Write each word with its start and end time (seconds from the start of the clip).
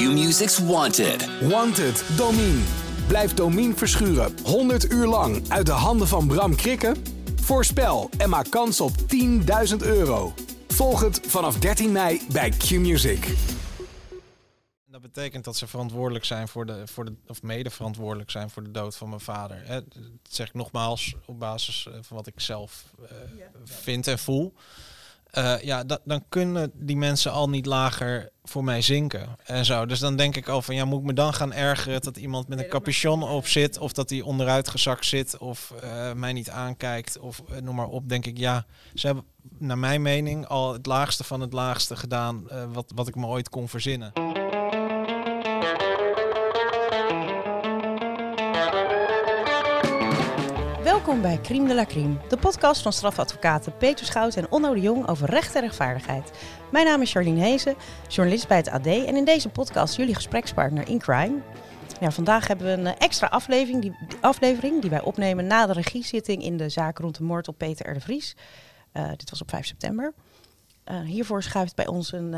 Q-Music's 0.00 0.58
Wanted. 0.58 1.48
Wanted, 1.48 2.04
Domine. 2.16 2.62
Blijf 3.06 3.34
Domine 3.34 3.74
verschuren 3.74 4.34
100 4.44 4.92
uur 4.92 5.06
lang 5.06 5.48
uit 5.48 5.66
de 5.66 5.72
handen 5.72 6.08
van 6.08 6.26
Bram 6.26 6.56
Krikken? 6.56 6.96
Voorspel 7.40 8.10
en 8.18 8.28
maak 8.28 8.50
kans 8.50 8.80
op 8.80 8.90
10.000 9.70 9.76
euro. 9.78 10.34
Volg 10.68 11.00
het 11.00 11.20
vanaf 11.26 11.58
13 11.58 11.92
mei 11.92 12.20
bij 12.32 12.50
Q-Music. 12.50 13.36
Dat 14.86 15.00
betekent 15.00 15.44
dat 15.44 15.56
ze 15.56 15.66
verantwoordelijk 15.66 16.24
zijn 16.24 16.48
voor 16.48 16.66
de, 16.66 16.86
voor 16.86 17.04
de 17.04 17.14
of 17.26 17.42
mede 17.42 17.70
verantwoordelijk 17.70 18.30
zijn 18.30 18.50
voor 18.50 18.62
de 18.62 18.70
dood 18.70 18.96
van 18.96 19.08
mijn 19.08 19.20
vader. 19.20 19.62
Hè, 19.64 19.74
dat 19.74 20.02
zeg 20.30 20.48
ik 20.48 20.54
nogmaals 20.54 21.14
op 21.26 21.38
basis 21.38 21.86
eh, 21.86 21.94
van 22.00 22.16
wat 22.16 22.26
ik 22.26 22.40
zelf 22.40 22.84
eh, 23.02 23.16
vind 23.64 24.06
en 24.06 24.18
voel. 24.18 24.54
Eh, 25.30 25.60
ja, 25.62 25.84
da- 25.84 25.98
dan 26.04 26.24
kunnen 26.28 26.70
die 26.74 26.96
mensen 26.96 27.32
al 27.32 27.48
niet 27.48 27.66
lager 27.66 28.30
voor 28.44 28.64
mij 28.64 28.82
zinken 28.82 29.28
en 29.44 29.64
zo. 29.64 29.86
Dus 29.86 29.98
dan 29.98 30.16
denk 30.16 30.36
ik 30.36 30.48
al 30.48 30.62
van, 30.62 30.74
ja, 30.74 30.84
moet 30.84 31.00
ik 31.00 31.06
me 31.06 31.12
dan 31.12 31.34
gaan 31.34 31.52
ergeren 31.52 32.00
dat 32.02 32.16
iemand 32.16 32.48
met 32.48 32.58
een 32.58 32.68
capuchon 32.68 33.22
op 33.22 33.46
zit, 33.46 33.78
of 33.78 33.92
dat 33.92 34.10
hij 34.10 34.20
onderuit 34.20 34.68
gezakt 34.68 35.06
zit, 35.06 35.38
of 35.38 35.72
eh, 35.82 36.12
mij 36.12 36.32
niet 36.32 36.50
aankijkt, 36.50 37.18
of 37.18 37.42
eh, 37.50 37.60
noem 37.60 37.74
maar 37.74 37.88
op. 37.88 38.08
Denk 38.08 38.26
ik, 38.26 38.38
ja, 38.38 38.66
ze 38.94 39.06
hebben 39.06 39.24
naar 39.58 39.78
mijn 39.78 40.02
mening 40.02 40.46
al 40.46 40.72
het 40.72 40.86
laagste 40.86 41.24
van 41.24 41.40
het 41.40 41.52
laagste 41.52 41.96
gedaan 41.96 42.44
wat, 42.72 42.92
wat 42.94 43.08
ik 43.08 43.14
me 43.14 43.26
ooit 43.26 43.48
kon 43.48 43.68
verzinnen. 43.68 44.12
Welkom 51.00 51.22
bij 51.22 51.40
Crime 51.40 51.68
de 51.68 51.74
la 51.74 51.84
Crime, 51.84 52.16
de 52.28 52.36
podcast 52.36 52.82
van 52.82 52.92
strafadvocaten 52.92 53.76
Peter 53.76 54.06
Schout 54.06 54.36
en 54.36 54.50
Onno 54.50 54.74
de 54.74 54.80
Jong 54.80 55.08
over 55.08 55.30
recht 55.30 55.54
en 55.54 55.60
rechtvaardigheid. 55.60 56.30
Mijn 56.72 56.86
naam 56.86 57.02
is 57.02 57.12
Charlene 57.12 57.40
Hezen, 57.40 57.74
journalist 58.08 58.48
bij 58.48 58.56
het 58.56 58.68
AD 58.68 58.86
en 58.86 59.16
in 59.16 59.24
deze 59.24 59.48
podcast 59.48 59.96
jullie 59.96 60.14
gesprekspartner 60.14 60.88
in 60.88 60.98
crime. 60.98 61.42
Vandaag 62.00 62.46
hebben 62.46 62.66
we 62.66 62.72
een 62.72 62.86
eh, 62.86 62.94
extra 62.98 63.26
aflevering 63.26 63.82
die, 63.82 63.96
aflevering 64.20 64.80
die 64.80 64.90
wij 64.90 65.00
opnemen 65.02 65.46
na 65.46 65.66
de 65.66 65.72
regiezitting 65.72 66.42
in 66.42 66.56
de 66.56 66.68
zaak 66.68 66.98
rond 66.98 67.16
de 67.16 67.24
moord 67.24 67.48
op 67.48 67.58
Peter 67.58 67.90
R. 67.90 67.94
de 67.94 68.00
Vries. 68.00 68.36
Eh, 68.92 69.08
dit 69.08 69.30
was 69.30 69.42
op 69.42 69.50
5 69.50 69.66
september. 69.66 70.12
Eh, 70.84 71.00
hiervoor 71.00 71.42
schuift 71.42 71.74
bij 71.74 71.86
ons 71.86 72.12
een 72.12 72.34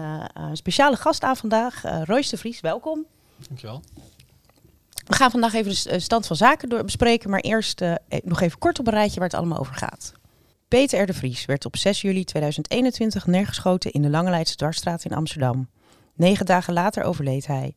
speciale 0.52 0.96
gast 0.96 1.22
aan 1.22 1.36
vandaag, 1.36 1.82
Royce 2.04 2.30
de 2.30 2.36
Vries. 2.36 2.60
Welkom. 2.60 3.06
Dankjewel. 3.48 3.82
We 5.04 5.14
gaan 5.14 5.30
vandaag 5.30 5.54
even 5.54 5.72
de 5.72 5.90
eh, 5.90 6.00
stand 6.00 6.26
van 6.26 6.36
zaken 6.36 6.68
door 6.68 6.84
bespreken, 6.84 7.30
maar 7.30 7.40
eerst 7.40 7.80
eh, 7.80 7.92
eh, 7.92 7.98
nog 8.24 8.40
even 8.40 8.58
kort 8.58 8.78
op 8.78 8.86
een 8.86 8.92
rijtje 8.92 9.18
waar 9.18 9.28
het 9.28 9.38
allemaal 9.38 9.58
over 9.58 9.74
gaat. 9.74 10.12
Peter 10.68 11.02
R. 11.02 11.06
de 11.06 11.14
Vries 11.14 11.44
werd 11.44 11.64
op 11.64 11.76
6 11.76 12.00
juli 12.00 12.24
2021 12.24 13.26
neergeschoten 13.26 13.92
in 13.92 14.02
de 14.02 14.10
Lange 14.10 14.30
Leidse 14.30 14.56
Dwarsstraat 14.56 15.04
in 15.04 15.14
Amsterdam. 15.14 15.68
Negen 16.14 16.46
dagen 16.46 16.72
later 16.72 17.02
overleed 17.02 17.46
hij. 17.46 17.74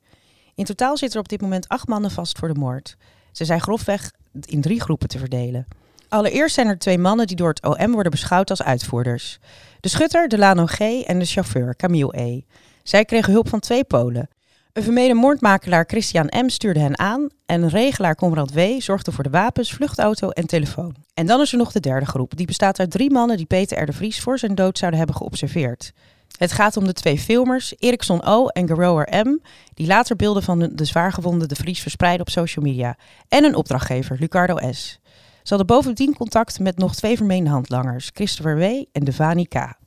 In 0.56 0.66
totaal 0.66 0.98
zitten 0.98 1.18
er 1.18 1.23
op 1.23 1.30
dit 1.30 1.42
moment 1.42 1.68
acht 1.68 1.88
mannen 1.88 2.12
vast 2.12 2.38
voor 2.38 2.53
de 2.53 2.59
moord. 2.59 2.98
Ze 3.31 3.46
zijn 3.46 3.62
grofweg 3.62 4.12
in 4.42 4.62
drie 4.62 4.81
groepen 4.81 5.08
te 5.08 5.20
verdelen. 5.20 5.68
Allereerst 6.09 6.56
zijn 6.56 6.68
er 6.68 6.78
twee 6.78 6.98
mannen 6.98 7.28
die 7.28 7.36
door 7.36 7.50
het 7.50 7.64
OM 7.64 7.92
worden 7.92 8.12
beschouwd 8.12 8.50
als 8.50 8.62
uitvoerders. 8.62 9.38
De 9.80 9.90
schutter 9.90 10.28
Delano 10.28 10.66
G. 10.66 10.80
en 10.80 11.20
de 11.20 11.26
chauffeur 11.26 11.76
Camille 11.76 12.22
E. 12.22 12.42
Zij 12.84 13.06
kregen 13.06 13.34
hulp 13.34 13.50
van 13.50 13.59
twee 13.59 13.84
Polen. 13.84 14.30
Een 14.76 14.84
vermeden 14.84 15.16
moordmakelaar 15.16 15.86
Christian 15.88 16.31
M. 16.45 16.50
stuurde 16.50 16.80
hen 16.80 17.00
aan 17.00 17.28
en 17.45 17.70
regelaar 17.70 18.16
Conrad 18.16 18.52
W. 18.52 18.59
zorgde 18.78 19.12
voor 19.12 19.23
de 19.23 19.30
wapens, 19.30 19.73
vluchtauto 19.73 20.30
en 20.30 20.48
telefoon. 20.48 20.95
En 21.14 21.26
dan 21.26 21.42
is 21.42 21.52
er 21.52 21.58
nog 21.58 21.72
de 21.72 21.80
derde 21.80 22.06
groep. 22.06 22.38
Die 22.38 22.45
bestaat 22.45 22.80
uit 22.80 22.92
drie 22.92 23.12
mannen 23.12 23.38
die 23.38 23.46
Peter 23.46 23.81
R. 23.81 23.86
de 23.86 23.94
Vries 23.94 24.22
voor 24.22 24.40
zijn 24.40 24.56
dood 24.56 24.78
zouden 24.78 25.00
hebben 25.00 25.18
geobserveerd. 25.18 25.94
Het 26.38 26.52
gaat 26.52 26.78
om 26.78 26.86
de 26.86 26.94
twee 26.94 27.20
filmers, 27.20 27.73
Erikson 27.78 28.23
O. 28.26 28.48
en 28.48 28.68
Gerower 28.68 29.26
M., 29.26 29.40
die 29.73 29.88
later 29.88 30.16
beelden 30.16 30.44
van 30.44 30.70
de 30.73 30.86
zwaargewonde 30.86 31.48
de 31.48 31.56
Vries 31.56 31.81
verspreiden 31.81 32.22
op 32.22 32.30
social 32.30 32.66
media. 32.66 32.98
En 33.28 33.44
een 33.44 33.56
opdrachtgever, 33.56 34.18
Lucardo 34.20 34.72
S. 34.72 35.00
Ze 35.44 35.56
hadden 35.56 35.68
bovendien 35.68 36.16
contact 36.16 36.59
met 36.59 36.78
nog 36.78 36.96
twee 36.96 37.18
vermeende 37.18 37.50
handlangers, 37.50 38.12
Christopher 38.13 38.57
W. 38.57 38.62
en 38.92 39.03
Devani 39.03 39.46
K. 39.46 39.84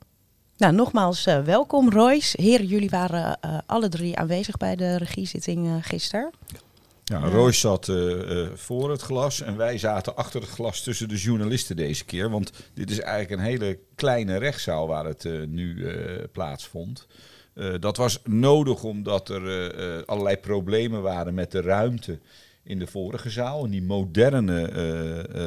Nou, 0.58 0.74
nogmaals 0.74 1.26
eh, 1.26 1.40
welkom 1.40 1.90
Royce. 1.90 2.42
Heren, 2.42 2.66
jullie 2.66 2.90
waren 2.90 3.40
eh, 3.40 3.58
alle 3.66 3.88
drie 3.88 4.16
aanwezig 4.16 4.56
bij 4.56 4.76
de 4.76 4.96
regiezitting 4.96 5.66
eh 5.66 5.76
gisteren. 5.80 6.30
Ja, 7.04 7.18
Royce 7.18 7.58
zat 7.58 7.92
voor 8.54 8.90
het 8.90 9.00
glas 9.00 9.40
en 9.40 9.56
wij 9.56 9.78
zaten 9.78 10.16
achter 10.16 10.40
het 10.40 10.50
glas 10.50 10.82
tussen 10.82 11.08
de 11.08 11.16
journalisten 11.16 11.76
deze 11.76 12.04
keer. 12.04 12.30
Want 12.30 12.52
dit 12.74 12.90
is 12.90 13.00
eigenlijk 13.00 13.40
een 13.40 13.48
hele 13.48 13.78
kleine 13.94 14.36
rechtszaal 14.36 14.86
waar 14.86 15.04
het 15.04 15.24
nu 15.48 15.86
eh, 15.86 16.24
plaatsvond. 16.32 17.06
Eh, 17.54 17.74
dat 17.80 17.96
was 17.96 18.20
nodig 18.24 18.82
omdat 18.82 19.28
er 19.28 20.04
allerlei 20.06 20.36
problemen 20.36 21.02
waren 21.02 21.34
met 21.34 21.50
de 21.50 21.60
ruimte 21.60 22.18
in 22.62 22.78
de 22.78 22.86
vorige 22.86 23.30
zaal, 23.30 23.64
in 23.64 23.70
die 23.70 23.82
moderne 23.82 24.64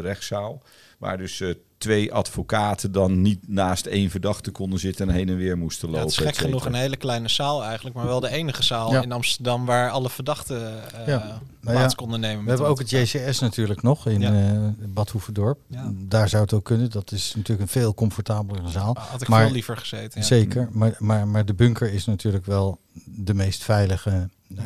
rechtszaal. 0.01 0.61
Waar 1.01 1.17
dus 1.17 1.41
eh, 1.41 1.53
twee 1.77 2.13
advocaten 2.13 2.91
dan 2.91 3.21
niet 3.21 3.47
naast 3.47 3.85
één 3.85 4.09
verdachte 4.09 4.51
konden 4.51 4.79
zitten 4.79 5.09
en 5.09 5.13
heen 5.15 5.29
en 5.29 5.35
weer 5.37 5.57
moesten 5.57 5.87
Ja, 5.87 5.93
lopen. 5.93 6.09
het 6.09 6.19
is 6.19 6.25
gek 6.27 6.37
genoeg 6.37 6.65
een 6.65 6.73
hele 6.73 6.97
kleine 6.97 7.29
zaal 7.29 7.63
eigenlijk, 7.63 7.95
maar 7.95 8.05
wel 8.05 8.19
de 8.19 8.29
enige 8.29 8.63
zaal 8.63 8.91
Ja. 8.91 9.01
in 9.01 9.11
Amsterdam 9.11 9.65
waar 9.65 9.89
alle 9.89 10.09
verdachten 10.09 10.83
eh, 10.93 11.07
Ja. 11.07 11.17
plaats 11.19 11.39
Nou 11.61 11.77
ja, 11.79 11.87
konden 11.87 12.19
nemen. 12.19 12.43
We 12.43 12.49
hebben 12.49 12.67
ook 12.67 12.79
het 12.79 12.89
JCS 12.89 13.39
natuurlijk 13.39 13.81
nog 13.81 14.07
in 14.07 14.21
Ja. 14.21 14.33
eh 14.33 14.87
Bad 14.87 15.09
Hoeverdorp. 15.09 15.59
Ja. 15.67 15.91
Daar 15.93 16.29
zou 16.29 16.43
het 16.43 16.53
ook 16.53 16.65
kunnen. 16.65 16.89
Dat 16.91 17.11
is 17.11 17.33
natuurlijk 17.35 17.61
een 17.61 17.81
veel 17.81 17.93
comfortabelere 17.93 18.69
zaal. 18.69 18.95
Had 18.99 19.21
ik 19.21 19.27
Maar- 19.27 19.43
veel 19.43 19.51
liever 19.51 19.77
gezeten. 19.77 20.19
Ja. 20.19 20.25
Zeker. 20.25 20.69
Maar, 20.71 20.95
maar, 20.99 21.27
maar 21.27 21.45
de 21.45 21.53
bunker 21.53 21.93
is 21.93 22.05
natuurlijk 22.05 22.45
wel 22.45 22.79
de 23.05 23.33
meest 23.33 23.63
veilige 23.63 24.29
eh, 24.57 24.63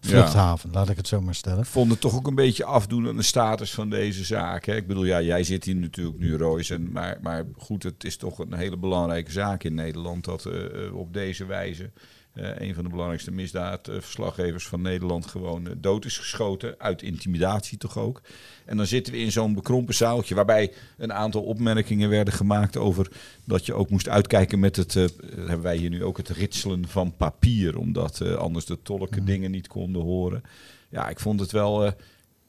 vluchthaven. 0.00 0.70
Laat 0.72 0.88
ik 0.88 0.96
het 0.96 1.08
zo 1.08 1.20
maar 1.20 1.34
stellen. 1.34 1.58
Ik 1.58 1.64
vond 1.64 1.90
het 1.90 2.00
toch 2.00 2.14
ook 2.14 2.26
een 2.26 2.34
beetje 2.34 2.64
afdoen 2.64 3.08
aan 3.08 3.16
de 3.16 3.22
status 3.22 3.74
van 3.74 3.90
deze 3.90 4.24
zaak. 4.24 4.64
Hè. 4.64 4.76
Ik 4.76 4.86
bedoel, 4.86 5.04
ja, 5.04 5.20
jij 5.20 5.44
zit 5.44 5.64
hier 5.64 5.76
natuurlijk 5.76 6.18
nu, 6.18 6.36
Royce. 6.36 6.74
En, 6.74 6.92
maar, 6.92 7.18
maar 7.22 7.46
goed, 7.56 7.82
het 7.82 8.04
is 8.04 8.16
toch 8.16 8.38
een 8.38 8.52
hele 8.52 8.76
belangrijke 8.76 9.30
zaak 9.30 9.64
in 9.64 9.74
Nederland... 9.74 10.24
dat 10.24 10.46
eh, 10.46 10.86
eh, 10.86 10.94
op 10.94 11.12
deze 11.12 11.44
wijze 11.44 11.90
een 12.34 12.74
van 12.74 12.84
de 12.84 12.90
belangrijkste 12.90 13.30
misdaadverslaggevers 13.30 14.66
van 14.66 14.82
Nederland... 14.82 15.26
gewoon 15.26 15.66
eh, 15.66 15.72
dood 15.76 16.04
is 16.04 16.18
geschoten. 16.18 16.74
Uit 16.78 17.02
intimidatie 17.02 17.78
toch 17.78 17.98
ook. 17.98 18.20
En 18.64 18.76
dan 18.76 18.86
zitten 18.86 19.12
we 19.12 19.18
in 19.18 19.32
zo'n 19.32 19.54
bekrompen 19.54 19.94
zaaltje... 19.94 20.34
waarbij 20.34 20.72
een 20.96 21.12
aantal 21.12 21.42
opmerkingen 21.42 22.08
werden 22.08 22.34
gemaakt 22.34 22.76
over... 22.76 23.10
dat 23.44 23.66
je 23.66 23.74
ook 23.74 23.90
moest 23.90 24.08
uitkijken 24.08 24.58
met 24.58 24.76
het... 24.76 24.96
eh, 24.96 25.04
hebben 25.36 25.62
wij 25.62 25.76
hier 25.76 25.90
nu 25.90 26.04
ook 26.04 26.16
het 26.16 26.28
ritselen 26.28 26.88
van 26.88 27.16
papier... 27.16 27.78
omdat 27.78 28.20
eh, 28.20 28.34
anders 28.34 28.64
de 28.64 28.82
tolken 28.82 29.24
dingen 29.24 29.50
niet 29.50 29.68
konden 29.68 30.02
horen. 30.02 30.42
Ja, 30.88 31.08
ik 31.08 31.20
vond 31.20 31.40
het 31.40 31.50
wel... 31.50 31.84
eh, 31.84 31.92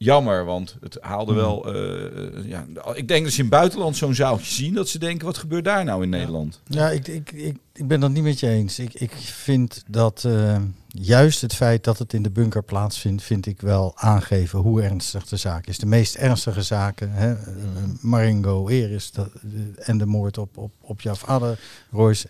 jammer, 0.02 0.44
want 0.44 0.76
het 0.80 0.98
haalde 1.00 1.34
wel. 1.34 1.74
eh, 1.74 2.04
eh, 2.04 2.44
ja, 2.44 2.66
ik 2.94 3.08
denk 3.08 3.24
dat 3.24 3.32
ze 3.32 3.38
in 3.38 3.44
het 3.44 3.54
buitenland 3.54 3.96
zo'n 3.96 4.14
zaaltje 4.14 4.54
zien, 4.54 4.74
dat 4.74 4.88
ze 4.88 4.98
denken: 4.98 5.26
wat 5.26 5.38
gebeurt 5.38 5.64
daar 5.64 5.84
nou 5.84 6.02
in 6.02 6.08
Nederland? 6.08 6.60
Ja, 6.66 6.90
ik, 6.90 7.08
ik, 7.08 7.32
ik, 7.32 7.56
ik 7.72 7.86
ben 7.86 8.00
dat 8.00 8.10
niet 8.10 8.22
met 8.22 8.40
je 8.40 8.48
eens. 8.48 8.78
Ik, 8.78 8.94
ik 8.94 9.12
vind 9.12 9.82
dat 9.86 10.24
eh, 10.24 10.56
juist 10.88 11.40
het 11.40 11.54
feit 11.54 11.84
dat 11.84 11.98
het 11.98 12.12
in 12.12 12.22
de 12.22 12.30
bunker 12.30 12.62
plaatsvindt, 12.62 13.22
vind 13.22 13.46
ik 13.46 13.60
wel 13.60 13.92
aangeven 13.96 14.58
hoe 14.58 14.82
ernstig 14.82 15.26
de 15.26 15.36
zaak 15.36 15.66
is. 15.66 15.78
De 15.78 15.86
meest 15.86 16.14
ernstige 16.14 16.62
zaken, 16.62 17.12
hè, 17.12 17.34
Maringo 18.00 18.68
Eris 18.68 19.10
dat, 19.10 19.30
en 19.76 19.98
de 19.98 20.06
moord 20.06 20.38
op, 20.38 20.56
op, 20.56 20.72
op 20.80 21.00
vader, 21.02 21.58
Royce, 21.90 22.28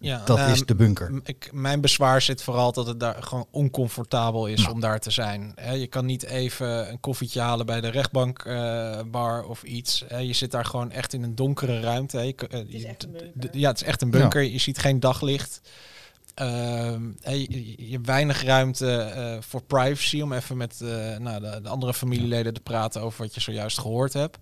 Ja, 0.00 0.22
dat 0.24 0.38
ehm, 0.38 0.52
is 0.52 0.62
de 0.64 0.74
bunker. 0.74 1.20
Ik, 1.24 1.48
mijn 1.52 1.80
bezwaar 1.80 2.22
zit 2.22 2.42
vooral 2.42 2.72
dat 2.72 2.86
het 2.86 3.00
daar 3.00 3.22
gewoon 3.22 3.46
oncomfortabel 3.50 4.46
is 4.46 4.60
Nou. 4.60 4.72
om 4.72 4.80
daar 4.80 4.98
te 5.00 5.10
zijn. 5.10 5.52
Hè, 5.54 5.72
je 5.72 5.86
kan 5.86 6.06
niet 6.06 6.22
even 6.22 6.90
een 6.90 7.00
koffietje 7.00 7.40
halen 7.40 7.66
bij 7.66 7.80
de 7.80 7.88
rechtbankbar 7.88 9.08
bar 9.10 9.44
of 9.44 9.62
iets. 9.62 10.04
Hè, 10.08 10.18
je 10.18 10.32
zit 10.32 10.50
daar 10.50 10.64
gewoon 10.64 10.90
echt 10.90 11.12
in 11.12 11.22
een 11.22 11.34
donkere 11.34 11.80
ruimte. 11.80 12.18
Je, 12.18 12.34
eh, 12.48 12.60
je- 12.66 12.86
echt 12.86 13.04
een 13.04 13.32
Ja, 13.52 13.68
het 13.68 13.80
is 13.80 13.86
echt 13.86 14.02
een 14.02 14.10
bunker. 14.10 14.42
Je 14.42 14.58
ziet 14.58 14.78
geen 14.78 15.00
daglicht. 15.00 15.60
Ehm, 16.34 17.02
hè, 17.20 17.32
je, 17.32 17.86
je 17.86 17.92
hebt 17.92 18.06
weinig 18.06 18.42
ruimte 18.42 18.96
eh, 18.96 19.36
voor 19.40 19.62
privacy 19.62 20.20
om 20.20 20.32
even 20.32 20.56
met 20.56 20.80
eh, 20.80 21.16
nou, 21.16 21.40
de, 21.40 21.60
de 21.62 21.68
andere 21.68 21.94
familieleden 21.94 22.54
te 22.54 22.60
praten 22.60 23.02
over 23.02 23.22
wat 23.22 23.34
je 23.34 23.40
zojuist 23.40 23.78
gehoord 23.78 24.12
hebt. 24.12 24.38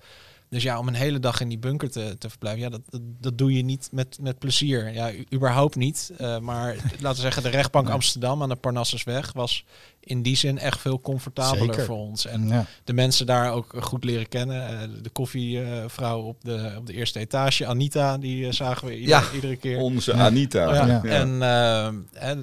Dus 0.57 0.65
ja, 0.65 0.79
om 0.79 0.89
een 0.89 0.95
hele 0.95 1.19
dag 1.19 1.41
in 1.41 1.49
die 1.49 1.59
bunker 1.59 1.91
te, 1.91 2.17
te 2.19 2.29
verblijven, 2.29 2.61
ja, 2.61 2.69
dat, 2.69 2.81
dat, 2.89 3.01
dat 3.21 3.39
doe 3.39 3.53
je 3.53 3.63
niet 3.63 3.89
met, 3.93 4.19
met 4.21 4.39
plezier. 4.39 4.93
Ja, 4.93 5.13
überhaupt 5.35 5.77
niet. 5.77 6.13
Eh, 6.19 6.39
maar 6.39 6.75
laten 7.01 7.09
we 7.09 7.15
zeggen, 7.15 7.43
de 7.43 7.49
rechtbank. 7.49 7.89
Amsterdam 7.89 8.43
aan 8.43 8.49
de 8.49 8.57
Parnassusweg 8.57 9.33
was 9.33 9.65
in 10.07 10.23
die 10.23 10.37
zin 10.37 10.59
echt 10.59 10.81
veel 10.81 11.01
comfortabeler 11.01 11.65
Zeker. 11.67 11.85
voor 11.85 11.97
ons. 11.97 12.27
En 12.27 12.49
Ja. 12.49 12.65
de 12.85 12.93
mensen 12.93 13.27
daar 13.27 13.53
ook 13.53 13.75
goed 13.81 14.05
leren 14.05 14.29
kennen. 14.29 14.69
Eh, 14.69 14.89
de 15.03 15.11
koffievrouw 15.11 16.21
op 16.23 16.37
de, 16.45 16.75
op 16.79 16.87
de 16.87 16.93
eerste 16.93 17.19
etage, 17.19 17.67
Anita, 17.67 18.19
die 18.19 18.47
eh, 18.47 18.53
zagen 18.53 18.87
we 18.87 18.95
ieder- 18.99 19.09
Ja. 19.09 19.23
iedere 19.35 19.57
keer. 19.57 19.79
Onze 19.79 20.13
Ja. 20.17 20.25
Anita. 20.25 20.75
Ja, 20.75 20.87
Ja. 20.87 21.03
En 21.05 21.43
eh, 21.43 22.21
hè, 22.23 22.35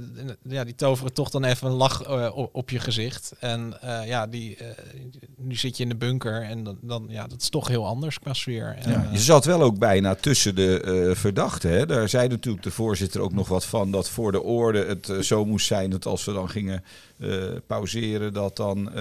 ja, 0.55 0.63
die 0.63 0.75
toveren 0.75 1.13
toch 1.13 1.29
dan 1.29 1.43
even 1.43 1.67
een 1.67 1.73
lach 1.73 2.01
eh, 2.03 2.29
op, 2.51 2.69
je 2.69 2.79
gezicht. 2.79 3.33
En 3.39 3.81
eh, 3.81 4.07
ja, 4.07 4.27
die, 4.27 4.55
eh, 4.57 4.67
nu 5.37 5.55
zit 5.55 5.77
je 5.77 5.83
in 5.83 5.89
de 5.89 5.95
bunker 5.95 6.41
en 6.41 6.63
dan, 6.63 6.77
dan 6.81 7.05
ja, 7.09 7.27
dat 7.27 7.41
is 7.41 7.49
toch 7.49 7.67
heel 7.67 7.85
anders. 7.85 8.19
qua 8.19 8.33
sfeer. 8.33 8.75
En, 8.81 8.91
Ja, 8.91 9.03
eh, 9.05 9.11
je 9.11 9.19
zat 9.19 9.45
wel 9.45 9.61
ook 9.61 9.79
bijna 9.79 10.15
tussen 10.15 10.55
de 10.55 10.81
eh, 10.81 11.15
verdachten. 11.15 11.69
Hè? 11.71 11.85
Daar 11.85 12.09
zei 12.09 12.27
natuurlijk 12.27 12.63
de 12.63 12.71
voorzitter 12.71 13.21
ook 13.21 13.33
nog 13.33 13.47
wat 13.47 13.65
van. 13.65 13.91
Dat 13.91 14.09
voor 14.09 14.31
de 14.31 14.41
orde 14.41 14.85
het 14.85 15.09
eh, 15.09 15.17
zo 15.19 15.45
moest 15.45 15.67
zijn 15.67 15.89
dat 15.89 16.05
als 16.05 16.25
we 16.25 16.33
dan 16.33 16.49
gingen 16.49 16.83
eh, 17.19 17.29
pauzeren, 17.67 18.33
dat 18.33 18.55
dan 18.55 18.87
eh, 18.89 18.93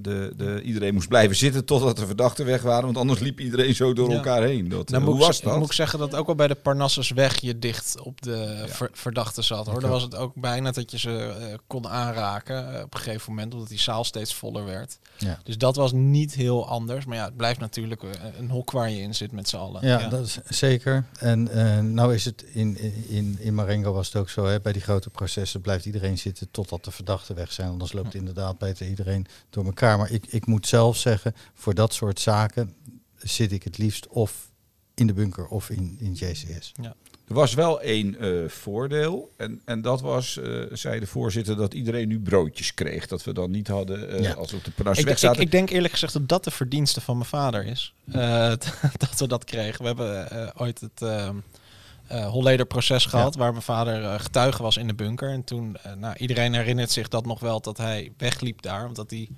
de, 0.00 0.32
de, 0.36 0.62
iedereen 0.64 0.94
moest 0.94 1.08
blijven 1.08 1.36
zitten 1.36 1.64
totdat 1.64 1.96
de 1.96 2.06
verdachten 2.06 2.44
weg 2.46 2.62
waren. 2.62 2.84
Want 2.84 2.96
anders 2.96 3.20
liep 3.20 3.40
iedereen 3.40 3.74
zo 3.74 3.92
door 3.92 4.10
Ja. 4.10 4.14
elkaar 4.16 4.42
heen. 4.42 4.68
Dat, 4.68 4.88
Nou, 4.88 5.02
moet 5.02 5.12
hoe 5.12 5.20
ik, 5.20 5.26
was 5.26 5.40
dat? 5.40 5.56
Moet 5.58 5.66
ik 5.66 5.72
zeggen 5.72 5.98
dat 5.98 6.14
ook 6.14 6.26
wel 6.26 6.34
bij 6.34 6.48
de 6.48 6.54
Parnassusweg 6.54 7.40
je 7.40 7.58
dicht 7.58 8.00
op 8.00 8.22
de 8.22 8.64
ver- 8.66 8.90
verdachte 8.92 9.42
zat. 9.42 9.66
Hoor. 9.66 9.80
Dan 9.80 9.90
was 9.90 10.02
het 10.02 10.14
ook 10.16 10.34
bijna 10.34 10.70
dat 10.70 10.90
je 10.90 10.98
ze 10.98 11.34
eh, 11.40 11.54
kon 11.66 11.88
aanraken 11.88 12.74
eh, 12.74 12.82
op 12.82 12.94
een 12.94 13.00
gegeven 13.00 13.32
moment, 13.32 13.52
omdat 13.54 13.68
die 13.68 13.80
zaal 13.80 14.04
steeds 14.04 14.34
voller 14.34 14.64
werd. 14.64 14.98
Ja. 15.18 15.38
Dus 15.44 15.58
dat 15.58 15.76
was 15.76 15.92
niet 15.92 16.34
heel 16.34 16.68
anders. 16.68 17.04
Maar 17.04 17.16
ja, 17.16 17.24
het 17.24 17.36
blijft 17.36 17.60
natuurlijk 17.60 18.02
een 18.38 18.50
hok 18.50 18.70
waar 18.70 18.90
je 18.90 19.00
in 19.00 19.14
zit 19.14 19.32
met 19.32 19.48
z'n 19.48 19.56
allen. 19.56 19.86
Ja, 19.86 20.08
dat 20.08 20.24
is 20.26 20.38
zeker. 20.48 21.04
En 21.18 21.48
eh, 21.48 21.78
nou 21.78 22.14
is 22.14 22.24
het 22.24 22.44
in, 22.52 22.78
in, 23.08 23.36
in 23.40 23.54
Marengo 23.54 23.92
was 23.92 24.06
het 24.06 24.16
ook 24.16 24.28
zo, 24.30 24.44
hè, 24.46 24.60
bij 24.60 24.72
die 24.72 24.82
grote 24.82 25.10
processen 25.10 25.60
blijft 25.60 25.86
iedereen 25.86 26.18
zitten 26.18 26.48
totdat 26.50 26.84
de 26.84 26.90
verdachten 26.90 27.34
weg 27.34 27.52
zijn. 27.52 27.70
Anders 27.94 28.12
loopt 28.12 28.14
inderdaad 28.26 28.58
beter 28.58 28.88
iedereen 28.88 29.26
door 29.50 29.64
elkaar. 29.64 29.98
Maar 29.98 30.10
ik, 30.10 30.26
ik 30.26 30.46
moet 30.46 30.66
zelf 30.66 30.96
zeggen, 30.96 31.34
voor 31.54 31.74
dat 31.74 31.94
soort 31.94 32.20
zaken 32.20 32.74
zit 33.16 33.52
ik 33.52 33.62
het 33.62 33.78
liefst 33.78 34.06
of 34.08 34.50
in 34.94 35.06
de 35.06 35.12
bunker 35.12 35.46
of 35.46 35.70
in, 35.70 35.96
in 36.00 36.12
JCS. 36.12 36.72
Er 37.28 37.34
was 37.34 37.54
wel 37.54 37.80
één 37.80 38.18
eh, 38.18 38.48
voordeel. 38.48 39.32
En, 39.36 39.60
en 39.64 39.82
dat 39.82 40.00
was, 40.00 40.38
eh, 40.38 40.62
zei 40.72 41.00
de 41.00 41.06
voorzitter, 41.06 41.56
dat 41.56 41.74
iedereen 41.74 42.08
nu 42.08 42.20
broodjes 42.20 42.74
kreeg. 42.74 43.06
Dat 43.06 43.24
we 43.24 43.32
dan 43.32 43.50
niet 43.50 43.68
hadden, 43.68 44.10
eh, 44.10 44.22
Ja. 44.22 44.32
als 44.32 44.50
we 44.50 44.56
op 44.56 44.64
de 44.64 44.70
Ik, 44.70 44.76
Parnassusweg 44.76 45.12
ik, 45.14 45.18
zaten. 45.18 45.42
ik 45.42 45.50
denk 45.50 45.70
eerlijk 45.70 45.92
gezegd 45.92 46.12
dat 46.12 46.28
dat 46.28 46.44
de 46.44 46.50
verdienste 46.50 47.00
van 47.00 47.16
mijn 47.16 47.28
vader 47.28 47.66
is. 47.66 47.94
Eh, 48.12 48.52
dat 48.96 49.18
we 49.18 49.26
dat 49.28 49.44
kregen. 49.44 49.80
We 49.80 49.86
hebben 49.86 50.30
eh, 50.30 50.50
ooit 50.62 50.80
het 50.80 51.02
ehm 52.08 52.18
eh 52.18 52.26
Holleder-proces 52.30 53.04
gehad, 53.06 53.36
waar 53.36 53.50
mijn 53.50 53.62
vader 53.62 54.04
eh, 54.04 54.20
getuige 54.20 54.62
was 54.62 54.76
in 54.76 54.86
de 54.86 54.94
bunker. 54.94 55.30
En 55.30 55.44
toen, 55.44 55.76
eh, 55.82 55.92
nou, 55.92 56.16
iedereen 56.16 56.54
herinnert 56.54 56.90
zich 56.90 57.08
dat 57.08 57.26
nog 57.26 57.40
wel, 57.40 57.60
dat 57.60 57.76
hij 57.76 58.12
wegliep 58.16 58.62
daar, 58.62 58.86
omdat 58.86 59.10
hij 59.10 59.28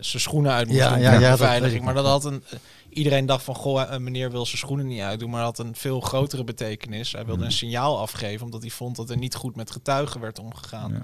zijn 0.00 0.22
schoenen 0.22 0.52
uit 0.52 0.66
moest 0.66 0.78
Ja, 0.78 0.88
doen 0.90 0.98
ja, 1.00 1.12
ja, 1.12 1.20
dat 1.20 1.38
beveiliging. 1.38 1.78
ik 1.78 1.84
maar 1.84 1.94
dat 1.94 2.06
had 2.06 2.24
een... 2.24 2.44
Iedereen 2.88 3.26
dacht 3.26 3.44
van, 3.44 3.54
goh, 3.54 3.96
meneer 3.96 4.30
wil 4.30 4.46
zijn 4.46 4.58
schoenen 4.58 4.86
niet 4.86 5.00
uitdoen, 5.00 5.30
maar 5.30 5.44
dat 5.44 5.56
had 5.56 5.66
een 5.66 5.74
veel 5.76 6.00
grotere 6.00 6.44
betekenis. 6.44 7.12
Hij 7.12 7.20
Mm. 7.20 7.26
wilde 7.26 7.44
een 7.44 7.52
signaal 7.52 7.98
afgeven, 7.98 8.44
omdat 8.44 8.60
hij 8.60 8.70
vond 8.70 8.96
dat 8.96 9.10
er 9.10 9.16
niet 9.16 9.34
goed 9.34 9.56
met 9.56 9.70
getuigen 9.70 10.20
werd 10.20 10.38
omgegaan. 10.38 10.92
Ja. 10.92 11.02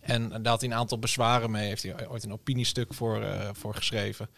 En 0.00 0.28
daar 0.28 0.52
had 0.52 0.60
hij 0.60 0.70
een 0.70 0.76
aantal 0.76 0.98
bezwaren 0.98 1.50
mee. 1.50 1.66
Heeft 1.68 1.82
hij 1.82 2.08
ooit 2.08 2.24
een 2.24 2.32
opiniestuk 2.32 2.94
voor, 2.94 3.24
voor 3.52 3.74
geschreven. 3.74 4.28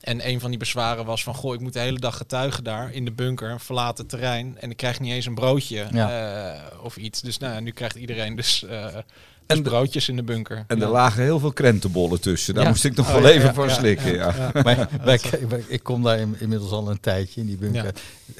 En 0.00 0.28
een 0.28 0.40
van 0.40 0.50
die 0.50 0.58
bezwaren 0.58 1.04
was 1.04 1.22
van... 1.22 1.34
Goh, 1.34 1.54
ik 1.54 1.60
moet 1.60 1.72
de 1.72 1.78
hele 1.78 1.98
dag 1.98 2.16
getuigen 2.16 2.64
daar 2.64 2.92
in 2.92 3.04
de 3.04 3.12
bunker. 3.12 3.50
Een 3.50 3.60
verlaten 3.60 4.06
terrein. 4.06 4.56
En 4.60 4.70
ik 4.70 4.76
krijg 4.76 5.00
niet 5.00 5.12
eens 5.12 5.26
een 5.26 5.34
broodje 5.34 5.80
eh, 5.80 6.60
of 6.82 6.96
iets. 6.96 7.20
Dus 7.20 7.38
nou, 7.38 7.60
nu 7.60 7.70
krijgt 7.70 7.96
iedereen 7.96 8.36
dus, 8.36 8.64
eh, 8.64 8.84
dus 8.94 9.02
En- 9.46 9.62
broodjes 9.62 10.08
in 10.08 10.16
de 10.16 10.22
bunker. 10.22 10.64
En 10.66 10.82
er 10.82 10.88
lagen 10.88 11.22
heel 11.22 11.38
veel 11.38 11.52
krentenbollen 11.52 12.20
tussen. 12.20 12.54
Daar 12.54 12.62
Ja. 12.62 12.68
moest 12.68 12.84
ik 12.84 12.96
nog 12.96 13.06
Oh, 13.06 13.12
wel 13.12 13.22
ja, 13.22 13.28
even 13.28 13.62
ja, 13.68 13.74
slikken. 13.74 14.14
ja, 14.14 14.52
wij- 15.04 15.20
ik 15.68 15.82
kom 15.82 16.02
daar 16.02 16.18
in- 16.18 16.36
inmiddels 16.38 16.70
al 16.70 16.90
een 16.90 17.00
tijdje 17.00 17.40
in 17.40 17.46
die 17.46 17.56
bunker. 17.56 17.84
Ja. 17.84 17.90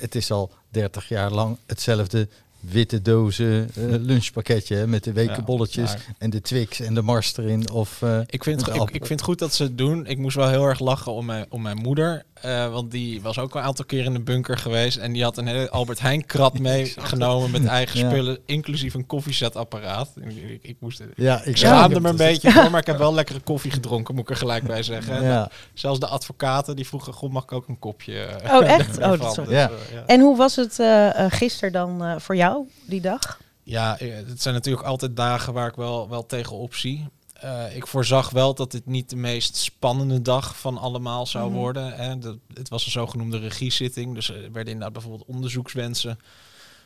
Het 0.00 0.14
is 0.14 0.30
al 0.30 0.50
30 0.70 1.08
jaar 1.08 1.30
lang 1.30 1.56
hetzelfde 1.66 2.28
witte 2.70 3.02
dozen 3.02 3.68
eh, 3.74 3.82
lunchpakketje 4.00 4.76
hè, 4.76 4.86
met 4.86 5.04
de 5.04 5.12
wekenbolletjes 5.12 5.92
Ja, 5.92 5.98
en 6.18 6.30
de 6.30 6.40
Twix 6.40 6.80
en 6.80 6.94
de 6.94 7.02
Mars 7.02 7.36
erin. 7.36 7.70
Of, 7.70 8.02
eh, 8.02 8.20
Ik 8.26 8.44
vind, 8.44 8.66
ik, 8.68 8.74
ik 8.74 9.06
vind 9.06 9.08
het 9.08 9.22
goed 9.22 9.38
dat 9.38 9.54
ze 9.54 9.62
het 9.62 9.78
doen. 9.78 10.06
Ik 10.06 10.18
moest 10.18 10.36
wel 10.36 10.48
heel 10.48 10.64
erg 10.64 10.80
lachen 10.80 11.12
om 11.12 11.26
mijn, 11.26 11.46
om 11.48 11.62
mijn 11.62 11.76
moeder. 11.76 12.24
Eh, 12.40 12.72
want 12.72 12.90
die 12.90 13.22
was 13.22 13.38
ook 13.38 13.54
al 13.54 13.60
een 13.60 13.66
aantal 13.66 13.84
keer 13.84 14.04
in 14.04 14.12
de 14.12 14.20
bunker 14.20 14.58
geweest. 14.58 14.96
En 14.96 15.12
die 15.12 15.22
had 15.22 15.38
een 15.38 15.46
hele 15.46 15.70
Albert 15.70 16.00
Heijn 16.00 16.26
krat 16.26 16.58
meegenomen 16.70 17.50
met 17.50 17.64
eigen 17.66 18.00
Ja. 18.00 18.08
spullen. 18.10 18.38
Inclusief 18.46 18.94
een 18.94 19.06
koffiezetapparaat. 19.06 20.10
Ik, 20.20 20.36
ik, 20.36 20.58
ik 20.62 20.76
moest, 20.80 21.02
ja, 21.16 21.42
ik 21.44 21.56
schaamde 21.56 22.00
me 22.00 22.08
een 22.08 22.16
beetje 22.16 22.50
voor, 22.50 22.70
maar 22.70 22.80
ik 22.80 22.86
heb 22.86 22.98
wel 22.98 23.14
lekkere 23.14 23.40
koffie 23.40 23.70
gedronken, 23.70 24.14
moet 24.14 24.24
ik 24.24 24.30
er 24.30 24.36
gelijk 24.36 24.64
bij 24.64 24.82
zeggen. 24.82 25.16
En 25.16 25.22
Ja. 25.22 25.50
Zelfs 25.74 26.00
de 26.00 26.06
advocaten 26.06 26.76
die 26.76 26.86
vroegen, 26.86 27.12
goh, 27.12 27.30
mag 27.32 27.42
ik 27.42 27.52
ook 27.52 27.68
een 27.68 27.78
kopje? 27.78 28.20
eh, 28.22 28.54
Oh, 28.54 28.64
echt? 28.68 28.98
Oh, 29.06 29.20
dat 29.20 29.30
is 29.30 29.36
wel- 29.36 29.44
Dus, 29.44 29.54
Ja. 29.54 29.70
eh, 29.70 29.94
ja. 29.94 30.02
En 30.06 30.20
hoe 30.20 30.36
was 30.36 30.56
het 30.56 30.78
eh 30.78 31.24
eh, 31.24 31.32
gisteren 31.32 31.72
dan 31.72 32.04
eh, 32.04 32.14
voor 32.18 32.36
jou, 32.36 32.68
die 32.86 33.00
dag? 33.00 33.40
Ja, 33.62 33.98
eh, 33.98 34.14
het 34.26 34.42
zijn 34.42 34.54
natuurlijk 34.54 34.86
altijd 34.86 35.16
dagen 35.16 35.52
waar 35.52 35.68
ik 35.68 35.74
wel, 35.74 36.08
wel 36.08 36.26
tegenop 36.26 36.74
zie. 36.74 37.08
Eh, 37.40 37.76
ik 37.76 37.86
voorzag 37.86 38.30
wel 38.30 38.54
dat 38.54 38.70
dit 38.70 38.86
niet 38.86 39.10
de 39.10 39.16
meest 39.16 39.56
spannende 39.56 40.22
dag 40.22 40.58
van 40.58 40.78
allemaal 40.78 41.26
zou 41.26 41.48
Mhm. 41.50 41.58
worden. 41.58 41.92
Hè. 41.92 42.18
De, 42.18 42.38
het 42.54 42.68
was 42.68 42.84
een 42.84 42.90
zogenoemde 42.90 43.38
regiezitting. 43.38 44.14
Dus 44.14 44.28
er 44.28 44.34
werden 44.40 44.72
inderdaad 44.72 44.92
bijvoorbeeld 44.92 45.28
onderzoekswensen 45.28 46.18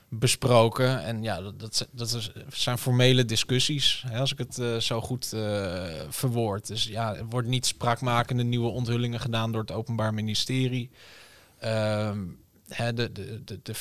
besproken. 0.08 1.02
En 1.02 1.22
ja, 1.22 1.40
dat, 1.40 1.60
dat, 1.60 1.88
dat 1.92 2.30
zijn 2.48 2.78
formele 2.78 3.24
discussies, 3.24 4.04
hè, 4.06 4.18
als 4.18 4.32
ik 4.32 4.38
het 4.38 4.58
eh, 4.58 4.76
zo 4.76 5.00
goed 5.00 5.32
eh, 5.32 5.84
verwoord. 6.08 6.66
Dus 6.66 6.84
ja, 6.84 7.14
er 7.16 7.26
wordt 7.26 7.48
niet 7.48 7.66
spraakmakende 7.66 8.42
nieuwe 8.42 8.68
onthullingen 8.68 9.20
gedaan 9.20 9.52
door 9.52 9.60
het 9.60 9.72
Openbaar 9.72 10.14
Ministerie. 10.14 10.90
Ehm, 11.58 12.18
hè, 12.68 12.92
de, 12.94 13.12
de, 13.12 13.60
de, 13.62 13.72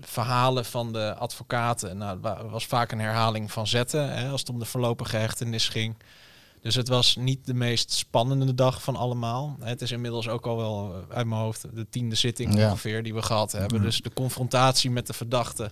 verhalen 0.00 0.64
van 0.64 0.92
de 0.92 1.14
advocaten, 1.14 1.96
nou, 1.96 2.18
het 2.26 2.50
was 2.50 2.66
vaak 2.66 2.92
een 2.92 3.00
herhaling 3.00 3.52
van 3.52 3.66
zetten, 3.66 4.12
hè, 4.16 4.28
als 4.30 4.40
het 4.40 4.50
om 4.50 4.58
de 4.58 4.64
voorlopige 4.64 5.16
hechtenis 5.16 5.68
ging. 5.68 5.96
Dus 6.60 6.74
het 6.74 6.88
was 6.88 7.16
niet 7.16 7.46
de 7.46 7.54
meest 7.54 7.90
spannende 7.92 8.54
dag 8.54 8.82
van 8.82 8.96
allemaal. 8.96 9.56
Het 9.60 9.82
is 9.82 9.90
inmiddels 9.90 10.28
ook 10.28 10.46
al 10.46 10.56
wel 10.56 10.94
eh, 11.10 11.16
uit 11.16 11.26
mijn 11.26 11.40
hoofd 11.40 11.66
de 11.74 11.86
tiende 11.90 12.14
zitting 12.14 12.54
Ja. 12.54 12.64
ongeveer 12.70 13.02
die 13.02 13.14
we 13.14 13.22
gehad 13.22 13.52
hebben. 13.52 13.82
Dus 13.82 14.00
de 14.00 14.12
confrontatie 14.12 14.90
met 14.90 15.06
de 15.06 15.12
verdachte. 15.12 15.64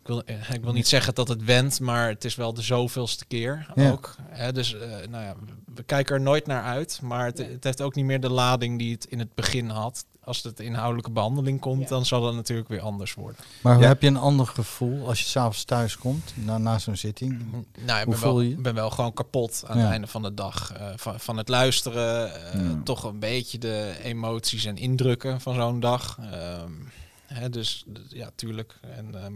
Ik 0.00 0.08
wil, 0.08 0.22
eh, 0.24 0.50
ik 0.50 0.62
wil 0.62 0.72
niet 0.72 0.88
zeggen 0.88 1.14
dat 1.14 1.28
het 1.28 1.44
went, 1.44 1.80
maar 1.80 2.08
het 2.08 2.24
is 2.24 2.34
wel 2.34 2.54
de 2.54 2.62
zoveelste 2.62 3.24
keer 3.26 3.66
Ja. 3.74 3.90
ook. 3.90 4.14
Hè, 4.28 4.52
dus 4.52 4.74
eh, 4.74 4.80
nou 5.08 5.24
ja, 5.24 5.34
we 5.74 5.82
kijken 5.82 6.14
er 6.14 6.20
nooit 6.20 6.46
naar 6.46 6.62
uit. 6.62 7.00
Maar 7.02 7.24
het, 7.26 7.38
het 7.38 7.64
heeft 7.64 7.80
ook 7.80 7.94
niet 7.94 8.04
meer 8.04 8.20
de 8.20 8.30
lading 8.30 8.78
die 8.78 8.92
het 8.92 9.04
in 9.04 9.18
het 9.18 9.34
begin 9.34 9.68
had. 9.68 10.04
Als 10.24 10.42
het 10.42 10.60
inhoudelijke 10.60 11.10
behandeling 11.10 11.60
komt, 11.60 11.80
Ja. 11.82 11.88
dan 11.88 12.06
zal 12.06 12.20
dat 12.22 12.34
natuurlijk 12.34 12.68
weer 12.68 12.80
anders 12.80 13.14
worden. 13.14 13.40
Maar 13.62 13.80
Ja. 13.80 13.86
heb 13.86 14.02
je 14.02 14.08
een 14.08 14.16
ander 14.16 14.46
gevoel 14.46 15.08
als 15.08 15.18
je 15.20 15.26
s'avonds 15.26 15.64
thuis 15.64 15.96
komt 15.98 16.32
na, 16.34 16.58
na 16.58 16.78
zo'n 16.78 16.96
zitting? 16.96 17.38
Nou, 17.50 17.98
ik 17.98 18.04
Hoe 18.04 18.12
ben 18.12 18.18
voel 18.18 18.32
wel, 18.34 18.40
je 18.40 18.56
ben 18.56 18.74
wel 18.74 18.90
gewoon 18.90 19.12
kapot 19.12 19.62
aan 19.66 19.76
Ja. 19.76 19.82
het 19.82 19.92
einde 19.92 20.06
van 20.06 20.22
de 20.22 20.34
dag. 20.34 20.72
eh, 20.72 20.88
van, 20.96 21.20
van 21.20 21.36
het 21.36 21.48
luisteren, 21.48 22.34
eh, 22.52 22.60
Ja. 22.60 22.80
toch 22.84 23.04
een 23.04 23.18
beetje 23.18 23.58
de 23.58 23.94
emoties 24.02 24.64
en 24.64 24.76
indrukken 24.76 25.40
van 25.40 25.54
zo'n 25.54 25.80
dag. 25.80 26.18
Ehm, 26.32 26.72
hè, 27.26 27.50
dus 27.50 27.84
ja, 28.08 28.30
tuurlijk. 28.34 28.78
En 28.80 29.14
ehm, 29.24 29.34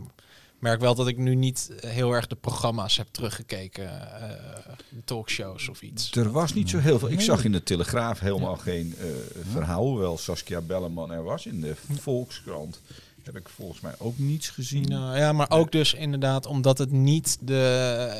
merk 0.59 0.81
wel 0.81 0.95
dat 0.95 1.09
ik 1.09 1.17
nu 1.17 1.35
niet 1.35 1.73
heel 1.77 2.13
erg 2.13 2.27
de 2.27 2.37
programma's 2.37 2.97
heb 2.97 3.07
teruggekeken, 3.11 4.21
eh, 4.21 4.73
talkshows 5.05 5.69
of 5.69 5.83
iets. 5.83 6.11
Er 6.11 6.31
was 6.31 6.53
niet 6.53 6.71
zo 6.71 6.79
heel 6.79 6.99
veel. 6.99 7.11
Ik 7.11 7.21
zag 7.21 7.45
in 7.45 7.53
de 7.53 7.63
Telegraaf 7.63 8.21
helemaal 8.21 8.57
geen 8.57 8.95
eh, 8.99 9.07
verhaal. 9.51 9.87
Hoewel 9.87 10.19
Saskia 10.19 10.61
Belleman 10.61 11.13
er 11.13 11.23
was. 11.23 11.47
In 11.47 11.61
de 11.61 11.75
Volkskrant 12.01 12.81
heb 13.23 13.37
ik 13.37 13.49
volgens 13.49 13.81
mij 13.81 13.95
ook 13.99 14.19
niets 14.19 14.49
gezien. 14.49 14.89
Nou, 14.89 15.17
ja, 15.17 15.33
maar 15.33 15.51
ook 15.51 15.73
dus 15.73 15.95
inderdaad 15.95 16.47
omdat 16.47 16.79
het 16.79 16.91
niet 16.91 17.39
de, 17.41 18.11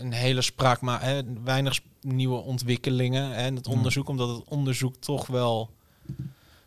een 0.00 0.12
hele 0.12 0.42
spraak, 0.42 0.80
maar 0.80 1.02
hè, 1.02 1.22
weinig 1.44 1.80
nieuwe 2.00 2.38
ontwikkelingen 2.38 3.30
hè, 3.30 3.34
en 3.34 3.56
het 3.56 3.66
onderzoek, 3.66 4.08
omdat 4.08 4.28
het 4.28 4.44
onderzoek 4.48 4.94
toch 4.96 5.26
wel 5.26 5.70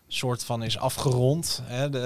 soort 0.07 0.43
van 0.43 0.63
is 0.63 0.77
afgerond. 0.77 1.61
Hè, 1.63 1.89
de, 1.89 1.99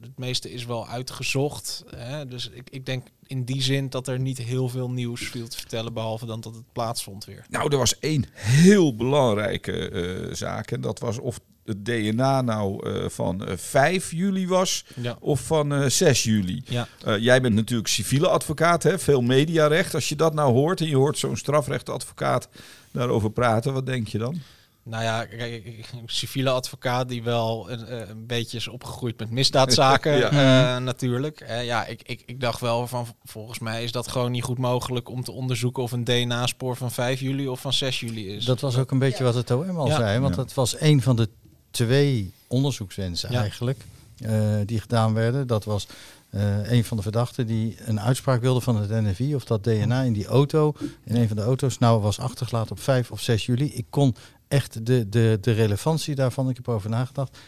het 0.00 0.18
meeste 0.18 0.52
is 0.52 0.64
wel 0.64 0.88
uitgezocht. 0.88 1.84
Hè, 1.96 2.26
dus 2.26 2.50
ik, 2.52 2.70
ik 2.70 2.86
denk 2.86 3.06
in 3.26 3.44
die 3.44 3.62
zin 3.62 3.90
dat 3.90 4.08
er 4.08 4.18
niet 4.20 4.38
heel 4.38 4.68
veel 4.68 4.90
nieuws 4.90 5.20
viel 5.28 5.48
te 5.48 5.56
vertellen, 5.56 5.92
behalve 5.92 6.26
dan 6.26 6.40
dat 6.40 6.54
het 6.54 6.72
plaatsvond 6.72 7.24
weer. 7.24 7.44
Nou, 7.48 7.70
er 7.72 7.78
was 7.78 7.98
één 7.98 8.24
heel 8.32 8.94
belangrijke 8.96 9.88
eh, 9.90 10.34
zaak. 10.34 10.70
En 10.70 10.80
dat 10.80 10.98
was 10.98 11.18
of 11.18 11.40
het 11.64 11.84
DNA 11.84 12.40
nou 12.42 12.90
eh, 12.90 13.08
van 13.08 13.44
eh, 13.46 13.56
5 13.56 14.12
juli 14.12 14.48
was 14.48 14.84
Ja. 14.94 15.16
of 15.20 15.40
van 15.40 15.72
eh, 15.74 15.88
6 15.88 16.22
juli. 16.24 16.62
Ja. 16.66 16.88
Eh, 17.04 17.18
jij 17.18 17.40
bent 17.40 17.54
natuurlijk 17.54 17.88
civiele 17.88 18.28
advocaat, 18.28 18.82
hè? 18.82 18.98
veel 18.98 19.20
mediarecht. 19.22 19.94
Als 19.94 20.08
je 20.08 20.16
dat 20.16 20.34
nou 20.34 20.52
hoort 20.52 20.80
en 20.80 20.88
je 20.88 20.96
hoort 20.96 21.18
zo'n 21.18 21.36
strafrechtadvocaat 21.36 22.48
daarover 22.92 23.30
praten, 23.30 23.72
wat 23.72 23.86
denk 23.86 24.08
je 24.08 24.18
dan? 24.18 24.40
Nou 24.88 25.02
ja, 25.02 25.24
kijk, 25.24 25.52
ik- 25.52 25.66
ik- 25.78 25.88
een 25.92 26.02
civiele 26.06 26.50
advocaat 26.50 27.08
die 27.08 27.22
wel 27.22 27.70
een, 27.70 27.86
eh, 27.86 28.08
een 28.08 28.26
beetje 28.26 28.56
is 28.56 28.68
opgegroeid 28.68 29.18
met 29.18 29.30
misdaadzaken 29.30 30.12
Ja. 30.18 30.30
eh, 30.76 30.82
natuurlijk. 30.82 31.40
Eh, 31.40 31.64
ja, 31.64 31.84
ik, 31.86 32.02
ik, 32.02 32.22
ik 32.26 32.40
dacht 32.40 32.60
wel 32.60 32.86
van 32.86 33.06
volgens 33.24 33.58
mij 33.58 33.84
is 33.84 33.92
dat 33.92 34.08
gewoon 34.08 34.30
niet 34.30 34.42
goed 34.42 34.58
mogelijk 34.58 35.08
om 35.08 35.24
te 35.24 35.32
onderzoeken 35.32 35.82
of 35.82 35.92
een 35.92 36.04
DNA-spoor 36.04 36.76
van 36.76 36.90
5 36.92 37.20
juli 37.20 37.48
of 37.48 37.60
van 37.60 37.72
6 37.72 38.00
juli 38.00 38.28
is. 38.28 38.44
Dat 38.44 38.60
was 38.60 38.76
ook 38.78 38.90
een 38.90 38.98
beetje 38.98 39.24
wat 39.24 39.34
het 39.34 39.50
OM 39.50 39.76
al 39.76 39.86
Ja. 39.86 39.96
zei. 39.96 40.18
Want 40.20 40.34
Ja. 40.36 40.42
dat 40.42 40.54
was 40.54 40.80
een 40.80 41.02
van 41.02 41.16
de 41.16 41.28
twee 41.70 42.32
onderzoekswensen 42.46 43.32
Ja. 43.32 43.40
eigenlijk 43.40 43.80
eh, 44.16 44.54
die 44.66 44.80
gedaan 44.80 45.14
werden. 45.14 45.46
Dat 45.46 45.64
was 45.64 45.86
eh, 46.30 46.70
een 46.72 46.84
van 46.84 46.96
de 46.96 47.02
verdachten 47.02 47.46
die 47.46 47.76
een 47.84 48.00
uitspraak 48.00 48.40
wilde 48.40 48.60
van 48.60 48.76
het 48.76 48.90
NFI 48.90 49.34
of 49.34 49.44
dat 49.44 49.64
DNA 49.64 50.02
in 50.02 50.12
die 50.12 50.26
auto, 50.26 50.74
in 51.04 51.16
een 51.16 51.26
van 51.28 51.36
de 51.36 51.42
auto's, 51.42 51.78
nou 51.78 52.00
was 52.00 52.18
achtergelaten 52.18 52.70
op 52.70 52.80
5 52.80 53.10
of 53.10 53.20
6 53.20 53.46
juli. 53.46 53.72
Ik 53.74 53.86
kon 53.90 54.14
echt 54.48 54.86
de, 54.86 55.08
de, 55.08 55.38
de 55.40 55.52
relevantie 55.52 56.14
daarvan, 56.14 56.48
ik 56.50 56.56
heb 56.56 56.66
erover 56.66 56.90
nagedacht, 56.90 57.38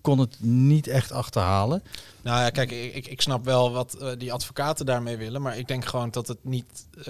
kon 0.00 0.18
het 0.18 0.36
niet 0.40 0.86
echt 0.86 1.12
achterhalen. 1.12 1.82
Nou 2.22 2.40
ja, 2.40 2.50
kijk, 2.50 2.70
ik, 2.70 2.94
ik, 2.94 3.06
ik 3.06 3.20
snap 3.20 3.44
wel 3.44 3.72
wat 3.72 3.94
eh, 3.94 4.10
die 4.18 4.32
advocaten 4.32 4.86
daarmee 4.86 5.16
willen, 5.16 5.42
maar 5.42 5.58
ik 5.58 5.68
denk 5.68 5.84
gewoon 5.84 6.10
dat 6.10 6.28
het 6.28 6.38
niet 6.42 6.86
eh, 6.98 7.04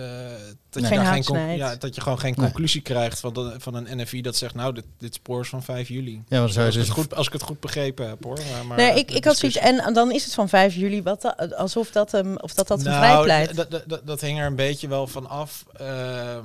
dat, 0.70 0.82
je 0.82 0.88
Geen 0.88 1.22
daar 1.22 1.56
ja, 1.56 1.76
dat 1.76 1.94
je 1.94 2.00
gewoon 2.00 2.18
geen 2.20 2.34
Nee. 2.36 2.44
conclusie 2.46 2.80
krijgt 2.80 3.20
van, 3.20 3.32
de, 3.32 3.54
van 3.58 3.74
een 3.74 3.98
NFI 4.00 4.20
dat 4.22 4.36
zegt, 4.36 4.54
nou, 4.54 4.74
dit, 4.74 4.84
dit 4.98 5.14
spoor 5.14 5.40
is 5.40 5.48
van 5.48 5.62
5 5.62 5.88
juli. 5.88 6.22
Ja, 6.28 6.40
maar 6.40 6.48
zou 6.48 6.60
je 6.60 6.66
als, 6.66 6.74
ik 6.74 6.80
dus 6.80 6.88
het 6.88 6.96
goed, 6.98 7.14
als 7.14 7.26
ik 7.26 7.32
het 7.32 7.42
goed 7.42 7.60
begrepen 7.60 8.08
heb, 8.08 8.24
hoor. 8.24 8.38
Maar, 8.52 8.66
maar 8.66 8.76
Nee, 8.76 8.98
ik, 8.98 9.10
ik 9.10 9.24
had 9.24 9.36
zoiets. 9.36 9.58
En 9.58 9.92
dan 9.92 10.12
is 10.12 10.24
het 10.24 10.34
van 10.34 10.48
5 10.48 10.74
juli, 10.74 11.02
wat 11.02 11.22
da- 11.22 11.48
alsof 11.56 11.90
dat 11.90 12.10
hem, 12.12 12.36
of 12.36 12.54
dat 12.54 12.68
dat 12.68 12.82
Nou, 12.82 12.96
vrijpleit. 12.96 13.70
d- 13.70 13.84
d- 13.88 14.06
Dat 14.06 14.20
hing 14.20 14.38
er 14.38 14.46
een 14.46 14.56
beetje 14.56 14.88
wel 14.88 15.06
van 15.06 15.28
af. 15.28 15.64
Ehm, 15.76 15.88
eh, 15.88 16.36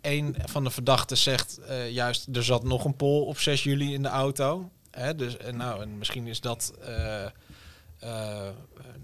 een 0.00 0.36
van 0.44 0.64
de 0.64 0.70
verdachten 0.70 1.16
zegt 1.16 1.58
eh, 1.58 1.90
juist, 1.90 2.28
er 2.32 2.44
zat 2.44 2.64
nog 2.64 2.84
een 2.84 2.96
pol 2.96 3.24
op 3.24 3.38
6 3.38 3.62
juli 3.62 3.94
in 3.94 4.02
de 4.02 4.08
auto. 4.08 4.70
Hè, 4.90 5.14
dus, 5.14 5.36
en 5.36 5.56
nou, 5.56 5.82
en 5.82 5.98
misschien 5.98 6.26
is 6.26 6.40
dat 6.40 6.72
eh, 6.84 7.24
eh, 7.24 7.30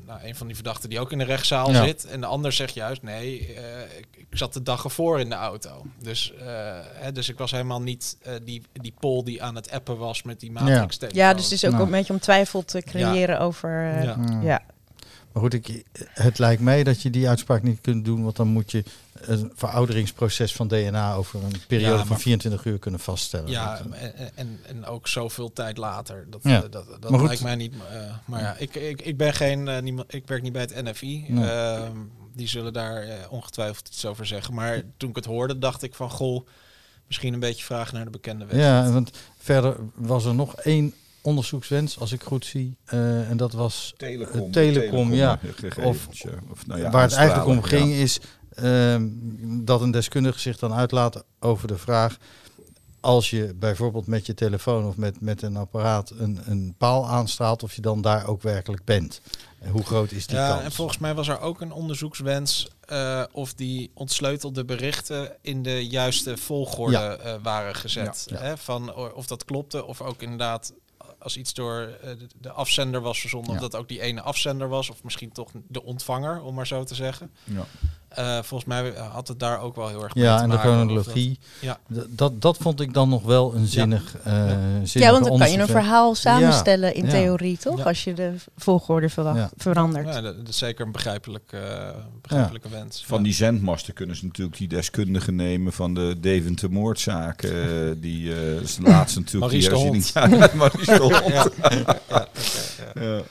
nou, 0.07 0.21
een 0.25 0.35
van 0.37 0.47
die 0.47 0.55
verdachten 0.57 0.89
die 0.91 1.01
ook 1.01 1.13
in 1.13 1.19
de 1.19 1.25
rechtszaal 1.25 1.71
Ja. 1.73 1.85
zit. 1.85 2.05
En 2.05 2.21
de 2.21 2.27
ander 2.27 2.53
zegt 2.53 2.75
juist, 2.75 3.03
nee, 3.03 3.55
eh, 3.55 3.99
ik, 3.99 4.07
ik 4.17 4.27
zat 4.31 4.53
de 4.53 4.63
dag 4.63 4.85
ervoor 4.85 5.21
in 5.21 5.29
de 5.29 5.35
auto. 5.35 5.83
Dus, 5.99 6.33
eh, 6.39 6.47
hè, 6.93 7.13
dus 7.13 7.29
ik 7.29 7.39
was 7.39 7.51
helemaal 7.51 7.83
niet 7.83 8.17
eh, 8.23 8.35
die, 8.43 8.63
die 8.73 8.95
pol 9.01 9.25
die 9.25 9.43
aan 9.43 9.55
het 9.55 9.71
appen 9.71 9.99
was 9.99 10.23
met 10.23 10.41
die 10.41 10.51
matrix 10.53 10.99
ja, 11.11 11.35
dus 11.35 11.43
het 11.45 11.53
is 11.53 11.65
ook 11.65 11.71
Nou. 11.73 11.85
een 11.85 11.91
beetje 11.91 12.13
om 12.13 12.19
twijfel 12.21 12.65
te 12.65 12.83
creëren 12.83 13.41
over. 13.41 13.91
eh, 13.95 14.05
Ja. 14.05 14.15
Mm. 14.17 14.43
ja. 14.43 14.61
Maar 15.35 15.43
goed, 15.43 15.55
ik, 15.55 15.85
het 15.99 16.39
lijkt 16.39 16.63
mij 16.63 16.85
dat 16.85 17.03
je 17.03 17.11
die 17.11 17.29
uitspraak 17.29 17.63
niet 17.63 17.81
kunt 17.81 18.05
doen, 18.05 18.23
want 18.23 18.37
dan 18.37 18.49
moet 18.49 18.71
je 18.71 18.85
een 19.13 19.53
verouderingsproces 19.55 20.53
van 20.53 20.69
DNA 20.69 21.15
over 21.15 21.45
een 21.45 21.53
periode 21.69 21.93
Ja, 21.93 21.99
van 21.99 22.09
maar- 22.09 22.19
24 22.21 22.65
uur 22.65 22.79
kunnen 22.79 23.01
vaststellen. 23.01 23.51
Ja, 23.51 23.81
en, 23.93 24.17
en, 24.35 24.59
en 24.67 24.85
ook 24.87 25.09
zoveel 25.09 25.53
tijd 25.53 25.77
later. 25.77 26.27
Dat, 26.31 26.41
Ja. 26.43 26.63
eh, 26.63 26.71
dat, 26.71 26.87
dat 27.01 27.21
lijkt 27.21 27.43
mij 27.43 27.57
niet. 27.57 27.75
eh, 27.93 28.15
maar 28.25 28.41
ja, 28.41 28.57
ik, 28.59 28.75
ik, 28.75 29.03
ik 29.03 29.17
ben 29.17 29.35
geen. 29.35 29.69
eh, 29.69 29.83
niemand, 29.83 30.15
ik 30.15 30.27
werk 30.29 30.43
niet 30.43 30.53
bij 30.53 30.63
het 30.63 30.83
NFI. 30.85 31.25
Nee. 31.29 31.51
Ehm, 31.51 31.97
die 32.35 32.49
zullen 32.49 32.73
daar 32.73 33.07
ongetwijfeld 33.31 33.89
iets 33.89 34.07
over 34.07 34.27
zeggen. 34.27 34.55
Maar 34.55 34.83
toen 34.97 35.09
ik 35.11 35.17
het 35.17 35.25
hoorde, 35.25 35.59
dacht 35.59 35.83
ik 35.83 35.95
van 35.95 36.11
goh, 36.11 36.47
misschien 37.07 37.33
een 37.33 37.41
beetje 37.41 37.65
vragen 37.65 37.95
naar 37.95 38.05
de 38.05 38.11
bekende 38.11 38.47
weg. 38.47 38.57
Ja, 38.61 38.91
want 38.91 39.11
verder 39.39 39.77
was 39.95 40.25
er 40.25 40.35
nog 40.35 40.55
één 40.57 40.95
onderzoekswens, 41.25 41.99
als 41.99 42.13
ik 42.13 42.23
goed 42.23 42.45
zie. 42.47 42.77
eh, 42.85 43.31
en 43.31 43.37
dat 43.37 43.53
was 43.53 43.95
Telecom. 43.97 44.41
Eh, 44.41 44.51
telecom, 44.51 45.15
ja. 45.15 45.39
gegevens, 45.55 45.85
Of- 45.87 46.09
ja. 46.23 46.31
Of, 46.51 46.67
nou 46.67 46.81
ja, 46.81 46.91
waar 46.91 47.03
het 47.03 47.13
eigenlijk 47.13 47.49
om 47.49 47.63
ging, 47.63 47.93
is 47.93 48.19
ehm, 48.55 49.09
dat 49.65 49.81
een 49.81 49.91
deskundige 49.91 50.39
zich 50.39 50.59
dan 50.59 50.73
uitlaat 50.73 51.25
over 51.41 51.69
de 51.69 51.79
vraag. 51.79 52.17
Als 53.01 53.31
je 53.31 53.55
bijvoorbeeld 53.59 54.07
met 54.07 54.27
je 54.27 54.35
telefoon 54.35 54.87
of 54.87 54.97
met, 54.97 55.21
met 55.21 55.43
een 55.43 55.57
apparaat 55.57 56.11
een, 56.11 56.41
een 56.45 56.75
paal 56.79 57.09
aanstraalt, 57.09 57.63
of 57.63 57.75
je 57.75 57.81
dan 57.83 58.01
daar 58.01 58.27
ook 58.27 58.43
werkelijk 58.43 58.85
bent. 58.85 59.21
En 59.61 59.71
hoe 59.71 59.83
groot 59.85 60.11
is 60.13 60.27
die 60.27 60.37
Ja, 60.37 60.49
kans? 60.49 60.63
en 60.63 60.73
volgens 60.73 60.99
mij 60.99 61.15
was 61.15 61.29
er 61.29 61.41
ook 61.41 61.61
een 61.61 61.73
onderzoekswens 61.73 62.69
eh, 62.81 63.23
of 63.33 63.55
die 63.55 63.91
ontsleutelde 63.95 64.65
berichten 64.65 65.33
in 65.41 65.63
de 65.63 65.87
juiste 65.87 66.37
volgorde 66.37 66.93
Ja. 66.93 67.15
eh, 67.17 67.35
waren 67.43 67.75
gezet. 67.75 68.23
Ja, 68.27 68.37
ja. 68.39 68.43
Hè? 68.45 68.57
Van 68.57 68.95
of 68.95 69.27
dat 69.27 69.45
klopte, 69.45 69.85
of 69.85 70.01
ook 70.01 70.23
inderdaad 70.23 70.73
als 71.25 71.37
iets 71.37 71.55
door 71.55 71.81
eh, 71.81 72.09
de, 72.19 72.27
de 72.41 72.51
afzender 72.51 73.01
was 73.01 73.21
verzonden, 73.21 73.51
Ja. 73.51 73.57
of 73.57 73.63
dat 73.63 73.81
ook 73.81 73.89
die 73.89 74.01
ene 74.01 74.21
afzender 74.23 74.69
was, 74.69 74.91
of 74.91 75.03
misschien 75.03 75.33
toch 75.33 75.51
de 75.69 75.83
ontvanger, 75.83 76.43
om 76.43 76.55
maar 76.55 76.67
zo 76.67 76.85
te 76.85 76.95
zeggen. 76.95 77.31
Ja. 77.45 77.65
Eh, 78.15 78.35
volgens 78.43 78.65
mij 78.65 78.93
had 79.13 79.29
het 79.29 79.39
daar 79.41 79.61
ook 79.61 79.77
wel 79.77 79.89
heel 79.89 80.03
erg 80.03 80.15
mee 80.15 80.25
Ja, 80.25 80.37
te 80.37 80.43
en 80.43 80.49
de 80.51 80.55
maken, 80.57 80.71
of 80.71 80.77
chronologie. 80.77 81.39
Ja. 81.61 81.79
D- 81.93 82.07
Dat, 82.09 82.41
dat 82.43 82.57
vond 82.57 82.81
ik 82.81 82.93
dan 82.95 83.09
nog 83.09 83.23
wel 83.23 83.55
een 83.55 83.67
zinnig. 83.67 84.17
eh 84.25 84.33
Ja. 84.33 84.59
ja, 84.83 85.11
want 85.11 85.25
dan 85.25 85.39
kan 85.39 85.51
je 85.53 85.59
een 85.59 85.67
verhaal 85.67 86.15
samenstellen 86.15 86.95
in 86.95 87.05
Ja. 87.05 87.11
theorie, 87.11 87.59
toch? 87.59 87.79
Ja. 87.79 87.85
Als 87.85 88.05
je 88.05 88.13
de 88.15 88.33
volgorde 88.57 89.09
verwacht, 89.09 89.37
Ja. 89.39 89.51
verandert. 89.57 90.05
Dat, 90.05 90.15
ja, 90.15 90.21
dat, 90.21 90.37
dat 90.37 90.49
is 90.49 90.59
zeker 90.59 90.87
een 90.87 90.93
begrijpelijk, 90.93 91.53
eh, 91.53 91.89
begrijpelijke 92.23 92.69
wens. 92.69 93.05
Van 93.07 93.19
Ja. 93.19 93.25
die 93.25 93.33
zendmasten 93.33 93.95
kunnen 93.95 94.17
ze 94.17 94.25
natuurlijk 94.25 94.57
die 94.57 94.69
deskundigen 94.69 95.35
nemen 95.35 95.73
van 95.73 95.95
de 95.95 96.17
Deventer 96.21 96.71
moordzaak. 96.71 97.43
eh, 97.43 97.51
die 97.97 98.33
eh, 98.35 98.61
is 98.61 98.75
de 98.77 98.83
laatste 98.83 99.19
natuurlijk. 99.19 99.53
Maurice 99.53 99.69
de 99.69 99.75
die 99.75 99.85
Hond. 99.85 100.13
herziening- 100.15 100.51
Ja, 100.51 100.57
Maurice 100.57 100.91
de 100.91 101.03
Hond. 101.13 101.27
Ja, 102.09 102.27
ja, 102.95 103.23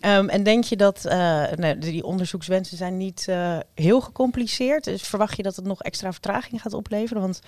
Ehm, 0.00 0.28
en 0.28 0.42
denk 0.42 0.64
je 0.64 0.76
dat 0.76 1.04
eh, 1.04 1.44
nee, 1.52 1.78
die 1.78 2.04
onderzoekswensen 2.04 2.76
zijn 2.76 2.96
niet 2.96 3.24
eh, 3.28 3.58
heel 3.74 4.00
gecompliceerd? 4.00 4.84
Dus 4.84 5.02
verwacht 5.02 5.36
je 5.36 5.42
dat 5.42 5.56
het 5.56 5.64
nog 5.64 5.82
extra 5.82 6.12
vertraging 6.12 6.60
gaat 6.60 6.72
opleveren? 6.74 7.22
Want 7.22 7.40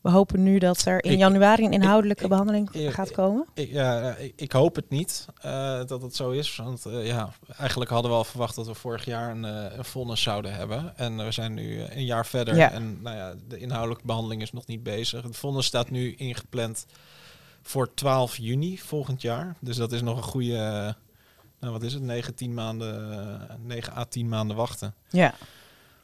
we 0.00 0.10
hopen 0.10 0.42
nu 0.42 0.58
dat 0.58 0.84
er 0.84 1.04
in 1.04 1.10
Ik- 1.12 1.18
januari 1.18 1.64
een 1.64 1.72
inhoudelijke 1.72 2.22
ik- 2.22 2.28
behandeling 2.28 2.70
ik- 2.70 2.90
gaat 2.92 3.10
komen. 3.10 3.46
Ik, 3.54 3.70
ja, 3.70 4.16
ik, 4.36 4.52
hoop 4.52 4.74
het 4.76 4.88
niet 4.90 5.26
eh, 5.40 5.80
dat 5.86 6.02
het 6.02 6.16
zo 6.16 6.30
is. 6.30 6.56
Want 6.56 6.82
ja, 7.02 7.30
eigenlijk 7.58 7.90
hadden 7.90 8.10
we 8.10 8.16
al 8.16 8.24
verwacht 8.24 8.54
dat 8.54 8.66
we 8.66 8.74
vorig 8.74 9.04
jaar 9.04 9.30
een, 9.30 9.42
een 9.78 9.84
vonnis 9.84 10.22
zouden 10.22 10.54
hebben. 10.54 10.96
En 10.96 11.24
we 11.24 11.32
zijn 11.32 11.54
nu 11.54 11.80
een 11.82 12.04
jaar 12.04 12.26
verder. 12.26 12.56
Ja. 12.56 12.72
En 12.72 12.98
nou 13.02 13.16
ja, 13.16 13.34
de 13.48 13.58
inhoudelijke 13.58 14.06
behandeling 14.06 14.42
is 14.42 14.52
nog 14.52 14.66
niet 14.66 14.82
bezig. 14.82 15.22
Het 15.22 15.36
vonnis 15.36 15.66
staat 15.66 15.90
nu 15.90 16.14
ingepland 16.14 16.86
voor 17.62 17.94
12 17.94 18.36
juni 18.36 18.78
volgend 18.78 19.22
jaar. 19.22 19.56
Dus 19.60 19.76
dat 19.76 19.92
is 19.92 20.02
nog 20.02 20.16
een 20.16 20.22
goede, 20.22 20.94
nou 21.60 21.72
wat 21.72 21.82
is 21.82 21.92
het, 21.92 22.02
9, 22.02 22.34
10 22.34 22.54
maanden, 22.54 23.12
eh, 23.48 23.56
9 23.64 23.96
à 23.96 24.04
10 24.04 24.28
maanden 24.28 24.56
wachten. 24.56 24.94
Ja. 25.08 25.34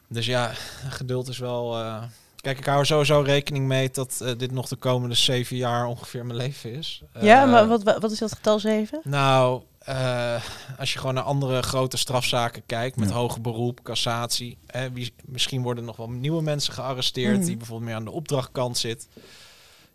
Dus 0.09 0.25
ja, 0.25 0.51
geduld 0.99 1.27
is 1.27 1.37
wel. 1.37 1.77
eh, 1.77 2.03
Kijk, 2.35 2.57
ik 2.59 2.65
hou 2.65 2.79
er 2.79 2.85
sowieso 2.85 3.19
rekening 3.21 3.67
mee 3.67 3.89
dat 3.91 4.21
eh, 4.21 4.31
dit 4.37 4.51
nog 4.51 4.67
de 4.67 4.75
komende 4.75 5.15
zeven 5.15 5.55
jaar 5.57 5.85
ongeveer 5.85 6.25
mijn 6.25 6.37
leven 6.37 6.73
is. 6.73 7.01
ja, 7.21 7.43
Eh, 7.43 7.51
maar 7.51 7.67
wat, 7.67 7.83
wat 7.83 8.11
is 8.11 8.19
dat 8.19 8.31
getal 8.33 8.59
7? 8.59 9.01
Nou, 9.03 9.61
eh, 9.79 10.41
als 10.79 10.93
je 10.93 10.99
gewoon 10.99 11.13
naar 11.13 11.23
andere 11.23 11.61
grote 11.61 11.97
strafzaken 11.97 12.65
kijkt, 12.65 12.95
met 12.95 13.09
Ja. 13.09 13.15
hoger 13.15 13.41
beroep, 13.41 13.83
cassatie. 13.83 14.57
Hè, 14.67 14.91
wie, 14.91 15.13
misschien 15.25 15.61
worden 15.61 15.85
nog 15.85 15.95
wel 15.95 16.09
nieuwe 16.09 16.41
mensen 16.41 16.73
gearresteerd 16.73 17.37
Mhm. 17.37 17.45
die 17.45 17.57
bijvoorbeeld 17.57 17.87
meer 17.89 17.97
aan 17.97 18.05
de 18.05 18.11
opdrachtkant 18.11 18.77
zit. 18.77 19.07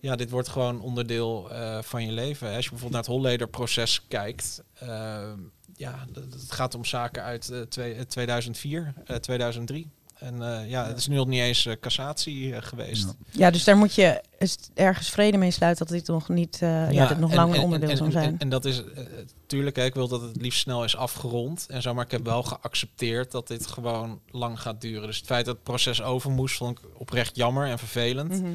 Ja, 0.02 0.16
dit 0.16 0.30
wordt 0.30 0.48
gewoon 0.48 0.80
onderdeel 0.80 1.50
eh, 1.50 1.78
van 1.82 2.06
je 2.06 2.12
leven. 2.12 2.48
Hè. 2.48 2.54
Als 2.56 2.64
je 2.64 2.70
bijvoorbeeld 2.70 3.04
naar 3.06 3.12
het 3.14 3.22
Holleder-proces 3.22 4.06
kijkt. 4.08 4.62
eh, 4.78 4.88
ja, 5.76 6.06
het 6.14 6.52
gaat 6.52 6.74
om 6.74 6.84
zaken 6.84 7.22
uit 7.22 7.50
eh, 7.50 7.60
twee- 7.60 7.94
eh, 7.94 8.00
2004, 8.04 8.92
eh, 9.06 9.16
2003. 9.16 9.90
En 10.18 10.42
eh, 10.42 10.70
ja, 10.70 10.86
het 10.86 10.98
is 10.98 11.06
nu 11.06 11.16
nog 11.16 11.26
niet 11.26 11.40
eens 11.40 11.68
cassatie 11.80 12.62
geweest. 12.62 13.04
Ja. 13.04 13.12
Ja, 13.30 13.50
dus 13.50 13.64
daar 13.64 13.76
moet 13.76 13.94
je 13.94 14.20
ergens 14.74 15.10
vrede 15.10 15.36
mee 15.36 15.50
sluiten 15.50 15.86
dat 15.86 15.96
dit 15.96 16.06
nog 16.06 16.28
niet, 16.28 16.58
eh, 16.62 16.90
ja, 16.90 17.06
dit 17.06 17.18
nog 17.18 17.30
en- 17.30 17.36
lang 17.36 17.50
een 17.50 17.56
en- 17.58 17.62
onderdeel 17.64 17.88
en, 17.90 18.04
en- 18.04 18.12
zijn. 18.12 18.24
En, 18.32 18.38
en 18.38 18.48
dat 18.48 18.64
is 18.64 18.82
natuurlijk, 19.40 19.76
ik 19.78 19.94
wil 19.94 20.08
dat 20.08 20.20
het 20.20 20.36
liefst 20.36 20.60
snel 20.60 20.84
is 20.84 20.96
afgerond 20.96 21.66
en 21.68 21.82
zo, 21.82 21.94
maar 21.94 22.04
ik 22.04 22.10
heb 22.10 22.24
wel 22.24 22.42
geaccepteerd 22.42 23.30
dat 23.30 23.48
dit 23.48 23.66
gewoon 23.66 24.20
lang 24.30 24.60
gaat 24.60 24.80
duren. 24.80 25.06
Dus 25.06 25.16
het 25.16 25.26
feit 25.26 25.44
dat 25.44 25.54
het 25.54 25.64
proces 25.64 26.02
over 26.02 26.30
moest, 26.30 26.56
vond 26.56 26.78
ik 26.78 26.84
oprecht 26.94 27.36
jammer 27.36 27.66
en 27.66 27.78
vervelend. 27.78 28.40
Mhm. 28.42 28.52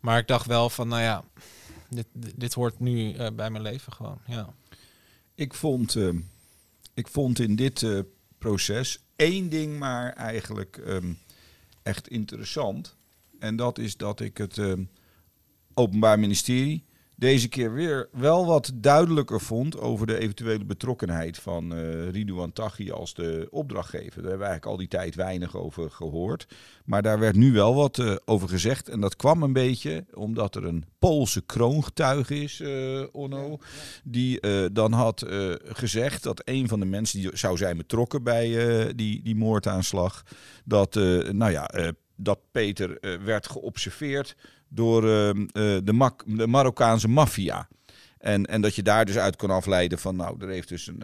Maar 0.00 0.18
ik 0.18 0.26
dacht 0.26 0.46
wel 0.46 0.70
van, 0.70 0.88
nou 0.88 1.02
ja, 1.02 1.24
dit, 1.88 2.06
dit, 2.36 2.54
hoort 2.54 2.80
nu 2.80 3.12
eh, 3.12 3.30
bij 3.32 3.50
mijn 3.50 3.62
leven 3.62 3.92
gewoon. 3.92 4.20
Ja. 4.26 4.54
Ik, 5.34 5.54
vond, 5.54 5.96
eh, 5.96 6.14
ik 6.94 7.08
vond 7.08 7.38
in 7.38 7.56
dit 7.56 7.82
eh, 7.82 7.98
proces 8.38 9.02
één 9.16 9.48
ding 9.48 9.78
maar 9.78 10.12
eigenlijk 10.12 10.76
ehm, 10.76 11.12
echt 11.82 12.08
interessant. 12.08 12.96
En 13.38 13.56
dat 13.56 13.78
is 13.78 13.96
dat 13.96 14.20
ik 14.20 14.38
het 14.38 14.58
ehm, 14.58 14.84
Openbaar 15.74 16.18
Ministerie 16.18 16.84
deze 17.20 17.48
keer 17.48 17.72
weer 17.72 18.08
wel 18.12 18.46
wat 18.46 18.72
duidelijker 18.74 19.40
vond 19.40 19.78
over 19.78 20.06
de 20.06 20.18
eventuele 20.18 20.64
betrokkenheid 20.64 21.38
van 21.38 21.74
eh 21.74 22.08
Ridouan 22.10 22.52
Taghi 22.52 22.90
als 22.90 23.14
de 23.14 23.46
opdrachtgever. 23.50 24.22
Daar 24.22 24.30
hebben 24.30 24.38
we 24.38 24.44
eigenlijk 24.44 24.66
al 24.66 24.76
die 24.76 24.88
tijd 24.88 25.14
weinig 25.14 25.56
over 25.56 25.90
gehoord. 25.90 26.46
Maar 26.84 27.02
daar 27.02 27.18
werd 27.18 27.36
nu 27.36 27.52
wel 27.52 27.74
wat 27.74 27.98
eh, 27.98 28.16
over 28.24 28.48
gezegd. 28.48 28.88
En 28.88 29.00
dat 29.00 29.16
kwam 29.16 29.42
een 29.42 29.52
beetje 29.52 30.04
omdat 30.14 30.56
er 30.56 30.64
een 30.64 30.84
Poolse 30.98 31.40
kroongetuige 31.40 32.42
is, 32.42 32.60
eh, 32.60 33.02
Onno. 33.12 33.58
Die 34.04 34.40
dan 34.72 34.92
had 34.92 35.24
gezegd 35.64 36.22
dat 36.22 36.42
een 36.44 36.68
van 36.68 36.80
de 36.80 36.86
mensen 36.86 37.20
die 37.20 37.36
zou 37.36 37.56
zijn 37.56 37.76
betrokken 37.76 38.22
bij 38.22 38.48
die, 38.94 39.22
die 39.22 39.36
moordaanslag. 39.36 40.22
Dat, 40.64 40.94
nou 41.32 41.50
ja, 41.50 41.70
dat 42.16 42.38
Peter 42.50 42.98
werd 43.24 43.48
geobserveerd 43.48 44.36
door 44.70 45.04
eh, 45.04 45.28
eh, 45.28 45.36
de 45.84 46.12
Marokkaanse 46.46 47.08
maffia. 47.08 47.68
En, 48.20 48.44
en 48.46 48.60
dat 48.60 48.74
je 48.74 48.82
daar 48.82 49.04
dus 49.04 49.18
uit 49.18 49.36
kon 49.36 49.50
afleiden 49.50 49.98
van, 49.98 50.16
nou, 50.16 50.36
er 50.40 50.48
heeft 50.48 50.68
dus 50.68 50.86
een, 50.86 51.02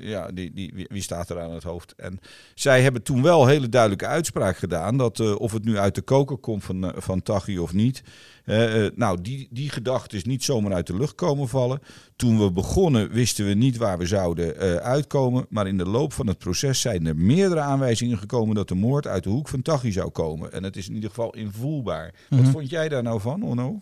ja, 0.00 0.28
die, 0.32 0.52
die, 0.54 0.86
wie, 0.88 1.02
staat 1.02 1.30
er 1.30 1.40
aan 1.40 1.50
het 1.54 1.62
hoofd? 1.62 1.94
En 1.96 2.20
zij 2.54 2.82
hebben 2.82 3.02
toen 3.02 3.22
wel 3.22 3.42
een 3.42 3.48
hele 3.48 3.68
duidelijke 3.68 4.06
uitspraak 4.06 4.56
gedaan, 4.56 4.96
dat 4.96 5.20
eh, 5.20 5.34
of 5.40 5.52
het 5.52 5.64
nu 5.64 5.78
uit 5.78 5.94
de 5.94 6.02
koker 6.02 6.36
komt 6.36 6.64
van, 6.64 6.84
eh, 6.84 7.00
van 7.00 7.22
Taghi 7.22 7.58
of 7.58 7.72
niet. 7.72 8.02
eh, 8.44 8.86
nou, 8.94 9.20
die, 9.22 9.48
die 9.50 9.70
gedachte 9.70 10.16
is 10.16 10.24
niet 10.24 10.44
zomaar 10.44 10.72
uit 10.72 10.86
de 10.86 10.96
lucht 10.96 11.14
komen 11.14 11.48
vallen. 11.48 11.80
Toen 12.16 12.38
we 12.38 12.52
begonnen 12.52 13.10
wisten 13.10 13.46
we 13.46 13.54
niet 13.54 13.76
waar 13.76 13.98
we 13.98 14.06
zouden 14.06 14.56
uitkomen, 14.82 15.46
maar 15.48 15.66
in 15.66 15.78
de 15.78 15.86
loop 15.88 16.12
van 16.12 16.26
het 16.26 16.38
proces 16.38 16.80
zijn 16.80 17.06
er 17.06 17.16
meerdere 17.16 17.60
aanwijzingen 17.60 18.18
gekomen 18.18 18.54
dat 18.54 18.68
de 18.68 18.74
moord 18.74 19.06
uit 19.06 19.22
de 19.24 19.30
hoek 19.30 19.48
van 19.48 19.62
Taghi 19.62 19.92
zou 19.92 20.10
komen. 20.10 20.52
En 20.52 20.62
het 20.64 20.76
is 20.76 20.88
in 20.88 20.94
ieder 20.94 21.08
geval 21.08 21.34
invoelbaar. 21.34 22.14
Wat 22.28 22.40
Mhm. 22.40 22.50
vond 22.50 22.70
jij 22.70 22.88
daar 22.88 23.02
nou 23.02 23.20
van, 23.20 23.42
Onno? 23.42 23.80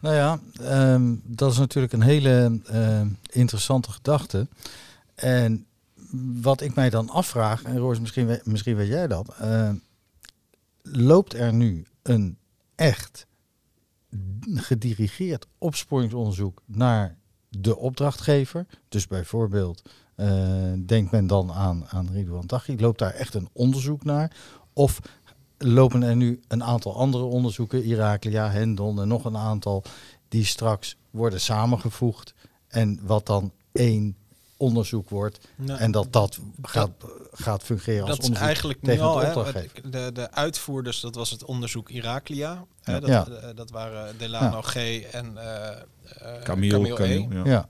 Nou 0.00 0.14
ja, 0.14 0.40
ehm, 0.60 1.14
dat 1.24 1.52
is 1.52 1.58
natuurlijk 1.58 1.92
een 1.92 2.02
hele 2.02 2.60
ehm, 2.66 3.08
interessante 3.30 3.90
gedachte. 3.90 4.46
En 5.14 5.66
wat 6.42 6.60
ik 6.60 6.74
mij 6.74 6.90
dan 6.90 7.08
afvraag, 7.08 7.62
en 7.62 7.78
Roos, 7.78 8.00
misschien, 8.00 8.40
misschien 8.44 8.76
weet 8.76 8.88
jij 8.88 9.06
dat. 9.06 9.28
ehm, 9.38 9.74
loopt 10.82 11.34
er 11.34 11.52
nu 11.52 11.86
een 12.02 12.38
echt 12.74 13.26
gedirigeerd 14.54 15.46
opsporingsonderzoek 15.58 16.62
naar 16.64 17.16
de 17.48 17.76
opdrachtgever? 17.76 18.66
Dus 18.88 19.06
bijvoorbeeld, 19.06 19.82
eh, 20.14 20.72
denkt 20.86 21.10
men 21.10 21.26
dan 21.26 21.52
aan, 21.52 21.86
aan 21.88 22.08
Ridouan 22.12 22.46
Taghi, 22.46 22.80
loopt 22.80 22.98
daar 22.98 23.14
echt 23.14 23.34
een 23.34 23.48
onderzoek 23.52 24.04
naar? 24.04 24.36
Of 24.72 25.00
lopen 25.58 26.02
er 26.02 26.16
nu 26.16 26.40
een 26.48 26.64
aantal 26.64 26.96
andere 26.96 27.24
onderzoeken, 27.24 27.82
Iraklia, 27.84 28.50
Hendon 28.50 29.00
en 29.00 29.08
nog 29.08 29.24
een 29.24 29.36
aantal, 29.36 29.82
die 30.28 30.44
straks 30.44 30.96
worden 31.10 31.40
samengevoegd 31.40 32.34
en 32.68 33.00
wat 33.02 33.26
dan 33.26 33.52
één 33.72 34.16
onderzoek 34.56 35.08
wordt 35.08 35.38
Nou, 35.56 35.78
en 35.78 35.90
dat 35.90 36.12
dat 36.12 36.38
gaat, 36.62 36.90
gaat 37.32 37.62
fungeren 37.62 38.00
als 38.00 38.10
dat 38.10 38.18
is 38.18 38.24
onderzoek 38.24 38.46
eigenlijk 38.46 38.82
nu 38.82 38.88
tegen 38.88 39.04
al. 39.04 39.18
de 39.44 39.68
de, 39.90 40.10
de 40.12 40.30
uitvoerders, 40.30 41.00
dat 41.00 41.14
was 41.14 41.30
het 41.30 41.44
onderzoek 41.44 41.88
Iraklia. 41.88 42.64
Hè, 42.82 42.92
Ja. 42.92 43.00
dat, 43.00 43.08
Ja. 43.08 43.26
eh, 43.26 43.48
dat 43.54 43.70
waren 43.70 44.18
Delano 44.18 44.62
G 44.62 44.74
en 44.76 45.36
eh 45.36 45.68
eh, 45.68 46.42
Camille, 46.42 46.72
Camille 46.72 46.92
E. 46.92 46.96
Camille, 47.24 47.44
ja. 47.44 47.50
Ja, 47.50 47.68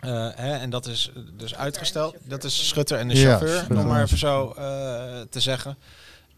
Eh, 0.00 0.36
hè, 0.36 0.56
en 0.56 0.70
dat 0.70 0.86
is 0.86 1.12
dus 1.36 1.54
uitgesteld. 1.54 2.14
Dat 2.24 2.44
is 2.44 2.68
Schutter 2.68 2.98
en 2.98 3.08
de 3.08 3.14
chauffeur, 3.14 3.66
om 3.70 3.86
maar 3.86 3.98
en- 3.98 4.04
even 4.04 4.18
zo 4.18 4.50
eh, 4.50 5.20
te 5.30 5.40
zeggen. 5.40 5.76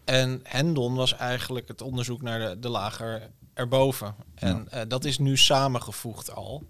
En 0.05 0.39
Hendon 0.43 0.95
was 0.95 1.15
eigenlijk 1.15 1.67
het 1.67 1.81
onderzoek 1.81 2.21
naar 2.21 2.39
de, 2.39 2.59
de 2.59 2.69
lager 2.69 3.29
erboven. 3.53 4.15
En 4.35 4.69
eh, 4.69 4.81
dat 4.87 5.05
is 5.05 5.17
nu 5.17 5.37
samengevoegd 5.37 6.31
al. 6.31 6.63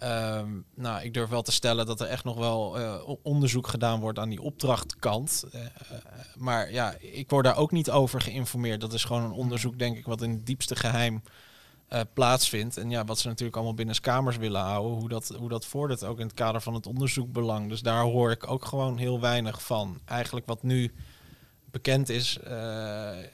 Ehm, 0.00 0.48
nou, 0.74 1.02
ik 1.02 1.14
durf 1.14 1.28
wel 1.28 1.42
te 1.42 1.52
stellen 1.52 1.86
dat 1.86 2.00
er 2.00 2.06
echt 2.06 2.24
nog 2.24 2.36
wel 2.36 2.78
eh, 2.78 3.14
onderzoek 3.22 3.66
gedaan 3.66 4.00
wordt 4.00 4.18
aan 4.18 4.28
die 4.28 4.42
opdrachtkant. 4.42 5.44
Eh, 5.52 5.60
maar 6.36 6.72
ja, 6.72 6.94
ik 7.00 7.30
word 7.30 7.44
daar 7.44 7.56
ook 7.56 7.70
niet 7.70 7.90
over 7.90 8.20
geïnformeerd. 8.20 8.80
Dat 8.80 8.92
is 8.92 9.04
gewoon 9.04 9.22
een 9.22 9.32
onderzoek, 9.32 9.78
denk 9.78 9.96
ik, 9.96 10.06
wat 10.06 10.22
in 10.22 10.30
het 10.30 10.46
diepste 10.46 10.76
geheim 10.76 11.22
eh, 11.88 12.00
plaatsvindt. 12.14 12.76
En 12.76 12.90
ja, 12.90 13.04
wat 13.04 13.18
ze 13.18 13.28
natuurlijk 13.28 13.56
allemaal 13.56 13.74
binnen 13.74 14.00
kamers 14.00 14.36
willen 14.36 14.60
houden. 14.60 14.98
Hoe 14.98 15.08
dat, 15.08 15.34
hoe 15.38 15.48
dat 15.48 15.66
vordert, 15.66 16.04
ook 16.04 16.18
in 16.18 16.26
het 16.26 16.34
kader 16.34 16.60
van 16.60 16.74
het 16.74 16.86
onderzoekbelang. 16.86 17.68
Dus 17.68 17.80
daar 17.80 18.02
hoor 18.02 18.30
ik 18.30 18.50
ook 18.50 18.64
gewoon 18.64 18.96
heel 18.96 19.20
weinig 19.20 19.62
van. 19.62 20.00
Eigenlijk 20.04 20.46
wat 20.46 20.62
nu 20.62 20.92
bekend 21.70 22.08
is, 22.08 22.38
eh, 22.44 22.52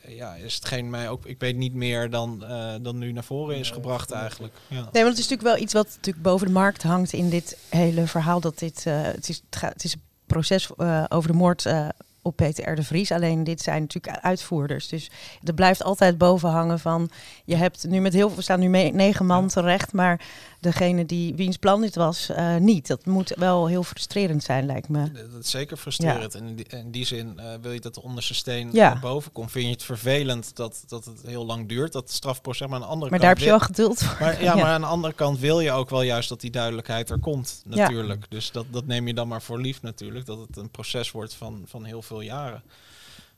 ja, 0.08 0.34
is 0.34 0.54
hetgeen 0.54 0.90
mij 0.90 1.08
ook... 1.08 1.26
Ik 1.26 1.40
weet 1.40 1.56
niet 1.56 1.74
meer 1.74 2.10
dan, 2.10 2.44
eh, 2.44 2.74
dan 2.80 2.98
nu 2.98 3.12
naar 3.12 3.24
voren 3.24 3.56
is 3.56 3.70
gebracht 3.70 4.10
eigenlijk. 4.10 4.54
Ja. 4.68 4.76
Nee, 4.76 5.02
want 5.02 5.16
het 5.16 5.18
is 5.18 5.28
natuurlijk 5.28 5.48
wel 5.48 5.62
iets 5.62 5.72
wat 5.72 5.86
natuurlijk 5.86 6.24
boven 6.24 6.46
de 6.46 6.52
markt 6.52 6.82
hangt 6.82 7.12
in 7.12 7.30
dit 7.30 7.58
hele 7.68 8.06
verhaal. 8.06 8.40
Dat 8.40 8.58
dit, 8.58 8.86
eh, 8.86 9.02
het, 9.02 9.28
is, 9.28 9.42
het, 9.46 9.56
gaat, 9.56 9.72
het 9.72 9.84
is 9.84 9.92
een 9.92 10.02
proces 10.26 10.70
eh, 10.76 11.04
over 11.08 11.30
de 11.30 11.36
moord 11.36 11.66
eh, 11.66 11.88
op 12.22 12.36
Peter 12.36 12.72
R. 12.72 12.74
de 12.74 12.82
Vries. 12.82 13.12
Alleen 13.12 13.44
dit 13.44 13.60
zijn 13.60 13.80
natuurlijk 13.80 14.18
uitvoerders. 14.18 14.88
Dus 14.88 15.10
er 15.44 15.54
blijft 15.54 15.82
altijd 15.82 16.18
boven 16.18 16.50
hangen 16.50 16.78
van... 16.78 17.10
Je 17.44 17.56
hebt 17.56 17.86
nu 17.88 18.00
met 18.00 18.12
heel 18.12 18.28
veel... 18.28 18.36
We 18.36 18.42
staan 18.42 18.60
nu 18.60 18.68
mee, 18.68 18.92
negen 18.92 19.26
man 19.26 19.48
terecht, 19.48 19.92
maar 19.92 20.20
degene 20.66 21.06
die 21.06 21.34
wiens 21.34 21.56
plan 21.56 21.80
dit 21.80 21.94
was, 21.94 22.28
eh, 22.28 22.56
niet. 22.56 22.86
Dat 22.86 23.06
moet 23.06 23.32
wel 23.36 23.66
heel 23.66 23.82
frustrerend 23.82 24.42
zijn, 24.42 24.66
lijkt 24.66 24.88
me. 24.88 25.12
Dat 25.12 25.42
is 25.44 25.50
zeker 25.50 25.76
frustrerend. 25.76 26.34
En 26.34 26.46
in 26.46 26.54
die, 26.56 26.66
in 26.68 26.90
die 26.90 27.04
zin 27.04 27.38
eh, 27.38 27.54
wil 27.60 27.72
je 27.72 27.80
dat 27.80 27.94
de 27.94 28.02
onderste 28.02 28.34
steen 28.34 28.68
Ja. 28.72 28.88
naar 28.92 29.00
boven 29.00 29.32
komt. 29.32 29.50
Vind 29.50 29.64
je 29.64 29.70
het 29.70 29.82
vervelend 29.82 30.56
dat, 30.56 30.84
dat 30.86 31.04
het 31.04 31.22
heel 31.26 31.46
lang 31.46 31.68
duurt, 31.68 31.92
dat 31.92 32.10
strafproces. 32.10 32.66
Maar 32.66 32.74
aan 32.76 32.80
de 32.82 32.86
andere 32.86 33.10
Maar 33.10 33.20
daar 33.20 33.28
heb 33.28 33.38
je 33.38 33.44
wel 33.44 33.60
geduld 33.60 34.02
voor. 34.02 34.16
Maar, 34.20 34.42
ja, 34.48 34.54
maar 34.54 34.64
aan 34.64 34.80
de 34.80 34.86
andere 34.86 35.12
kant 35.14 35.38
wil 35.38 35.60
je 35.60 35.70
ook 35.70 35.90
wel 35.90 36.02
juist 36.02 36.28
dat 36.28 36.40
die 36.40 36.50
duidelijkheid 36.50 37.10
er 37.10 37.18
komt, 37.18 37.62
Ja. 37.68 37.76
natuurlijk. 37.76 38.26
Dus 38.30 38.50
dat, 38.50 38.66
dat 38.70 38.86
neem 38.86 39.06
je 39.06 39.14
dan 39.14 39.28
maar 39.28 39.42
voor 39.42 39.60
lief 39.60 39.82
natuurlijk, 39.82 40.26
dat 40.26 40.38
het 40.38 40.56
een 40.56 40.70
proces 40.70 41.10
wordt 41.10 41.34
van, 41.34 41.62
van 41.66 41.84
heel 41.84 42.02
veel 42.02 42.20
jaren. 42.20 42.62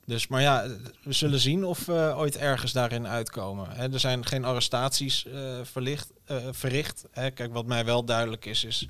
Dus, 0.09 0.27
maar 0.27 0.41
ja, 0.41 0.67
we 1.03 1.13
zullen 1.13 1.39
zien 1.41 1.65
of 1.65 1.87
we 1.87 2.13
ooit 2.17 2.37
ergens 2.37 2.73
daarin 2.73 3.07
uitkomen. 3.07 3.93
Er 3.93 4.01
zijn 4.01 4.27
geen 4.27 4.45
arrestaties 4.45 5.27
eh, 5.27 5.41
verlicht, 5.63 6.13
eh, 6.25 6.37
verricht. 6.51 7.05
Kijk, 7.13 7.53
wat 7.53 7.67
mij 7.67 7.85
wel 7.85 8.05
duidelijk 8.05 8.45
is, 8.45 8.65
is 8.65 8.89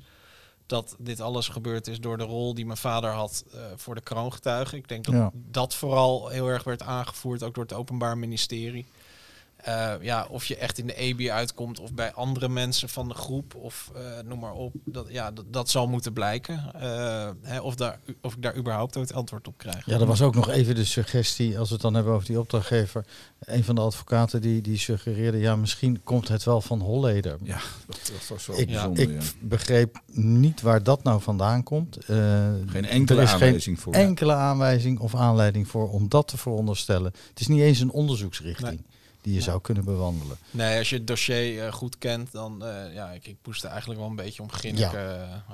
dat 0.65 0.95
dit 0.99 1.21
alles 1.21 1.47
gebeurd 1.47 1.87
is 1.87 1.99
door 1.99 2.17
de 2.17 2.23
rol 2.23 2.53
die 2.53 2.65
mijn 2.65 2.77
vader 2.77 3.09
had 3.11 3.43
eh, 3.53 3.59
voor 3.75 3.95
de 3.95 4.01
kroongetuigen. 4.01 4.77
Ik 4.77 4.87
denk 4.87 5.05
dat 5.05 5.13
Ja. 5.13 5.31
dat 5.33 5.75
vooral 5.75 6.27
heel 6.27 6.47
erg 6.47 6.63
werd 6.63 6.81
aangevoerd, 6.81 7.43
ook 7.43 7.53
door 7.55 7.63
het 7.63 7.73
Openbaar 7.73 8.17
Ministerie. 8.17 8.85
Eh, 9.63 9.93
ja, 10.01 10.27
of 10.29 10.45
je 10.45 10.55
echt 10.55 10.77
in 10.77 10.87
de 10.87 10.95
EBI 10.95 11.31
uitkomt 11.31 11.79
of 11.79 11.93
bij 11.93 12.13
andere 12.13 12.49
mensen 12.49 12.89
van 12.89 13.07
de 13.07 13.13
groep 13.13 13.55
of 13.55 13.91
eh, 13.95 14.01
noem 14.25 14.39
maar 14.39 14.53
op. 14.53 14.73
Dat, 14.85 15.05
ja, 15.09 15.31
dat, 15.31 15.45
dat 15.47 15.69
zal 15.69 15.87
moeten 15.87 16.13
blijken. 16.13 16.73
Eh, 16.73 17.29
hè, 17.41 17.59
of, 17.59 17.75
daar, 17.75 17.99
of 18.21 18.33
ik 18.35 18.41
daar 18.41 18.55
überhaupt 18.55 18.97
ooit 18.97 19.13
antwoord 19.13 19.47
op 19.47 19.57
krijg. 19.57 19.85
Ja, 19.85 19.99
er 19.99 20.05
was 20.05 20.21
ook 20.21 20.35
nog 20.35 20.49
even 20.49 20.75
de 20.75 20.85
suggestie, 20.85 21.59
als 21.59 21.67
we 21.67 21.73
het 21.73 21.83
dan 21.83 21.93
hebben 21.93 22.13
over 22.13 22.27
die 22.27 22.39
opdrachtgever. 22.39 23.05
Een 23.39 23.63
van 23.63 23.75
de 23.75 23.81
advocaten 23.81 24.41
die, 24.41 24.61
die 24.61 24.77
suggereerde, 24.77 25.37
ja, 25.37 25.55
misschien 25.55 26.03
komt 26.03 26.27
het 26.27 26.43
wel 26.43 26.61
van 26.61 26.79
Holleder. 26.79 27.37
Ja, 27.43 27.59
dat, 27.87 28.11
dat 28.13 28.27
was 28.27 28.45
wel 28.45 28.59
Ik, 28.59 28.67
bijzonder. 28.67 29.03
ik 29.03 29.21
ja. 29.21 29.27
begreep 29.39 30.01
niet 30.13 30.61
waar 30.61 30.83
dat 30.83 31.03
nou 31.03 31.21
vandaan 31.21 31.63
komt. 31.63 31.97
Eh, 31.97 32.17
Geen 32.65 32.85
enkele 32.85 33.19
er 33.19 33.25
is 33.25 33.33
aanwijzing 33.33 33.79
voor. 33.79 33.93
Geen 33.93 34.05
enkele 34.05 34.33
aanwijzing 34.33 34.99
of 34.99 35.15
aanleiding 35.15 35.67
voor 35.67 35.89
om 35.89 36.09
dat 36.09 36.27
te 36.27 36.37
veronderstellen. 36.37 37.11
Het 37.29 37.39
is 37.39 37.47
niet 37.47 37.61
eens 37.61 37.79
een 37.79 37.91
onderzoeksrichting 37.91 38.81
die 39.21 39.33
je 39.33 39.41
zou 39.41 39.61
kunnen 39.61 39.83
bewandelen. 39.85 40.37
Nee, 40.51 40.77
als 40.77 40.89
je 40.89 40.95
het 40.95 41.07
dossier 41.07 41.65
eh, 41.65 41.73
goed 41.73 41.97
kent, 41.97 42.31
dan 42.31 42.65
eh, 42.65 42.93
ja, 42.93 43.11
ik, 43.11 43.27
ik 43.27 43.35
moest 43.45 43.63
er 43.63 43.69
eigenlijk 43.69 43.99
wel 43.99 44.09
een 44.09 44.15
beetje 44.15 44.41
om 44.43 44.49
Ja. 44.61 44.93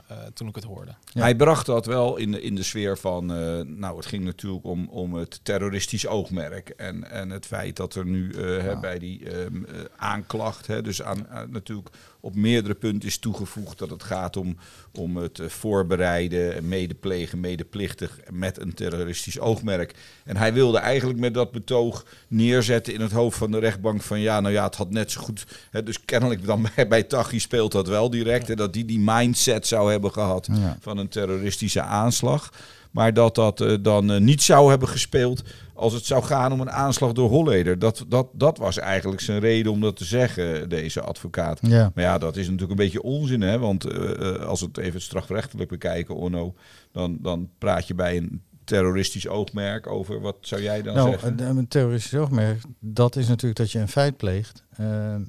eh, 0.08 0.18
toen 0.34 0.48
ik 0.48 0.56
het 0.56 0.64
hoorde. 0.64 0.96
Ja. 1.14 1.22
Hij 1.22 1.36
bracht 1.36 1.66
dat 1.66 1.86
wel 1.86 2.18
in 2.18 2.32
de, 2.32 2.42
in 2.42 2.56
de 2.56 2.64
sfeer 2.64 2.98
van, 2.98 3.34
eh, 3.34 3.60
nou 3.66 3.98
het 3.98 4.06
ging 4.06 4.24
natuurlijk 4.24 4.66
om, 4.66 4.88
om 4.90 5.14
het 5.14 5.40
terroristisch 5.44 6.08
oogmerk. 6.08 6.70
En, 6.70 7.10
en 7.12 7.30
het 7.30 7.46
feit 7.46 7.76
dat 7.76 7.96
er 7.96 8.06
nu 8.06 8.32
eh, 8.32 8.80
bij 8.80 9.00
die 9.00 9.30
ehm, 9.30 9.64
eh, 9.66 9.82
aanklacht, 9.96 10.68
hè, 10.68 10.82
dus 10.82 11.02
aan, 11.02 11.28
aan- 11.28 11.52
natuurlijk 11.52 11.90
op 12.26 12.36
meerdere 12.36 12.74
punten 12.76 13.08
is 13.10 13.18
toegevoegd 13.18 13.78
dat 13.78 13.90
het 13.90 14.04
gaat 14.04 14.38
om, 14.38 14.58
om 14.94 15.18
het 15.18 15.40
eh, 15.40 15.48
voorbereiden, 15.48 16.68
medeplegen, 16.68 17.40
medeplichtig 17.40 18.20
met 18.32 18.60
een 18.62 18.74
terroristisch 18.74 19.40
oogmerk. 19.40 19.96
En 20.24 20.38
hij 20.38 20.54
wilde 20.54 20.78
eigenlijk 20.78 21.20
met 21.20 21.34
dat 21.34 21.52
betoog 21.52 22.06
neerzetten 22.28 22.94
in 22.94 23.02
het 23.02 23.12
hoofd 23.12 23.38
van 23.38 23.52
de 23.52 23.60
rechtbank 23.60 24.02
van 24.02 24.20
ja, 24.20 24.40
nou 24.40 24.54
ja, 24.54 24.64
het 24.64 24.76
had 24.76 24.90
net 24.92 25.12
zo 25.12 25.22
goed. 25.22 25.46
Hè, 25.72 25.84
dus 25.84 26.06
kennelijk 26.06 26.46
dan 26.46 26.68
bij, 26.76 26.88
bij 26.88 27.04
Taghi 27.04 27.40
speelt 27.40 27.72
dat 27.72 27.88
wel 27.88 28.10
direct. 28.10 28.48
Hè, 28.48 28.56
dat 28.56 28.74
die 28.74 28.86
die 28.86 29.00
mindset 29.00 29.68
zou 29.68 29.92
hebben 29.92 30.12
gehad 30.12 30.48
Ja. 30.52 30.78
van 30.82 30.98
een 30.98 31.08
terroristische 31.10 31.82
aanslag. 31.82 32.52
Maar 32.96 33.14
dat 33.14 33.36
dat 33.36 33.62
eh, 33.62 33.78
dan 33.82 34.12
eh, 34.12 34.20
niet 34.20 34.42
zou 34.42 34.70
hebben 34.70 34.88
gespeeld 34.88 35.44
als 35.74 35.94
het 35.94 36.06
zou 36.06 36.24
gaan 36.24 36.52
om 36.52 36.62
een 36.62 36.72
aanslag 36.72 37.12
door 37.12 37.30
Holleder. 37.30 37.80
Dat, 37.80 38.06
dat, 38.08 38.28
dat 38.34 38.58
was 38.58 38.78
eigenlijk 38.78 39.22
zijn 39.22 39.40
reden 39.40 39.72
om 39.72 39.82
dat 39.82 39.96
te 39.96 40.06
zeggen, 40.06 40.70
deze 40.70 41.02
advocaat. 41.02 41.60
Ja. 41.62 41.92
Maar 41.96 42.04
ja, 42.04 42.18
dat 42.18 42.36
is 42.36 42.46
natuurlijk 42.46 42.72
een 42.72 42.86
beetje 42.86 43.02
onzin, 43.02 43.42
hè? 43.42 43.60
Want 43.60 43.86
eh, 43.86 44.36
als 44.36 44.60
we 44.60 44.66
het 44.66 44.78
even 44.78 45.02
strafrechtelijk 45.02 45.70
bekijken, 45.70 46.16
Onno, 46.16 46.54
dan, 46.92 47.18
dan 47.22 47.50
praat 47.58 47.88
je 47.88 47.96
bij 47.96 48.18
een 48.18 48.42
terroristisch 48.64 49.28
oogmerk 49.28 49.88
over. 49.88 50.22
Wat 50.22 50.38
zou 50.42 50.62
jij 50.62 50.82
dan 50.82 50.96
Nou, 50.96 51.10
zeggen? 51.10 51.40
een, 51.40 51.58
een 51.58 51.68
terroristisch 51.68 52.20
oogmerk, 52.20 52.62
dat 52.80 53.16
is 53.16 53.28
natuurlijk 53.28 53.60
dat 53.60 53.72
je 53.72 53.80
een 53.80 53.88
feit 53.88 54.18
pleegt 54.18 54.64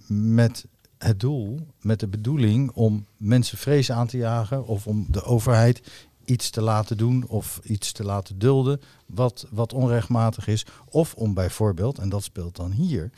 met 0.08 0.66
het 0.98 1.20
doel, 1.20 1.66
met 1.80 2.00
de 2.00 2.08
bedoeling 2.08 2.70
om 2.70 3.06
mensen 3.16 3.58
vrees 3.58 3.92
aan 3.92 4.06
te 4.06 4.16
jagen 4.16 4.66
of 4.66 4.86
om 4.86 5.06
de 5.08 5.22
overheid 5.22 5.82
iets 6.26 6.50
te 6.50 6.60
laten 6.60 6.96
doen 6.96 7.24
of 7.28 7.60
iets 7.64 7.92
te 7.92 8.04
laten 8.04 8.38
dulden 8.38 8.80
wat, 9.06 9.46
wat 9.50 9.72
onrechtmatig 9.72 10.46
is. 10.46 10.66
Of 10.90 11.14
om 11.14 11.34
bijvoorbeeld, 11.34 11.98
en 11.98 12.08
dat 12.08 12.22
speelt 12.22 12.56
dan 12.56 12.70
hier, 12.70 13.10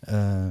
eh, 0.00 0.46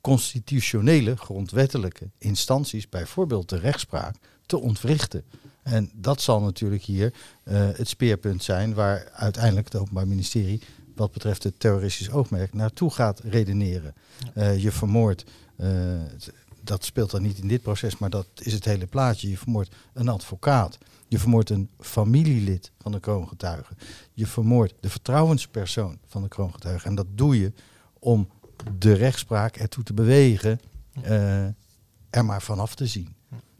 constitutionele, 0.00 1.16
grondwettelijke 1.16 2.10
instanties, 2.18 2.88
bijvoorbeeld 2.88 3.48
de 3.48 3.58
rechtspraak, 3.58 4.16
te 4.46 4.58
ontwrichten. 4.58 5.24
En 5.62 5.90
dat 5.94 6.20
zal 6.20 6.40
natuurlijk 6.40 6.82
hier 6.82 7.12
eh, 7.42 7.68
het 7.72 7.88
speerpunt 7.88 8.42
zijn 8.42 8.74
waar 8.74 9.08
uiteindelijk 9.12 9.66
het 9.72 9.80
Openbaar 9.80 10.08
Ministerie 10.08 10.60
wat 10.94 11.12
betreft 11.12 11.42
het 11.42 11.60
terroristisch 11.60 12.10
oogmerk 12.10 12.54
naartoe 12.54 12.90
gaat 12.90 13.20
redeneren. 13.20 13.94
Eh, 14.34 14.62
je 14.62 14.72
vermoordt, 14.72 15.24
het- 15.56 16.32
dat 16.62 16.84
speelt 16.84 17.10
dan 17.10 17.22
niet 17.22 17.38
in 17.38 17.48
dit 17.48 17.62
proces, 17.62 17.98
maar 17.98 18.10
dat 18.10 18.26
is 18.34 18.52
het 18.52 18.64
hele 18.64 18.86
plaatje. 18.86 19.28
Je 19.30 19.38
vermoordt 19.38 19.74
een 19.92 20.08
advocaat. 20.08 20.78
Je 21.08 21.18
vermoordt 21.18 21.50
een 21.50 21.70
familielid 21.78 22.72
van 22.78 22.92
de 22.92 23.00
kroongetuige. 23.00 23.74
Je 24.12 24.26
vermoordt 24.26 24.74
de 24.80 24.90
vertrouwenspersoon 24.90 25.98
van 26.06 26.22
de 26.22 26.28
kroongetuige. 26.28 26.86
En 26.86 26.94
dat 26.94 27.06
doe 27.14 27.40
je 27.40 27.52
om 27.98 28.28
de 28.78 28.92
rechtspraak 28.92 29.56
ertoe 29.56 29.84
te 29.84 29.94
bewegen 29.94 30.60
eh, 31.02 31.44
er 32.10 32.24
maar 32.24 32.42
vanaf 32.42 32.74
te 32.74 32.86
zien. 32.86 33.15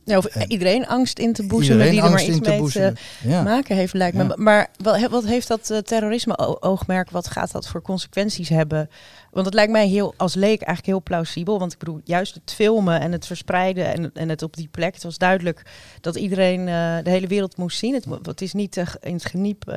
Ja, 0.06 0.16
of 0.16 0.24
En- 0.24 0.50
iedereen 0.50 0.86
angst 0.86 1.18
in 1.18 1.32
te 1.32 1.46
boezemen 1.46 1.90
die 1.90 2.02
er 2.02 2.10
maar 2.10 2.22
iets 2.22 2.36
in 2.36 2.42
te 2.42 2.50
mee 2.50 2.68
te. 2.70 2.92
Ja. 3.22 3.42
maken 3.42 3.76
heeft, 3.76 3.92
lijkt 3.94 4.16
me. 4.16 4.22
Ja. 4.24 4.34
Maar 4.36 4.68
wat 5.10 5.24
heeft 5.24 5.48
dat 5.48 5.70
eh, 5.70 5.78
terrorisme-oogmerk, 5.78 7.10
wat 7.10 7.26
gaat 7.28 7.52
dat 7.52 7.68
voor 7.68 7.82
consequenties 7.82 8.48
hebben? 8.48 8.90
Want 9.30 9.46
het 9.46 9.54
lijkt 9.54 9.72
mij 9.72 9.86
heel, 9.88 10.14
als 10.16 10.34
leek 10.34 10.58
eigenlijk 10.62 10.86
heel 10.86 11.02
plausibel. 11.02 11.58
Want 11.58 11.72
ik 11.72 11.78
bedoel, 11.78 12.00
juist 12.04 12.34
het 12.34 12.52
filmen 12.54 13.00
en 13.00 13.12
het 13.12 13.26
verspreiden 13.26 13.86
en, 13.94 14.10
en 14.14 14.28
het 14.28 14.42
op 14.42 14.56
die 14.56 14.68
plek. 14.70 14.94
Het 14.94 15.02
was 15.02 15.18
duidelijk 15.18 15.62
dat 16.00 16.16
iedereen 16.16 16.60
eh, 16.68 16.96
de 17.02 17.10
hele 17.10 17.26
wereld 17.26 17.56
moest 17.56 17.78
zien. 17.78 18.02
Het, 18.22 18.40
is 18.40 18.52
niet 18.52 18.76
eh, 18.76 18.86
in 19.00 19.14
het 19.14 19.24
geniep 19.26 19.74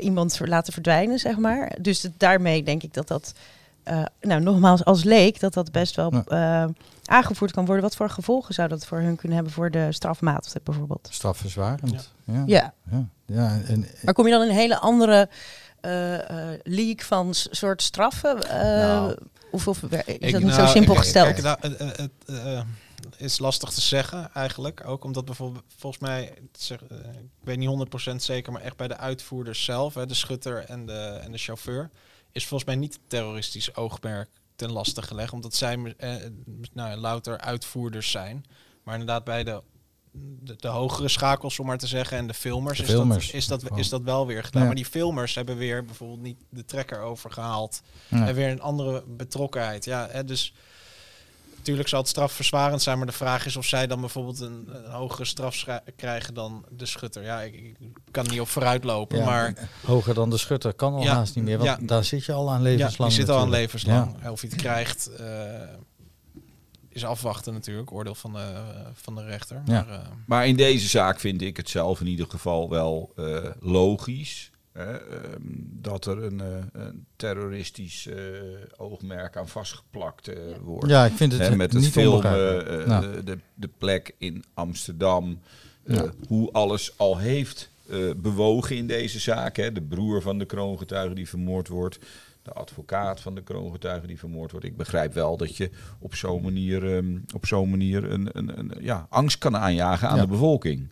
iemand 0.00 0.40
laten 0.44 0.72
verdwijnen, 0.72 1.18
zeg 1.18 1.36
maar. 1.38 1.72
Dus 1.80 2.02
het- 2.02 2.12
daarmee 2.16 2.62
denk 2.62 2.82
ik 2.82 2.94
dat 2.94 3.08
dat, 3.08 3.32
nou 4.20 4.40
nogmaals, 4.40 4.84
als 4.84 5.04
leek, 5.04 5.40
dat 5.40 5.54
dat 5.54 5.72
best 5.72 5.96
wel 5.96 6.12
aangevoerd 7.04 7.52
kan 7.52 7.64
worden. 7.64 7.84
Wat 7.84 7.96
voor 7.96 8.10
gevolgen 8.10 8.54
zou 8.54 8.68
dat 8.68 8.86
voor 8.86 8.98
hun 8.98 9.16
kunnen 9.16 9.36
hebben 9.36 9.54
voor 9.54 9.70
de 9.70 9.92
strafmaat 9.92 10.56
bijvoorbeeld? 10.64 11.08
Strafverzwarend. 11.10 12.10
Ja. 12.24 12.44
Ja, 12.46 12.74
Ja. 12.90 13.06
Ja. 13.26 13.60
En, 13.66 13.86
maar 14.02 14.14
kom 14.14 14.24
je 14.26 14.32
dan 14.32 14.42
in 14.42 14.48
een 14.48 14.54
hele 14.54 14.78
andere 14.78 15.28
eh, 15.80 16.52
eh, 16.52 16.60
league 16.62 17.04
van 17.04 17.28
soort 17.34 17.82
straffen? 17.82 18.42
Eh, 18.48 18.58
Nou. 18.60 19.16
of, 19.50 19.68
of 19.68 19.82
is 19.82 19.88
dat 19.90 20.02
Ik- 20.06 20.20
niet 20.20 20.32
nou, 20.42 20.52
zo 20.52 20.66
simpel 20.66 20.92
ik- 20.94 20.98
gesteld? 21.00 21.26
Kijk, 21.26 21.42
nou, 21.42 21.58
het, 21.86 22.10
eh, 22.26 22.60
is 23.16 23.38
lastig 23.38 23.70
te 23.70 23.80
zeggen 23.80 24.30
eigenlijk. 24.34 24.86
Ook 24.86 25.04
omdat 25.04 25.24
bijvoorbeeld, 25.24 25.64
volgens 25.76 26.02
mij, 26.02 26.34
zeg, 26.52 26.82
eh, 26.82 26.96
ik 26.98 27.28
weet 27.44 27.58
niet 27.58 27.68
100% 27.68 28.22
zeker, 28.22 28.52
maar 28.52 28.62
echt 28.62 28.76
bij 28.76 28.88
de 28.88 28.96
uitvoerders 28.96 29.64
zelf, 29.64 29.94
hè, 29.94 30.06
de 30.06 30.14
schutter 30.14 30.64
en 30.64 30.86
de, 30.86 31.18
en 31.22 31.32
de 31.32 31.38
chauffeur, 31.38 31.90
is 32.32 32.46
volgens 32.46 32.68
mij 32.70 32.78
niet 32.78 32.92
het 32.92 33.02
terroristisch 33.06 33.74
oogmerk 33.76 34.28
ten 34.62 34.72
laste 34.72 35.02
gelegd. 35.02 35.32
Omdat 35.32 35.54
zij 35.54 35.94
eh, 35.96 36.14
nou, 36.72 36.96
louter 36.96 37.38
uitvoerders 37.38 38.10
zijn. 38.10 38.44
Maar 38.82 38.94
inderdaad 38.94 39.24
bij 39.24 39.44
de, 39.44 39.62
de, 40.12 40.56
de 40.56 40.68
hogere 40.68 41.08
schakels, 41.08 41.58
om 41.58 41.66
maar 41.66 41.78
te 41.78 41.86
zeggen, 41.86 42.16
en 42.16 42.26
de 42.26 42.34
filmers, 42.34 42.78
De 42.78 42.84
is. 42.84 42.92
Dat, 42.92 43.16
is, 43.32 43.46
dat, 43.46 43.62
Gewoon. 43.62 43.78
is 43.78 43.88
dat 43.88 44.02
wel 44.02 44.26
weer 44.26 44.44
gedaan. 44.44 44.60
Ja. 44.60 44.66
Maar 44.66 44.76
die 44.76 44.86
filmers 44.86 45.34
hebben 45.34 45.56
weer 45.56 45.84
bijvoorbeeld 45.84 46.20
niet 46.20 46.38
de 46.48 46.64
trekker 46.64 47.00
overgehaald. 47.00 47.82
Ja. 48.08 48.28
En 48.28 48.34
weer 48.34 48.50
een 48.50 48.60
andere 48.60 49.04
betrokkenheid. 49.06 49.84
Ja, 49.84 50.08
hè, 50.10 50.24
dus 50.24 50.54
natuurlijk 51.62 51.88
zal 51.88 52.00
het 52.00 52.08
strafverzwarend 52.08 52.82
zijn, 52.82 52.98
maar 52.98 53.06
de 53.06 53.12
vraag 53.12 53.46
is 53.46 53.56
of 53.56 53.66
zij 53.66 53.86
dan 53.86 54.00
bijvoorbeeld 54.00 54.40
een, 54.40 54.68
een 54.72 54.90
hogere 54.90 55.24
straf 55.24 55.64
krijgen 55.96 56.34
dan 56.34 56.64
de 56.70 56.86
schutter. 56.86 57.22
Ja, 57.22 57.40
ik, 57.40 57.54
ik 57.54 57.76
kan 58.10 58.26
niet 58.30 58.40
op 58.40 58.48
vooruit 58.48 58.84
lopen, 58.84 59.18
Ja, 59.18 59.24
maar 59.24 59.68
Hoger 59.84 60.14
dan 60.14 60.30
de 60.30 60.38
schutter 60.38 60.74
kan 60.74 60.94
al 60.94 61.02
Ja, 61.02 61.14
haast 61.14 61.34
niet 61.34 61.44
meer. 61.44 61.58
Want 61.58 61.80
ja. 61.80 61.86
daar 61.86 62.04
zit 62.04 62.24
je 62.24 62.32
al 62.32 62.50
aan 62.50 62.62
ja, 62.62 62.62
levenslang. 62.62 63.10
die 63.10 63.20
zit 63.20 63.28
al 63.28 63.38
aan 63.38 63.50
levenslang. 63.50 64.28
Of 64.28 64.40
je 64.40 64.46
het 64.46 64.56
krijgt, 64.56 65.10
eh, 65.16 65.26
is 66.88 67.04
afwachten 67.04 67.52
natuurlijk, 67.52 67.92
oordeel 67.92 68.14
van 68.14 68.32
de, 68.32 68.62
van 68.94 69.14
de 69.14 69.24
rechter. 69.24 69.62
Ja. 69.64 69.84
Maar, 69.84 69.88
eh, 69.88 70.06
Maar 70.26 70.46
in 70.46 70.56
deze 70.56 70.88
zaak 70.88 71.20
vind 71.20 71.42
ik 71.42 71.56
het 71.56 71.68
zelf 71.68 72.00
in 72.00 72.06
ieder 72.06 72.26
geval 72.28 72.68
wel 72.70 73.12
eh, 73.16 73.44
logisch. 73.60 74.50
Hè, 74.72 74.92
ehm, 74.96 75.40
dat 75.80 76.06
er 76.06 76.22
een, 76.22 76.40
eh, 76.40 76.46
een 76.72 77.06
terroristisch 77.16 78.06
eh, 78.06 78.16
oogmerk 78.76 79.36
aan 79.36 79.48
vastgeplakt 79.48 80.28
eh, 80.28 80.36
wordt. 80.62 80.88
Ja, 80.88 81.04
ik 81.04 81.12
vind 81.12 81.32
het 81.32 81.40
Hè, 81.48 81.56
met 81.56 81.72
het 81.72 81.82
niet 81.82 81.90
filmen, 81.90 82.88
Nou. 82.88 83.22
de, 83.24 83.38
de 83.54 83.68
plek 83.78 84.14
in 84.18 84.44
Amsterdam, 84.54 85.38
eh, 85.84 85.96
Ja. 85.96 86.10
hoe 86.28 86.52
alles 86.52 86.98
al 86.98 87.18
heeft 87.18 87.70
eh, 87.90 87.98
bewogen 88.16 88.76
in 88.76 88.86
deze 88.86 89.18
zaak. 89.18 89.56
Hè. 89.56 89.72
De 89.72 89.82
broer 89.82 90.22
van 90.22 90.38
de 90.38 90.44
kroongetuige 90.44 91.14
die 91.14 91.28
vermoord 91.28 91.68
wordt, 91.68 91.98
de 92.42 92.52
advocaat 92.52 93.20
van 93.20 93.34
de 93.34 93.42
kroongetuige 93.42 94.06
die 94.06 94.18
vermoord 94.18 94.50
wordt. 94.50 94.66
Ik 94.66 94.76
begrijp 94.76 95.14
wel 95.14 95.36
dat 95.36 95.56
je 95.56 95.70
op 95.98 96.14
zo'n 96.14 96.42
manier, 96.42 96.96
ehm, 96.96 97.18
op 97.34 97.46
zo'n 97.46 97.70
manier 97.70 98.10
een, 98.10 98.28
een, 98.32 98.58
een, 98.58 98.72
ja, 98.80 99.06
angst 99.10 99.38
kan 99.38 99.56
aanjagen 99.56 100.08
aan 100.08 100.16
Ja. 100.16 100.22
de 100.22 100.28
bevolking. 100.28 100.88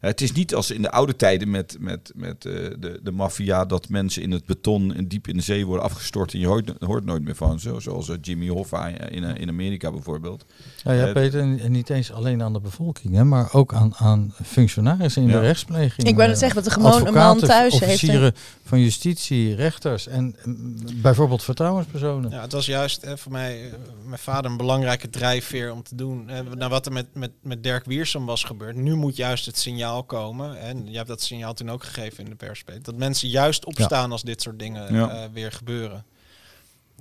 Het 0.00 0.20
is 0.20 0.32
niet 0.32 0.54
als 0.54 0.70
in 0.70 0.82
de 0.82 0.90
oude 0.90 1.16
tijden 1.16 1.50
met, 1.50 1.76
met, 1.80 2.12
met 2.14 2.44
eh, 2.44 2.52
de, 2.78 3.00
de 3.02 3.10
maffia 3.12 3.64
dat 3.64 3.88
mensen 3.88 4.22
in 4.22 4.30
het 4.30 4.44
beton 4.46 4.94
en 4.94 5.08
diep 5.08 5.28
in 5.28 5.36
de 5.36 5.42
zee 5.42 5.66
worden 5.66 5.84
afgestort 5.84 6.32
en 6.32 6.38
je 6.38 6.46
hoort, 6.46 6.72
hoort 6.78 7.04
nooit 7.04 7.22
meer 7.24 7.34
van 7.34 7.60
ze. 7.60 7.74
Zoals 7.78 8.08
eh, 8.08 8.16
Jimmy 8.20 8.48
Hoffa 8.48 8.86
in, 8.88 9.24
eh, 9.24 9.40
in 9.40 9.48
Amerika 9.48 9.90
bijvoorbeeld. 9.92 10.44
Ja, 10.84 10.92
ja, 10.92 11.06
Eh, 11.06 11.12
Peter, 11.12 11.40
en 11.40 11.72
niet 11.72 11.90
eens 11.90 12.12
alleen 12.12 12.42
aan 12.42 12.52
de 12.52 12.60
bevolking, 12.60 13.14
hè, 13.14 13.24
maar 13.24 13.52
ook 13.52 13.74
aan, 13.74 13.94
aan 13.96 14.34
functionarissen 14.44 15.22
in 15.22 15.28
Ja. 15.28 15.34
de 15.34 15.46
rechtspleging. 15.46 16.08
Ik 16.08 16.14
wou 16.16 16.26
net 16.28 16.36
eh, 16.36 16.42
zeggen 16.42 16.62
dat 16.62 16.64
de 16.64 16.80
gewone 16.80 16.90
man 17.04 17.04
advocaten, 17.04 17.48
thuis 17.48 17.72
heeft. 17.72 17.84
officieren 17.84 18.34
van 18.64 18.80
justitie, 18.80 19.54
rechters 19.54 20.06
en 20.08 20.36
mm, 20.44 20.76
bijvoorbeeld 21.02 21.42
vertrouwenspersonen. 21.42 22.30
Ja, 22.30 22.40
het 22.40 22.52
was 22.52 22.66
juist 22.66 23.02
eh, 23.02 23.16
voor 23.16 23.32
mij, 23.32 23.72
mijn 24.06 24.18
vader, 24.18 24.50
een 24.50 24.56
belangrijke 24.56 25.10
drijfveer 25.10 25.72
om 25.72 25.82
te 25.82 25.94
doen. 25.94 26.28
Eh, 26.28 26.40
naar 26.54 26.68
wat 26.68 26.86
er 26.86 26.92
met, 26.92 27.06
met, 27.12 27.30
met 27.42 27.62
Dirk 27.62 27.84
Wiersum 27.84 28.26
was 28.26 28.44
gebeurd. 28.44 28.76
Nu 28.76 28.94
moet 28.94 29.16
juist 29.16 29.46
het 29.46 29.58
signaal 29.58 29.84
komen. 30.06 30.58
En 30.60 30.90
je 30.90 30.96
hebt 30.96 31.08
dat 31.08 31.22
signaal 31.22 31.54
toen 31.54 31.70
ook 31.70 31.84
gegeven 31.84 32.24
in 32.24 32.30
de 32.30 32.36
perspeet. 32.36 32.84
Dat 32.84 32.96
mensen 32.96 33.28
juist 33.28 33.64
opstaan 33.64 34.12
als 34.12 34.22
dit 34.22 34.42
soort 34.42 34.58
dingen 34.58 34.94
Ja. 34.94 35.08
eh, 35.24 35.30
weer 35.32 35.52
gebeuren. 35.52 36.04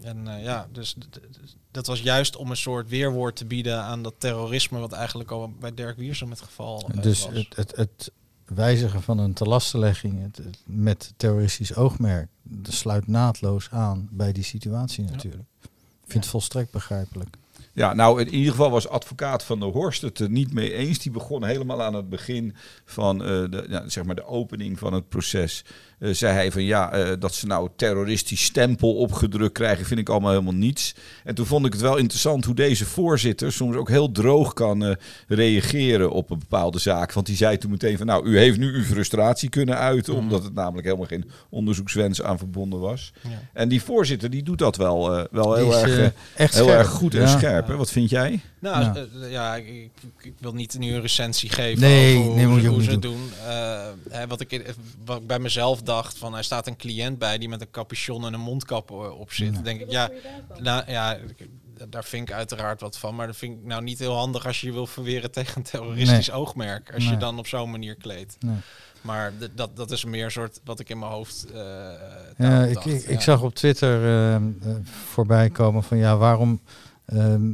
En 0.02 0.28
eh, 0.28 0.44
ja, 0.44 0.68
dus 0.72 0.96
dat 1.72 1.88
was 1.88 2.00
juist 2.02 2.36
om 2.36 2.50
een 2.50 2.58
soort 2.58 2.90
weerwoord 2.90 3.36
te 3.36 3.46
bieden 3.46 3.82
aan 3.82 4.04
dat 4.04 4.14
terrorisme. 4.18 4.80
Wat 4.80 4.92
eigenlijk 4.92 5.32
al 5.32 5.52
bij 5.60 5.74
Dirk 5.74 5.98
Wiersum 5.98 6.30
het 6.30 6.42
geval 6.42 6.90
eh, 6.96 7.02
dus 7.02 7.26
was. 7.26 7.34
het, 7.34 7.56
het, 7.56 7.76
het 7.76 8.12
wijzigen 8.46 9.02
van 9.02 9.18
een 9.18 9.34
telastenlegging 9.34 10.22
het, 10.22 10.38
het- 10.38 10.60
met 10.66 11.14
terroristisch 11.18 11.76
oogmerk 11.76 12.28
dat 12.44 12.74
sluit 12.74 13.08
naadloos 13.08 13.68
aan 13.72 14.08
bij 14.12 14.32
die 14.32 14.44
situatie 14.44 15.04
natuurlijk. 15.04 15.44
Ik 15.62 16.12
vind 16.12 16.24
het 16.24 16.32
volstrekt 16.32 16.72
begrijpelijk. 16.72 17.38
Ja, 17.76 17.94
nou 17.94 18.22
in 18.22 18.30
ieder 18.34 18.52
geval 18.52 18.72
was 18.72 18.88
advocaat 18.88 19.44
van 19.44 19.60
der 19.60 19.70
Horst 19.70 20.02
het 20.02 20.20
er 20.20 20.30
niet 20.30 20.54
mee 20.54 20.74
eens. 20.74 21.00
Die 21.00 21.12
begon 21.12 21.44
helemaal 21.44 21.84
aan 21.84 21.94
het 21.94 22.10
begin 22.10 22.56
van 22.86 23.22
eh, 23.22 23.28
de, 23.28 23.66
ja, 23.70 23.84
zeg 23.90 24.04
maar 24.04 24.16
de 24.16 24.26
opening 24.26 24.80
van 24.80 24.94
het 24.94 25.10
proces. 25.10 25.64
eh, 26.00 26.10
zei 26.14 26.34
hij 26.34 26.52
van 26.52 26.64
ja, 26.64 26.92
eh, 26.92 27.12
dat 27.20 27.34
ze 27.36 27.46
nou 27.46 27.70
terroristisch 27.76 28.44
stempel 28.44 28.96
opgedrukt 28.96 29.54
krijgen, 29.54 29.86
vind 29.86 30.00
ik 30.00 30.10
allemaal 30.10 30.32
helemaal 30.32 30.54
niets. 30.54 30.96
En 31.24 31.36
toen 31.36 31.46
vond 31.46 31.66
ik 31.66 31.72
het 31.74 31.82
wel 31.82 31.98
interessant 31.98 32.46
hoe 32.46 32.56
deze 32.56 32.86
voorzitter 32.86 33.52
soms 33.52 33.76
ook 33.76 33.90
heel 33.90 34.12
droog 34.12 34.54
kan 34.54 34.96
reageren 35.28 36.12
op 36.12 36.30
een 36.30 36.40
bepaalde 36.40 36.80
zaak. 36.80 37.14
Want 37.14 37.26
die 37.26 37.36
zei 37.36 37.58
toen 37.58 37.72
meteen 37.72 37.98
van 37.98 38.06
nou, 38.06 38.26
u 38.28 38.38
heeft 38.38 38.58
nu 38.58 38.74
uw 38.74 38.84
frustratie 38.84 39.50
kunnen 39.50 39.78
uiten, 39.78 40.14
Mhm. 40.14 40.22
omdat 40.24 40.44
het 40.44 40.54
namelijk 40.54 40.86
helemaal 40.86 41.08
geen 41.08 41.30
onderzoekswens 41.50 42.22
aan 42.22 42.38
verbonden 42.38 42.80
was. 42.80 43.14
Ja. 43.22 43.30
En 43.54 43.70
die 43.70 43.82
voorzitter 43.82 44.30
die 44.30 44.44
doet 44.44 44.60
dat 44.60 44.76
wel, 44.76 45.28
wel 45.32 45.54
Die 45.54 45.64
heel 45.64 45.74
is, 45.74 45.82
erg... 45.82 46.14
Heel 46.36 46.48
scherp. 46.48 46.68
erg 46.68 46.90
goed 46.90 47.14
en 47.16 47.22
Ja. 47.22 47.28
scherp. 47.28 47.65
Wat 47.68 47.92
vind 47.92 48.10
jij? 48.10 48.40
Nou, 48.60 48.84
Ja. 48.84 49.06
ja, 49.14 49.26
ja 49.28 49.56
ik, 49.56 49.68
ik, 49.68 49.90
ik 50.22 50.34
wil 50.40 50.54
niet 50.54 50.78
nu 50.80 50.94
een 50.94 51.02
recensie 51.02 51.50
geven 51.50 51.82
Nee, 51.82 52.16
over 52.18 52.26
hoe, 52.28 52.36
nee, 52.36 52.48
moet 52.48 52.62
ze- 52.62 52.68
hoe 52.68 52.84
ze 52.84 52.92
het 52.92 53.02
doen. 53.02 53.30
Eh, 53.48 53.86
hè, 54.10 54.28
wat, 54.28 54.42
ik, 54.42 54.52
in- 54.52 54.64
wat 55.06 55.18
ik 55.22 55.28
bij 55.28 55.40
mezelf 55.40 55.82
dacht, 55.82 56.18
van 56.18 56.36
er 56.38 56.44
staat 56.44 56.68
een 56.68 56.78
cliënt 56.78 57.18
bij 57.20 57.38
die 57.38 57.50
met 57.50 57.62
een 57.62 57.72
capuchon 57.72 58.26
en 58.26 58.34
een 58.34 58.40
mondkap 58.40 58.90
eh, 58.92 59.20
op 59.20 59.32
zit. 59.34 59.64
Denk 59.64 59.82
ik, 59.82 59.92
ja, 59.92 60.10
nou, 60.60 60.84
ja, 60.92 61.18
daar 61.90 62.04
vind 62.04 62.30
ik 62.30 62.36
uiteraard 62.36 62.82
wat 62.82 62.98
van. 62.98 63.16
Maar 63.16 63.28
dat 63.28 63.36
vind 63.38 63.58
ik 63.60 63.66
nou 63.66 63.84
niet 63.84 64.00
heel 64.00 64.16
handig 64.16 64.46
als 64.46 64.62
je 64.62 64.68
je 64.68 64.74
wil 64.74 64.88
verweren 64.88 65.32
tegen 65.32 65.58
een 65.58 65.64
terroristisch 65.64 66.32
oogmerk. 66.32 66.94
Als 66.94 67.10
je 67.10 67.18
dan 67.18 67.38
op 67.40 67.48
zo'n 67.48 67.72
manier 67.72 67.96
kleedt. 67.96 68.36
Nee. 68.40 68.56
Maar 69.02 69.34
dat, 69.56 69.76
dat 69.76 69.92
is 69.92 70.06
meer 70.06 70.32
soort 70.32 70.60
wat 70.64 70.80
ik 70.80 70.90
in 70.90 71.00
mijn 71.00 71.12
hoofd 71.12 71.46
eh 71.54 71.62
Ja, 72.38 72.64
ik, 72.64 72.74
dacht, 72.74 72.86
ik, 72.86 73.02
ja. 73.02 73.08
ik 73.10 73.22
zag 73.22 73.42
op 73.42 73.56
Twitter 73.56 74.04
eh, 74.04 74.36
eh, 74.36 74.42
voorbij 75.12 75.50
komen 75.50 75.84
van 75.84 75.98
ja, 75.98 76.18
waarom 76.18 76.60
ehm, 77.06 77.52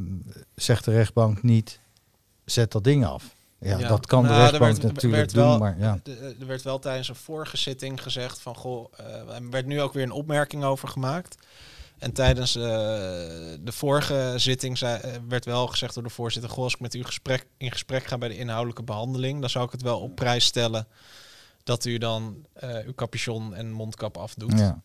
zegt 0.55 0.85
de 0.85 0.91
rechtbank 0.91 1.43
niet 1.43 1.79
zet 2.45 2.71
dat 2.71 2.83
ding 2.83 3.05
af? 3.05 3.35
Ja, 3.59 3.77
Ja. 3.77 3.87
dat 3.87 4.05
kan 4.05 4.21
de 4.23 4.27
Nou, 4.29 4.41
er 4.41 4.47
rechtbank 4.49 4.71
werd- 4.73 4.93
natuurlijk 4.93 5.15
werd 5.15 5.33
doen, 5.33 5.43
wel- 5.43 5.57
maar 5.57 5.79
ja. 5.79 5.99
Er 6.39 6.45
werd 6.47 6.61
wel 6.61 6.79
tijdens 6.79 7.09
een 7.09 7.15
vorige 7.15 7.57
zitting 7.57 8.03
gezegd 8.03 8.39
van 8.41 8.55
goh, 8.55 8.93
eh, 8.97 9.35
er 9.35 9.49
werd 9.49 9.65
nu 9.65 9.81
ook 9.81 9.93
weer 9.93 10.03
een 10.03 10.11
opmerking 10.11 10.63
over 10.63 10.87
gemaakt. 10.87 11.35
En 11.97 12.13
tijdens 12.13 12.55
eh, 12.55 12.63
de 12.63 13.71
vorige 13.71 14.33
zitting 14.37 14.77
zei, 14.77 14.99
eh, 15.01 15.11
werd 15.27 15.45
wel 15.45 15.67
gezegd 15.67 15.93
door 15.93 16.03
de 16.03 16.09
voorzitter: 16.09 16.51
Goh, 16.51 16.63
als 16.63 16.73
ik 16.73 16.79
met 16.79 16.93
u 16.93 17.03
gesprek, 17.03 17.45
in 17.57 17.71
gesprek 17.71 18.03
ga 18.03 18.17
bij 18.17 18.29
de 18.29 18.37
inhoudelijke 18.37 18.83
behandeling, 18.83 19.39
dan 19.39 19.49
zou 19.49 19.65
ik 19.65 19.71
het 19.71 19.81
wel 19.81 19.99
op 19.99 20.15
prijs 20.15 20.45
stellen 20.45 20.87
dat 21.63 21.85
u 21.85 21.97
dan 21.97 22.45
eh, 22.53 22.85
uw 22.85 22.93
capuchon 22.93 23.53
en 23.55 23.71
mondkap 23.71 24.17
afdoet. 24.17 24.59
ja. 24.59 24.81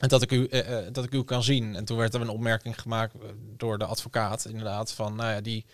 En 0.00 0.08
dat 0.08 0.22
ik, 0.22 0.32
u, 0.32 0.46
eh, 0.46 0.78
eh, 0.78 0.84
dat 0.92 1.04
ik 1.04 1.12
u 1.12 1.22
kan 1.24 1.42
zien. 1.42 1.76
En 1.76 1.84
toen 1.84 1.96
werd 1.96 2.14
er 2.14 2.20
een 2.20 2.28
opmerking 2.28 2.80
gemaakt 2.80 3.14
eh, 3.14 3.20
door 3.56 3.78
de 3.78 3.84
advocaat, 3.84 4.46
inderdaad, 4.48 4.92
van 4.92 5.16
nou 5.16 5.30
ja, 5.32 5.40
die 5.40 5.64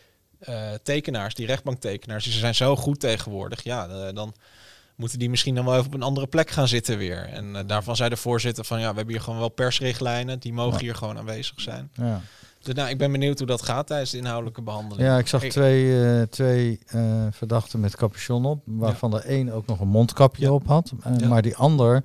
tekenaars, 0.83 1.35
die 1.35 1.47
rechtbanktekenaars, 1.47 2.25
die 2.25 2.33
zijn 2.33 2.55
zo 2.55 2.77
goed 2.77 3.01
tegenwoordig. 3.01 3.63
Ja, 3.63 4.13
dan 4.13 4.35
moeten 4.97 5.19
die 5.19 5.31
misschien 5.31 5.55
dan 5.55 5.65
wel 5.65 5.75
even 5.75 5.87
op 5.87 5.95
een 5.95 6.03
andere 6.03 6.27
plek 6.27 6.51
gaan 6.51 6.69
zitten 6.69 6.99
weer. 6.99 7.29
En 7.33 7.67
daarvan 7.67 7.97
zei 7.97 8.09
de 8.09 8.17
voorzitter 8.17 8.65
van 8.65 8.81
ja, 8.81 8.91
we 8.91 8.97
hebben 8.97 9.15
hier 9.15 9.23
gewoon 9.23 9.39
wel 9.39 9.49
persrichtlijnen, 9.49 10.39
die 10.39 10.53
mogen 10.53 10.73
Ja. 10.79 10.85
hier 10.85 10.95
gewoon 10.95 11.19
aanwezig 11.19 11.61
zijn. 11.61 11.91
Ja. 11.95 12.21
Dus 12.63 12.75
nou, 12.75 12.89
ik 12.89 12.99
ben 12.99 13.13
benieuwd 13.13 13.39
hoe 13.39 13.47
dat 13.47 13.63
gaat 13.63 13.87
tijdens 13.87 14.11
de 14.11 14.17
inhoudelijke 14.19 14.63
behandeling. 14.63 15.09
ja, 15.09 15.19
ik 15.19 15.27
zag 15.27 15.43
twee, 15.45 16.29
twee 16.29 16.79
verdachten 17.31 17.81
met 17.81 17.97
capuchon 17.97 18.45
op, 18.45 18.63
waarvan 18.65 19.11
de 19.11 19.31
een 19.31 19.53
ook 19.53 19.67
nog 19.67 19.81
een 19.81 19.89
mondkapje 19.89 20.45
Ja. 20.45 20.53
op 20.53 20.67
had. 20.67 20.93
Ja. 21.19 21.29
Maar 21.29 21.43
die 21.43 21.57
ander 21.57 22.05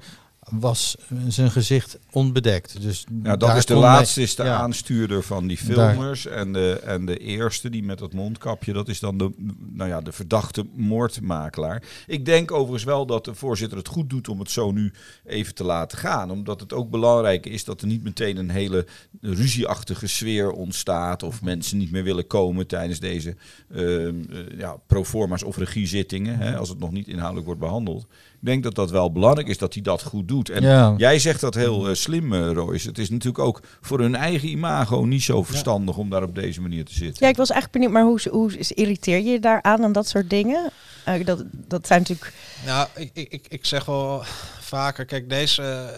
was 0.52 0.96
zijn 1.28 1.52
gezicht 1.52 2.00
onbedekt. 2.12 2.82
Dus 2.82 3.06
dat 3.38 3.58
is 3.58 3.66
de 3.66 3.76
laatste, 3.76 4.20
hij- 4.20 4.24
is 4.30 4.36
de 4.36 4.44
ja. 4.44 4.58
aanstuurder 4.58 5.24
van 5.24 5.48
die 5.48 5.60
Daar. 5.66 5.94
filmers. 5.94 6.26
En 6.26 6.54
de, 6.54 6.82
en 6.86 7.06
de 7.06 7.18
eerste, 7.18 7.70
die 7.70 7.84
met 7.84 7.98
dat 7.98 8.14
mondkapje, 8.14 8.74
dat 8.74 8.88
is 8.88 9.00
dan 9.00 9.18
de, 9.18 9.32
nou 9.72 9.90
ja, 9.90 10.02
de 10.02 10.12
verdachte 10.12 10.66
moordmakelaar. 10.76 11.84
Ik 12.08 12.26
denk 12.26 12.52
overigens 12.52 12.84
wel 12.84 13.06
dat 13.06 13.26
de 13.26 13.36
voorzitter 13.36 13.78
het 13.78 13.88
goed 13.88 14.10
doet 14.10 14.28
om 14.28 14.40
het 14.40 14.52
zo 14.52 14.72
nu 14.72 14.92
even 15.26 15.56
te 15.56 15.64
laten 15.64 15.98
gaan. 15.98 16.32
Omdat 16.32 16.60
het 16.60 16.74
ook 16.74 16.90
belangrijk 16.90 17.46
is 17.46 17.64
dat 17.64 17.82
er 17.82 17.88
niet 17.88 18.04
meteen 18.04 18.38
een 18.38 18.50
hele 18.50 18.86
ruzieachtige 19.22 20.08
sfeer 20.08 20.52
ontstaat. 20.52 21.24
Of 21.24 21.42
mensen 21.42 21.78
niet 21.78 21.92
meer 21.92 22.04
willen 22.04 22.28
komen 22.28 22.68
tijdens 22.68 23.00
deze 23.00 23.36
eh, 23.74 24.58
ja, 24.58 24.78
proforma's 24.88 25.44
of 25.44 25.58
regiezittingen. 25.58 26.38
Hè, 26.38 26.58
als 26.58 26.70
het 26.70 26.80
nog 26.80 26.92
niet 26.92 27.08
inhoudelijk 27.08 27.46
wordt 27.46 27.62
behandeld. 27.62 28.08
Ik 28.42 28.48
denk 28.48 28.64
dat 28.64 28.76
dat 28.76 28.92
wel 28.92 29.12
belangrijk 29.12 29.48
is 29.48 29.58
dat 29.58 29.74
hij 29.74 29.84
dat 29.84 30.04
goed 30.04 30.28
doet. 30.28 30.50
En 30.50 30.64
Ja. 30.64 30.94
Jij 30.98 31.20
zegt 31.20 31.42
dat 31.42 31.56
heel 31.56 31.88
eh, 31.88 31.96
slim, 31.96 32.34
eh, 32.34 32.52
Royce. 32.52 32.88
Het 32.88 32.98
is 32.98 33.10
natuurlijk 33.10 33.44
ook 33.44 33.62
voor 33.82 34.00
hun 34.00 34.16
eigen 34.16 34.50
imago 34.50 35.06
niet 35.06 35.24
zo 35.24 35.44
verstandig 35.44 35.98
om 35.98 36.10
daar 36.10 36.24
op 36.24 36.36
deze 36.36 36.62
manier 36.62 36.86
te 36.86 36.94
zitten. 36.94 37.26
Ja, 37.26 37.32
ik 37.32 37.38
was 37.38 37.50
eigenlijk 37.50 37.72
benieuwd, 37.72 38.04
maar 38.04 38.12
hoe, 38.12 38.22
hoe 38.32 38.74
irriteer 38.74 39.18
je 39.18 39.32
je 39.32 39.40
daaraan 39.40 39.84
aan 39.84 39.92
dat 39.92 40.08
soort 40.08 40.30
dingen? 40.30 40.72
Eh, 41.06 41.26
dat, 41.26 41.44
dat 41.52 41.88
zijn 41.88 42.00
natuurlijk... 42.00 42.34
Nou, 42.66 42.88
ik, 42.96 43.10
ik, 43.14 43.32
ik, 43.32 43.46
ik 43.50 43.66
zeg 43.66 43.86
wel 43.86 44.24
vaker, 44.60 45.06
kijk, 45.06 45.30
deze. 45.30 45.90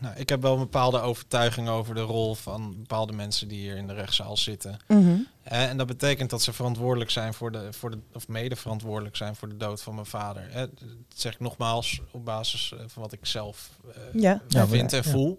Eh, 0.00 0.06
nou, 0.06 0.20
ik 0.20 0.28
heb 0.28 0.42
wel 0.42 0.52
een 0.52 0.58
bepaalde 0.58 1.00
overtuiging 1.00 1.68
over 1.68 1.94
de 1.94 2.00
rol 2.00 2.34
van 2.34 2.74
bepaalde 2.76 3.12
mensen 3.12 3.48
die 3.48 3.58
hier 3.58 3.76
in 3.76 3.86
de 3.86 3.94
rechtszaal 3.94 4.36
zitten. 4.36 4.78
Mhm. 4.88 5.16
Eh, 5.42 5.68
en 5.68 5.76
dat 5.76 5.86
betekent 5.86 6.30
dat 6.30 6.42
ze 6.42 6.52
verantwoordelijk 6.52 7.10
zijn 7.10 7.34
voor 7.34 7.52
de, 7.52 7.72
voor 7.72 7.90
de 7.90 7.98
of 8.12 8.28
mede 8.28 8.56
verantwoordelijk 8.56 9.16
zijn 9.16 9.36
voor 9.36 9.48
de 9.48 9.56
dood 9.56 9.82
van 9.82 9.94
mijn 9.94 10.06
vader. 10.06 10.48
Eh, 10.48 10.54
dat 10.54 10.70
zeg 11.14 11.32
ik 11.32 11.40
nogmaals 11.40 12.00
op 12.10 12.24
basis 12.24 12.72
eh, 12.72 12.78
van 12.86 13.02
wat 13.02 13.12
ik 13.12 13.26
zelf 13.26 13.70
eh, 13.94 14.20
Ja. 14.20 14.42
Ja, 14.48 14.66
vind 14.66 14.92
en 14.92 15.02
ja. 15.04 15.36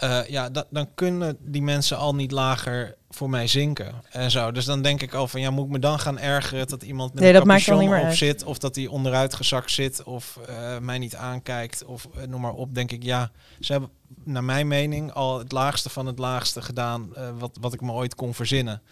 Eh, 0.00 0.26
ja, 0.28 0.50
da- 0.50 0.64
dan 0.70 0.94
kunnen 0.94 1.36
die 1.40 1.62
mensen 1.62 1.96
al 1.96 2.14
niet 2.14 2.30
lager 2.30 2.96
voor 3.10 3.30
mij 3.30 3.46
zinken 3.46 3.94
en 4.10 4.30
zo. 4.30 4.52
Dus 4.52 4.64
dan 4.64 4.82
denk 4.82 5.02
ik 5.02 5.14
al 5.14 5.28
van, 5.28 5.40
ja, 5.40 5.50
moet 5.50 5.64
ik 5.64 5.70
me 5.70 5.78
dan 5.78 5.98
gaan 6.00 6.18
ergeren 6.18 6.68
dat 6.68 6.82
iemand 6.82 7.12
met 7.14 7.22
Nee, 7.22 7.32
een 7.34 7.42
capuchon 7.46 7.86
op 7.86 7.92
uit. 7.92 8.16
zit, 8.16 8.44
of 8.44 8.58
dat 8.58 8.76
hij 8.76 8.86
onderuit 8.86 9.34
gezakt 9.34 9.70
zit, 9.70 10.02
of 10.02 10.38
eh, 10.46 10.78
mij 10.78 10.98
niet 10.98 11.14
aankijkt, 11.16 11.84
of 11.84 12.08
eh, 12.16 12.26
noem 12.26 12.40
maar 12.40 12.52
op. 12.52 12.74
Denk 12.74 12.90
ik, 12.92 13.02
ja, 13.02 13.30
ze 13.60 13.72
hebben 13.72 13.90
naar 14.24 14.44
mijn 14.44 14.68
mening 14.68 15.12
al 15.12 15.38
het 15.38 15.52
laagste 15.52 15.88
van 15.88 16.06
het 16.06 16.18
laagste 16.18 16.62
gedaan 16.62 17.12
wat, 17.38 17.56
wat 17.60 17.72
ik 17.72 17.80
me 17.80 17.92
ooit 17.92 18.14
kon 18.14 18.34
verzinnen. 18.34 18.82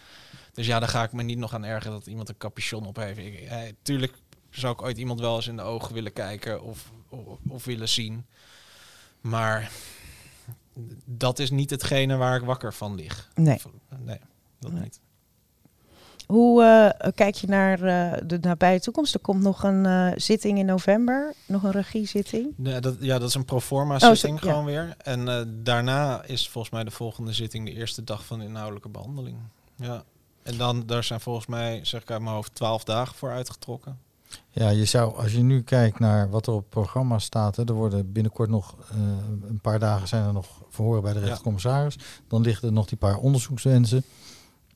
Dus 0.53 0.65
ja, 0.65 0.79
dan 0.79 0.89
ga 0.89 1.03
ik 1.03 1.13
me 1.13 1.23
niet 1.23 1.37
nog 1.37 1.53
aan 1.53 1.65
ergeren 1.65 1.97
dat 1.97 2.07
iemand 2.07 2.29
een 2.29 2.37
capuchon 2.37 2.85
op 2.85 2.95
heeft. 2.95 3.17
Ik, 3.17 3.39
eh, 3.39 3.57
tuurlijk 3.81 4.13
zou 4.49 4.73
ik 4.73 4.81
ooit 4.81 4.97
iemand 4.97 5.19
wel 5.19 5.35
eens 5.35 5.47
in 5.47 5.55
de 5.55 5.61
ogen 5.61 5.93
willen 5.93 6.13
kijken 6.13 6.63
of, 6.63 6.91
of, 7.09 7.37
of 7.47 7.65
willen 7.65 7.89
zien. 7.89 8.25
Maar 9.21 9.71
dat 11.05 11.39
is 11.39 11.49
niet 11.49 11.69
hetgene 11.69 12.15
waar 12.15 12.35
ik 12.35 12.43
wakker 12.45 12.73
van 12.73 12.95
lig. 12.95 13.29
Nee. 13.35 13.61
Nee, 13.99 14.19
dat 14.59 14.71
Nee. 14.71 14.81
niet. 14.81 14.99
Hoe 16.27 16.63
eh, 16.63 17.09
kijk 17.15 17.35
je 17.35 17.47
naar 17.47 17.81
eh, 17.83 18.21
de 18.25 18.37
nabije 18.41 18.79
toekomst? 18.79 19.13
Er 19.13 19.19
komt 19.19 19.41
nog 19.41 19.63
een 19.63 19.85
eh, 19.85 20.11
zitting 20.15 20.57
in 20.57 20.65
november, 20.65 21.33
nog 21.45 21.63
een 21.63 21.71
regiezitting. 21.71 22.53
Nee, 22.55 22.79
dat, 22.79 22.95
ja, 22.99 23.19
dat 23.19 23.27
is 23.29 23.35
een 23.35 23.45
proforma 23.45 23.93
Oh, 23.93 23.99
zo- 23.99 24.13
zitting 24.13 24.41
ja. 24.41 24.49
gewoon 24.49 24.65
weer. 24.65 24.95
En 24.97 25.27
eh, 25.27 25.41
daarna 25.47 26.23
is 26.23 26.49
volgens 26.49 26.73
mij 26.73 26.83
de 26.83 26.91
volgende 26.91 27.33
zitting 27.33 27.65
de 27.65 27.73
eerste 27.73 28.03
dag 28.03 28.25
van 28.25 28.39
de 28.39 28.45
inhoudelijke 28.45 28.89
behandeling. 28.89 29.37
Ja. 29.75 30.03
En 30.43 30.57
dan, 30.57 30.83
daar 30.85 31.03
zijn 31.03 31.19
volgens 31.19 31.45
mij, 31.45 31.79
zeg 31.85 32.01
ik 32.01 32.11
uit 32.11 32.21
mijn 32.21 32.35
hoofd, 32.35 32.55
twaalf 32.55 32.83
dagen 32.83 33.15
voor 33.15 33.31
uitgetrokken. 33.31 33.99
Ja, 34.51 34.69
je 34.69 34.85
zou, 34.85 35.15
als 35.15 35.31
je 35.31 35.41
nu 35.41 35.61
kijkt 35.63 35.99
naar 35.99 36.29
wat 36.29 36.47
er 36.47 36.53
op 36.53 36.59
het 36.59 36.69
programma 36.69 37.19
staat, 37.19 37.55
hè, 37.55 37.63
er 37.67 37.73
worden 37.73 38.11
binnenkort 38.11 38.49
nog 38.49 38.75
eh, 38.91 38.97
een 39.49 39.59
paar 39.61 39.79
dagen 39.79 40.07
zijn 40.07 40.25
er 40.25 40.33
nog 40.33 40.61
verhoren 40.69 41.01
bij 41.01 41.13
de 41.13 41.19
Ja. 41.19 41.25
rechtercommissaris. 41.25 41.97
Dan 42.27 42.41
liggen 42.41 42.67
er 42.67 42.73
nog 42.73 42.85
die 42.85 42.97
paar 42.97 43.17
onderzoekswensen. 43.17 44.03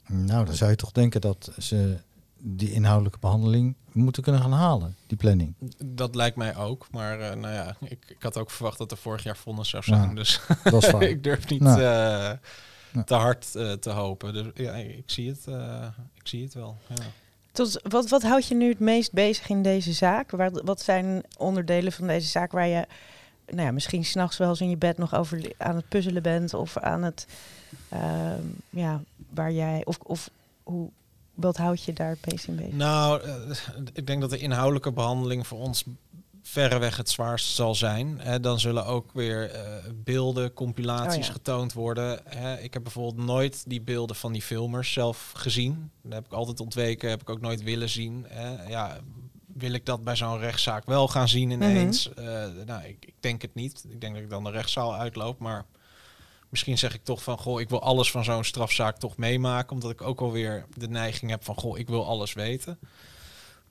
Nou, 0.08 0.46
dan 0.46 0.56
zou 0.56 0.70
je 0.70 0.76
toch 0.76 0.92
denken 0.92 1.22
dat 1.22 1.52
ze 1.58 1.98
die 2.38 2.72
inhoudelijke 2.72 3.20
behandeling 3.20 3.76
moeten 3.92 4.24
kunnen 4.24 4.42
gaan 4.42 4.52
halen, 4.52 4.96
die 5.08 5.18
planning. 5.18 5.56
Dat 5.86 6.16
lijkt 6.16 6.38
mij 6.38 6.56
ook. 6.56 6.88
Maar 6.92 7.20
eh, 7.20 7.36
nou 7.36 7.54
ja, 7.54 7.76
ik, 7.80 8.06
ik 8.08 8.24
had 8.24 8.38
ook 8.38 8.52
verwacht 8.52 8.78
dat 8.78 8.92
er 8.92 8.98
vorig 8.98 9.24
jaar 9.24 9.38
vonnis 9.38 9.70
zou 9.70 9.84
zijn. 9.84 10.16
Dus 10.16 10.42
Dat 10.64 10.84
is 10.84 10.92
waar. 10.92 11.02
ik 11.18 11.24
durf 11.24 11.50
niet 11.50 11.62
Nou. 11.62 11.82
eh, 11.82 13.04
te 13.06 13.14
hard 13.14 13.52
te 13.82 13.90
hopen. 13.90 14.34
Dus 14.34 14.48
ja, 14.54 14.74
ik 14.74 15.04
zie 15.06 15.30
het, 15.30 15.48
ik 16.16 16.28
zie 16.28 16.44
het 16.44 16.54
wel. 16.54 16.78
Ja. 16.88 16.96
Tot, 17.54 17.80
wat, 17.84 18.10
wat 18.10 18.24
houdt 18.24 18.48
je 18.48 18.56
nu 18.56 18.70
het 18.70 18.80
meest 18.80 19.12
bezig 19.12 19.50
in 19.50 19.62
deze 19.62 19.94
zaak? 19.94 20.32
Waar, 20.32 20.52
wat 20.52 20.82
zijn 20.82 21.24
onderdelen 21.38 21.92
van 21.92 22.08
deze 22.08 22.28
zaak 22.28 22.52
waar 22.52 22.68
je 22.68 22.86
nou 23.46 23.62
ja, 23.62 23.72
misschien 23.72 24.06
s'nachts 24.06 24.38
wel 24.38 24.50
eens 24.50 24.62
in 24.62 24.70
je 24.70 24.78
bed 24.78 24.98
nog 24.98 25.16
over 25.16 25.52
aan 25.58 25.76
het 25.76 25.88
puzzelen 25.88 26.24
bent? 26.24 26.54
Of 26.54 26.78
aan 26.78 27.04
het, 27.04 27.28
ehm, 27.90 28.42
ja, 28.70 29.02
waar 29.30 29.52
jij, 29.52 29.82
of, 29.86 29.98
of 30.04 30.30
hoe, 30.64 30.90
wat 31.34 31.58
houd 31.58 31.84
je 31.84 31.94
daar 31.94 32.18
het 32.22 32.48
in 32.48 32.56
bezig? 32.56 32.74
Nou, 32.74 33.22
eh, 33.22 33.34
ik 33.94 34.08
denk 34.08 34.22
dat 34.22 34.30
de 34.30 34.38
inhoudelijke 34.38 34.92
behandeling 34.92 35.48
voor 35.48 35.60
ons 35.60 35.84
verreweg 36.44 36.98
het 36.98 37.10
zwaarst 37.10 37.56
zal 37.56 37.76
zijn. 37.76 38.20
Hè, 38.20 38.40
dan 38.40 38.60
zullen 38.60 38.86
ook 38.86 39.12
weer 39.14 39.52
eh, 39.52 39.62
beelden, 39.94 40.54
compilaties 40.54 41.20
Oh 41.20 41.26
ja. 41.26 41.32
getoond 41.32 41.74
worden. 41.74 42.20
Hè, 42.26 42.60
ik 42.60 42.74
heb 42.74 42.84
bijvoorbeeld 42.84 43.26
nooit 43.26 43.64
die 43.68 43.82
beelden 43.82 44.16
van 44.16 44.32
die 44.32 44.42
filmers 44.42 44.94
zelf 44.94 45.32
gezien. 45.36 45.92
Dat 46.02 46.14
heb 46.14 46.26
ik 46.26 46.32
altijd 46.32 46.60
ontweken, 46.60 47.10
heb 47.10 47.22
ik 47.22 47.30
ook 47.30 47.42
nooit 47.42 47.64
willen 47.64 47.90
zien. 47.90 48.26
Hè. 48.28 48.68
Ja, 48.70 49.00
wil 49.46 49.74
ik 49.74 49.86
dat 49.86 50.04
bij 50.04 50.16
zo'n 50.16 50.40
rechtszaak 50.40 50.86
wel 50.86 51.08
gaan 51.08 51.28
zien 51.28 51.50
ineens? 51.50 52.14
Eh, 52.14 52.26
nou, 52.66 52.84
ik, 52.84 53.06
ik 53.06 53.16
denk 53.20 53.42
het 53.42 53.56
niet. 53.56 53.86
Ik 53.90 54.02
denk 54.02 54.14
dat 54.14 54.24
ik 54.24 54.30
dan 54.30 54.44
de 54.44 54.52
rechtszaal 54.52 54.96
uitloop, 54.96 55.40
maar... 55.40 55.66
Misschien 56.50 56.78
zeg 56.78 56.94
ik 56.94 57.04
toch 57.04 57.24
van, 57.24 57.38
goh, 57.38 57.60
ik 57.62 57.70
wil 57.70 57.82
alles 57.82 58.12
van 58.12 58.24
zo'n 58.24 58.44
strafzaak 58.44 58.98
toch 58.98 59.18
meemaken. 59.18 59.74
Omdat 59.74 59.92
ik 59.92 60.02
ook 60.02 60.22
alweer 60.22 60.66
de 60.78 60.90
neiging 60.90 61.32
heb 61.32 61.44
van, 61.44 61.56
goh, 61.56 61.78
ik 61.78 61.88
wil 61.88 62.06
alles 62.06 62.34
weten. 62.34 62.80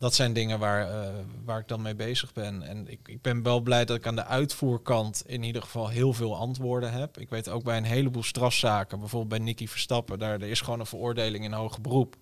Dat 0.02 0.14
zijn 0.14 0.32
dingen 0.32 0.58
waar, 0.58 0.88
eh, 0.90 1.08
waar 1.44 1.58
ik 1.58 1.68
dan 1.68 1.82
mee 1.82 1.94
bezig 1.94 2.32
ben. 2.32 2.62
En 2.62 2.88
ik, 2.88 2.98
ik 3.08 3.22
ben 3.22 3.42
wel 3.42 3.60
blij 3.60 3.84
dat 3.84 3.96
ik 3.96 4.06
aan 4.06 4.16
de 4.16 4.24
uitvoerkant 4.24 5.22
in 5.26 5.42
ieder 5.42 5.62
geval 5.62 5.88
heel 5.88 6.12
veel 6.12 6.36
antwoorden 6.36 6.92
heb. 6.92 7.18
Ik 7.18 7.30
weet 7.30 7.48
ook 7.48 7.62
bij 7.64 7.76
een 7.76 7.84
heleboel 7.84 8.22
strafzaken, 8.22 8.98
bijvoorbeeld 8.98 9.30
bij 9.30 9.38
Nicky 9.38 9.66
Verstappen, 9.66 10.18
daar 10.18 10.32
er 10.32 10.42
is 10.48 10.60
gewoon 10.60 10.80
een 10.80 10.86
veroordeling 10.86 11.44
in 11.44 11.52
hoger 11.52 11.80
beroep. 11.80 12.16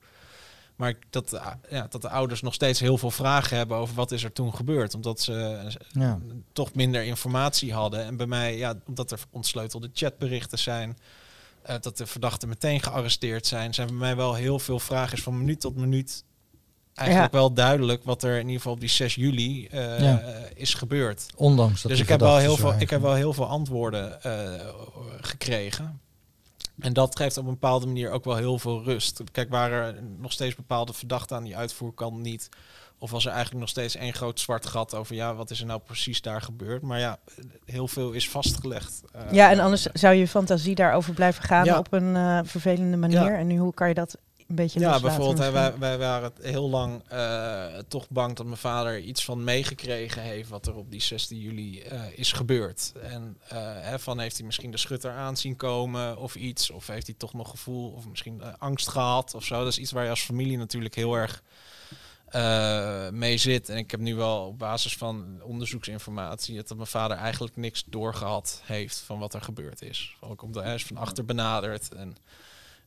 Maar 0.76 0.94
dat, 1.10 1.28
de- 1.28 1.40
ja, 1.70 1.86
dat 1.90 2.02
de 2.02 2.08
ouders 2.08 2.42
nog 2.42 2.54
steeds 2.54 2.80
heel 2.80 2.98
veel 2.98 3.10
vragen 3.10 3.56
hebben 3.56 3.76
over 3.76 3.94
wat 3.94 4.12
is 4.12 4.24
er 4.24 4.32
toen 4.32 4.54
gebeurd. 4.54 4.94
Omdat 4.94 5.20
ze 5.20 5.34
eh, 5.42 5.72
Ja. 6.02 6.18
toch 6.52 6.74
minder 6.74 7.02
informatie 7.02 7.72
hadden. 7.72 8.04
En 8.04 8.16
bij 8.16 8.26
mij, 8.26 8.56
ja, 8.56 8.74
omdat 8.86 9.10
er 9.10 9.20
ontsleutelde 9.30 9.90
chatberichten 9.92 10.58
zijn, 10.58 10.98
eh, 11.62 11.76
dat 11.80 11.96
de 11.96 12.06
verdachten 12.06 12.48
meteen 12.48 12.80
gearresteerd 12.82 13.46
zijn, 13.46 13.74
zijn 13.74 13.86
bij 13.86 13.96
mij 13.96 14.16
wel 14.16 14.34
heel 14.34 14.58
veel 14.58 14.78
vragen. 14.78 15.16
Is 15.16 15.22
van 15.22 15.38
minuut 15.38 15.60
tot 15.60 15.76
minuut 15.76 16.24
eigenlijk 17.00 17.32
wel 17.32 17.52
duidelijk 17.52 18.04
wat 18.04 18.22
er 18.22 18.32
in 18.34 18.40
ieder 18.40 18.56
geval 18.56 18.72
op 18.72 18.80
die 18.80 18.88
6 18.88 19.14
juli 19.14 19.66
eh, 19.66 20.00
Ja. 20.00 20.22
is 20.54 20.74
gebeurd. 20.74 21.26
Ondanks 21.36 21.82
dat 21.82 21.90
dus 21.90 22.00
ik 22.00 22.08
heb, 22.08 22.20
wel 22.20 22.36
heel 22.36 22.56
veel, 22.56 22.74
ik 22.78 22.90
heb 22.90 23.00
wel 23.00 23.14
heel 23.14 23.32
veel 23.32 23.46
antwoorden 23.46 24.22
eh, 24.22 24.66
gekregen. 25.20 26.00
En 26.80 26.92
dat 26.92 27.16
geeft 27.16 27.36
op 27.36 27.44
een 27.44 27.50
bepaalde 27.50 27.86
manier 27.86 28.10
ook 28.10 28.24
wel 28.24 28.36
heel 28.36 28.58
veel 28.58 28.82
rust. 28.84 29.20
Kijk, 29.32 29.50
waren 29.50 29.96
er 29.96 30.02
nog 30.18 30.32
steeds 30.32 30.54
bepaalde 30.54 30.92
verdachten 30.92 31.36
aan 31.36 31.44
die 31.44 31.56
uitvoerkant 31.56 32.18
niet? 32.18 32.48
Of 32.98 33.10
was 33.10 33.24
er 33.24 33.30
eigenlijk 33.30 33.60
nog 33.60 33.68
steeds 33.68 33.96
één 33.96 34.12
groot 34.12 34.40
zwart 34.40 34.66
gat 34.66 34.94
over, 34.94 35.14
ja, 35.14 35.34
wat 35.34 35.50
is 35.50 35.60
er 35.60 35.66
nou 35.66 35.80
precies 35.80 36.20
daar 36.22 36.42
gebeurd? 36.42 36.82
Maar 36.82 36.98
ja, 36.98 37.18
heel 37.64 37.88
veel 37.88 38.12
is 38.12 38.28
vastgelegd. 38.30 39.02
Eh, 39.12 39.32
Ja, 39.32 39.50
en 39.50 39.58
anders 39.60 39.82
zou 39.82 40.14
je 40.14 40.28
fantasie 40.28 40.74
daarover 40.74 41.14
blijven 41.14 41.42
gaan 41.44 41.64
Ja. 41.64 41.78
op 41.78 41.92
een 41.92 42.16
eh, 42.16 42.38
vervelende 42.44 42.96
manier. 42.96 43.30
Ja. 43.32 43.38
En 43.38 43.46
nu, 43.46 43.58
hoe 43.58 43.74
kan 43.74 43.88
je 43.88 43.94
dat 43.94 44.16
een 44.50 44.56
beetje 44.56 44.80
Ja, 44.80 45.00
bijvoorbeeld, 45.00 45.38
hè, 45.38 45.50
wij, 45.50 45.78
wij 45.78 45.98
waren 45.98 46.32
heel 46.40 46.70
lang 46.70 47.02
eh, 47.08 47.66
toch 47.88 48.08
bang 48.08 48.36
dat 48.36 48.46
mijn 48.46 48.58
vader 48.58 48.98
iets 48.98 49.24
van 49.24 49.44
meegekregen 49.44 50.22
heeft 50.22 50.48
wat 50.48 50.66
er 50.66 50.74
op 50.74 50.90
die 50.90 51.00
16 51.00 51.38
juli 51.38 51.80
eh, 51.80 52.02
is 52.14 52.32
gebeurd. 52.32 52.92
En 53.02 53.38
eh, 53.48 53.58
hè, 53.62 53.98
van 53.98 54.18
heeft 54.18 54.36
hij 54.36 54.46
misschien 54.46 54.70
de 54.70 54.76
schutter 54.76 55.12
aan 55.12 55.36
zien 55.36 55.56
komen 55.56 56.16
of 56.16 56.34
iets, 56.34 56.70
of 56.70 56.86
heeft 56.86 57.06
hij 57.06 57.14
toch 57.18 57.32
nog 57.32 57.50
gevoel 57.50 57.90
of 57.90 58.08
misschien 58.08 58.42
angst 58.58 58.88
gehad 58.88 59.34
of 59.34 59.44
zo. 59.44 59.58
Dat 59.58 59.72
is 59.72 59.78
iets 59.78 59.92
waar 59.92 60.04
je 60.04 60.10
als 60.10 60.22
familie 60.22 60.56
natuurlijk 60.56 60.94
heel 60.94 61.14
erg 61.14 61.42
mee 63.12 63.36
zit. 63.36 63.68
En 63.68 63.76
ik 63.76 63.90
heb 63.90 64.00
nu 64.00 64.14
wel 64.14 64.46
op 64.46 64.58
basis 64.58 64.96
van 64.96 65.40
onderzoeksinformatie 65.42 66.56
dat 66.56 66.76
mijn 66.76 66.86
vader 66.88 67.16
eigenlijk 67.16 67.56
niks 67.56 67.84
doorgehad 67.86 68.62
heeft 68.64 68.98
van 68.98 69.18
wat 69.18 69.34
er 69.34 69.42
gebeurd 69.42 69.82
is. 69.82 70.16
Ook 70.20 70.42
omdat 70.42 70.64
hij 70.64 70.74
is 70.74 70.84
van 70.84 70.96
achter 70.96 71.24
benaderd 71.24 71.94
en 71.94 72.16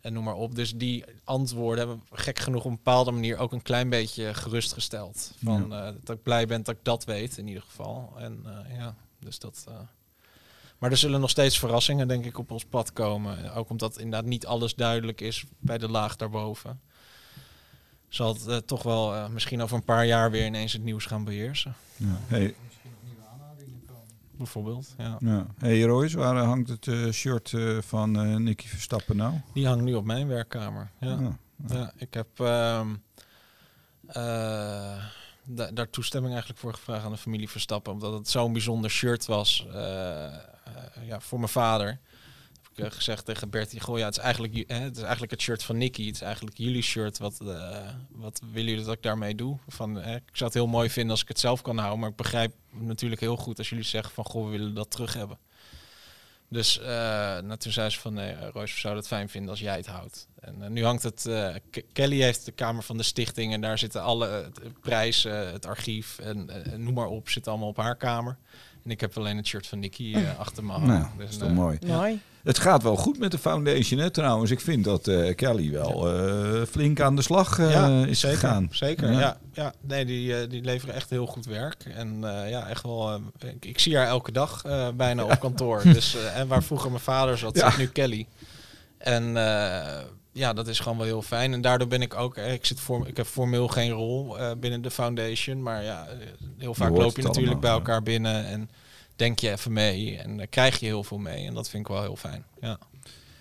en 0.04 0.14
noem 0.14 0.24
maar 0.24 0.36
op. 0.36 0.56
Dus 0.56 0.74
die 0.76 1.04
antwoorden 1.24 1.88
hebben 1.88 2.06
gek 2.12 2.40
genoeg 2.40 2.64
op 2.64 2.70
een 2.70 2.76
bepaalde 2.76 3.12
manier 3.12 3.38
ook 3.38 3.52
een 3.52 3.62
klein 3.62 3.90
beetje 3.90 4.34
gerustgesteld. 4.34 5.32
Van, 5.44 5.74
eh, 5.74 5.90
dat 6.04 6.16
ik 6.18 6.24
blij 6.24 6.46
ben 6.46 6.64
dat 6.64 6.76
ik 6.76 6.84
dat 6.84 7.04
weet 7.06 7.38
in 7.38 7.48
ieder 7.48 7.64
geval. 7.64 8.14
En 8.18 8.42
eh, 8.46 8.78
ja, 8.78 8.96
dus 9.20 9.40
dat. 9.40 9.66
eh. 9.68 9.74
Maar 10.78 10.92
er 10.92 10.98
zullen 10.98 11.20
nog 11.20 11.30
steeds 11.30 11.60
verrassingen, 11.60 12.08
denk 12.08 12.26
ik, 12.26 12.38
op 12.38 12.52
ons 12.52 12.66
pad 12.66 12.94
komen. 12.94 13.54
Ook 13.54 13.70
omdat 13.70 13.98
inderdaad 13.98 14.26
niet 14.30 14.46
alles 14.46 14.76
duidelijk 14.76 15.22
is 15.22 15.44
bij 15.60 15.78
de 15.78 15.90
laag 15.90 16.16
daarboven. 16.16 16.82
Zal 18.10 18.38
het 18.46 18.68
toch 18.68 18.84
wel 18.84 19.30
misschien 19.30 19.62
over 19.62 19.76
een 19.76 19.84
paar 19.84 20.06
jaar 20.06 20.32
weer 20.32 20.46
ineens 20.46 20.74
het 20.74 20.84
nieuws 20.84 21.06
gaan 21.06 21.24
beheersen. 21.24 21.76
Ja. 21.98 22.18
Hey, 22.28 22.56
bijvoorbeeld. 24.44 24.94
Ja. 24.98 25.18
Ja. 25.20 25.46
Hey 25.58 25.82
Royce, 25.82 26.18
waar 26.18 26.36
hangt 26.36 26.70
het 26.70 26.88
eh, 26.88 27.10
shirt 27.12 27.54
eh, 27.54 27.78
van 27.82 28.16
eh, 28.20 28.36
Nicky 28.36 28.68
Verstappen 28.68 29.16
nou? 29.18 29.34
Die 29.54 29.68
hangt 29.68 29.84
nu 29.84 29.94
op 29.96 30.06
mijn 30.06 30.28
werkkamer. 30.28 30.90
Ja. 31.00 31.20
Ja. 31.20 31.38
Ja, 31.68 31.92
ik 31.96 32.14
heb 32.14 32.40
ehm, 32.40 32.88
eh, 34.08 35.04
da- 35.44 35.72
daar 35.74 35.90
toestemming 35.90 36.32
eigenlijk 36.34 36.62
voor 36.62 36.74
gevraagd 36.74 37.06
aan 37.06 37.12
de 37.12 37.18
familie 37.18 37.50
Verstappen. 37.50 37.94
Omdat 37.94 38.14
het 38.14 38.30
zo'n 38.30 38.54
bijzonder 38.54 38.90
shirt 38.90 39.26
was 39.26 39.68
ja, 41.06 41.20
voor 41.20 41.40
mijn 41.40 41.52
vader. 41.52 42.00
Eh, 42.76 42.92
gezegd 42.92 43.26
tegen 43.26 43.50
Bertie, 43.50 43.80
goh 43.80 43.98
ja, 43.98 44.06
het 44.06 44.18
is, 44.18 44.24
eigenlijk, 44.24 44.56
het 44.56 44.96
is 44.96 45.02
eigenlijk 45.02 45.32
het 45.32 45.42
shirt 45.42 45.64
van 45.64 45.78
Nicky. 45.78 46.06
Het 46.06 46.16
is 46.16 46.22
eigenlijk 46.22 46.58
jullie 46.58 46.82
shirt. 46.82 47.18
Wat, 47.18 47.40
eh, 47.42 47.90
wat 48.10 48.42
willen 48.52 48.70
jullie 48.70 48.86
dat 48.86 48.96
ik 48.96 49.02
daarmee 49.02 49.36
doe? 49.36 49.58
Van, 49.68 50.00
eh, 50.00 50.16
ik 50.16 50.22
zou 50.32 50.50
het 50.50 50.54
heel 50.54 50.68
mooi 50.68 50.90
vinden 50.90 51.12
als 51.12 51.22
ik 51.22 51.28
het 51.28 51.40
zelf 51.40 51.62
kan 51.62 51.78
houden. 51.78 52.00
Maar 52.00 52.10
ik 52.10 52.16
begrijp 52.16 52.54
natuurlijk 52.72 53.22
heel 53.22 53.38
goed 53.38 53.58
als 53.58 53.70
jullie 53.70 53.86
zeggen 53.86 54.14
van, 54.14 54.26
goh, 54.26 54.46
we 54.46 54.52
willen 54.52 54.74
dat 54.74 54.92
terug 54.92 55.14
hebben. 55.14 55.38
Dus 56.50 56.80
nou, 57.42 57.58
toen 57.58 57.72
zei 57.72 57.90
ze 57.90 58.00
van, 58.00 58.14
nee, 58.14 58.36
Roos, 58.36 58.74
we 58.74 58.80
zouden 58.80 59.04
het 59.04 59.12
fijn 59.12 59.30
vinden 59.30 59.50
als 59.50 59.60
jij 59.60 59.76
het 59.76 59.88
houdt. 59.88 60.28
En 60.40 60.74
nu 60.74 60.84
hangt 60.84 61.04
het, 61.04 61.30
Kelly 61.94 62.22
heeft 62.22 62.46
de 62.46 62.52
kamer 62.52 62.84
van 62.84 62.98
de 62.98 63.04
stichting 63.04 63.54
en 63.54 63.62
daar 63.62 63.78
zitten 63.78 64.02
alle 64.02 64.52
prijzen, 64.82 65.52
het 65.52 65.66
archief 65.66 66.20
en 66.20 66.50
noem 66.76 66.94
maar 66.94 67.08
op, 67.08 67.30
zit 67.30 67.48
allemaal 67.48 67.68
op 67.68 67.78
haar 67.78 67.96
kamer. 67.96 68.38
En 68.86 68.92
ik 68.92 69.02
heb 69.02 69.18
alleen 69.18 69.38
het 69.38 69.48
shirt 69.48 69.68
van 69.68 69.80
Nicky 69.80 70.14
eh, 70.16 70.40
achter 70.40 70.64
me 70.64 70.72
hangen. 70.72 70.88
Nou, 70.88 71.06
dat 71.18 71.30
is 71.30 71.38
toch 71.38 71.48
eh, 71.50 71.54
mooi. 71.56 71.78
Mooi. 71.88 72.20
Het 72.44 72.60
gaat 72.60 72.84
wel 72.84 72.96
goed 72.96 73.20
met 73.20 73.32
de 73.32 73.38
foundation, 73.38 74.00
hè, 74.00 74.10
trouwens. 74.10 74.52
Ik 74.52 74.60
vind 74.60 74.84
dat 74.84 75.08
eh, 75.08 75.36
Kelly 75.36 75.72
wel 75.72 76.14
eh, 76.18 76.62
flink 76.70 77.00
aan 77.02 77.16
de 77.16 77.22
slag 77.22 77.60
eh, 77.60 77.72
ja, 77.72 78.06
is 78.06 78.20
zeker, 78.20 78.38
gegaan. 78.38 78.68
Zeker, 78.72 79.12
Ja. 79.12 79.20
ja. 79.20 79.38
ja. 79.54 79.74
nee, 79.82 80.06
die, 80.06 80.36
eh, 80.42 80.50
die 80.50 80.62
leveren 80.64 80.96
echt 80.96 81.10
heel 81.10 81.26
goed 81.26 81.46
werk. 81.46 81.84
En 81.86 82.24
eh, 82.24 82.50
ja, 82.50 82.68
echt 82.68 82.84
wel, 82.84 83.22
ik, 83.40 83.66
ik 83.66 83.80
zie 83.80 83.98
haar 83.98 84.08
elke 84.08 84.32
dag 84.32 84.64
eh, 84.66 84.88
bijna 84.96 85.24
op 85.24 85.40
kantoor. 85.40 85.82
Dus, 85.84 86.16
eh, 86.16 86.38
en 86.40 86.48
waar 86.48 86.64
vroeger 86.64 86.90
mijn 86.92 87.04
vader 87.04 87.38
zat, 87.38 87.56
Ja. 87.56 87.70
zit 87.70 87.80
nu 87.80 87.88
Kelly. 87.88 88.28
En 88.98 89.38
eh, 89.38 90.00
ja, 90.34 90.54
dat 90.54 90.68
is 90.68 90.80
gewoon 90.80 90.98
wel 90.98 91.08
heel 91.08 91.22
fijn. 91.22 91.54
En 91.54 91.62
daardoor 91.62 91.88
ben 91.88 92.02
ik 92.02 92.16
ook, 92.16 92.38
eh, 92.38 92.54
ik, 92.54 92.66
zit 92.66 92.80
voor, 92.80 93.08
ik 93.08 93.18
heb 93.18 93.26
formeel 93.26 93.68
geen 93.68 93.92
rol 93.92 94.40
eh, 94.40 94.52
binnen 94.58 94.82
de 94.82 94.92
foundation. 94.92 95.64
Maar 95.64 95.84
ja, 95.84 96.08
eh, 96.08 96.28
heel 96.58 96.74
vaak 96.74 96.90
loop 96.90 97.16
je 97.16 97.22
natuurlijk 97.22 97.60
bij 97.60 97.70
ja. 97.70 97.76
elkaar 97.76 98.04
binnen 98.04 98.46
en 98.46 98.70
denk 99.16 99.40
je 99.40 99.52
even 99.52 99.74
mee. 99.74 100.18
En 100.18 100.38
dan 100.38 100.50
krijg 100.50 100.80
je 100.80 100.86
heel 100.86 101.04
veel 101.04 101.18
mee. 101.18 101.48
En 101.48 101.54
dat 101.54 101.70
vind 101.70 101.88
ik 101.88 101.94
wel 101.94 102.02
heel 102.02 102.16
fijn. 102.16 102.46
Ja. 102.62 102.78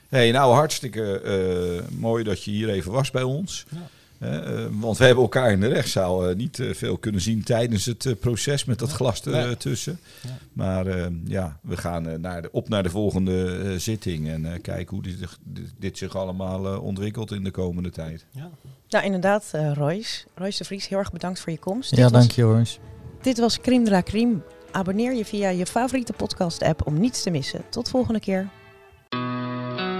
Hey, 0.09 0.31
nou, 0.31 0.55
hartstikke 0.55 1.85
mooi 1.91 2.25
dat 2.25 2.45
je 2.45 2.51
hier 2.51 2.69
even 2.69 2.93
was 2.93 3.11
bij 3.11 3.23
ons. 3.23 3.65
Ja. 3.69 3.89
Eh, 4.23 4.67
want 4.71 4.99
we 4.99 5.05
hebben 5.05 5.23
elkaar 5.23 5.53
in 5.53 5.61
de 5.61 5.67
rechtszaal 5.69 6.29
eh, 6.29 6.37
niet 6.37 6.59
eh, 6.59 6.75
veel 6.75 6.97
kunnen 6.99 7.21
zien 7.21 7.43
tijdens 7.43 7.85
het 7.85 8.15
proces 8.21 8.65
met 8.65 8.79
dat 8.79 8.91
glas 8.91 9.21
ertussen. 9.23 9.99
Ja. 10.23 10.31
Maar 10.53 10.87
eh, 10.87 11.07
ja, 11.25 11.59
we 11.63 11.77
gaan 11.77 12.21
naar 12.21 12.43
de, 12.43 12.49
op 12.53 12.69
naar 12.69 12.83
de 12.83 12.91
volgende 12.91 13.79
zitting 13.79 14.29
en 14.29 14.53
eh, 14.53 14.61
kijken 14.63 14.95
hoe 14.95 15.03
dit, 15.03 15.19
dit, 15.45 15.73
dit 15.79 15.99
zich 15.99 16.17
allemaal 16.17 16.67
eh, 16.67 16.83
ontwikkelt 16.85 17.33
in 17.33 17.45
de 17.45 17.51
komende 17.51 17.91
tijd. 17.91 18.27
Ja. 18.31 18.51
Nou, 18.89 19.05
inderdaad, 19.05 19.49
eh 19.53 19.73
Royce. 19.75 20.25
Royce 20.35 20.59
de 20.59 20.65
Vries, 20.65 20.89
heel 20.89 20.99
erg 20.99 21.13
bedankt 21.13 21.41
voor 21.41 21.53
je 21.53 21.59
komst. 21.59 21.91
Ja, 21.91 21.97
Dit 21.97 22.05
was- 22.11 22.13
dank 22.21 22.31
je 22.31 22.43
Horens. 22.43 22.79
Dit 23.23 23.39
was 23.39 23.59
de 23.63 23.81
la 23.91 24.03
Crime. 24.03 24.37
Abonneer 24.71 25.15
je 25.15 25.25
via 25.25 25.49
je 25.49 25.67
favoriete 25.67 26.13
podcast-app 26.13 26.87
om 26.87 27.01
niets 27.01 27.23
te 27.23 27.31
missen. 27.31 27.61
Tot 27.71 27.89
volgende 27.89 28.21
keer. 28.21 28.49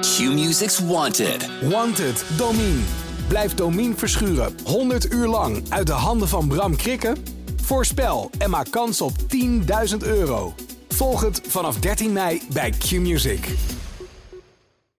Q-Music's 0.01 0.79
Wanted. 0.79 1.49
Wanted, 1.71 2.25
Domine. 2.37 2.81
Blijf 3.29 3.55
Domine 3.55 3.95
verschuren 3.97 4.55
100 4.65 5.13
uur 5.13 5.27
lang 5.27 5.63
uit 5.69 5.87
de 5.87 5.93
handen 5.93 6.29
van 6.29 6.49
Bram 6.49 6.77
Krikken? 6.77 7.17
Voorspel 7.63 8.31
en 8.39 8.51
maak 8.51 8.71
kans 8.71 9.01
op 9.01 9.13
10.000 9.91 9.97
euro. 9.99 10.55
Volg 10.89 11.21
het 11.21 11.41
vanaf 11.49 11.79
13 11.79 12.13
mei 12.13 12.43
bij 12.53 12.71
Q-Music. 12.71 13.49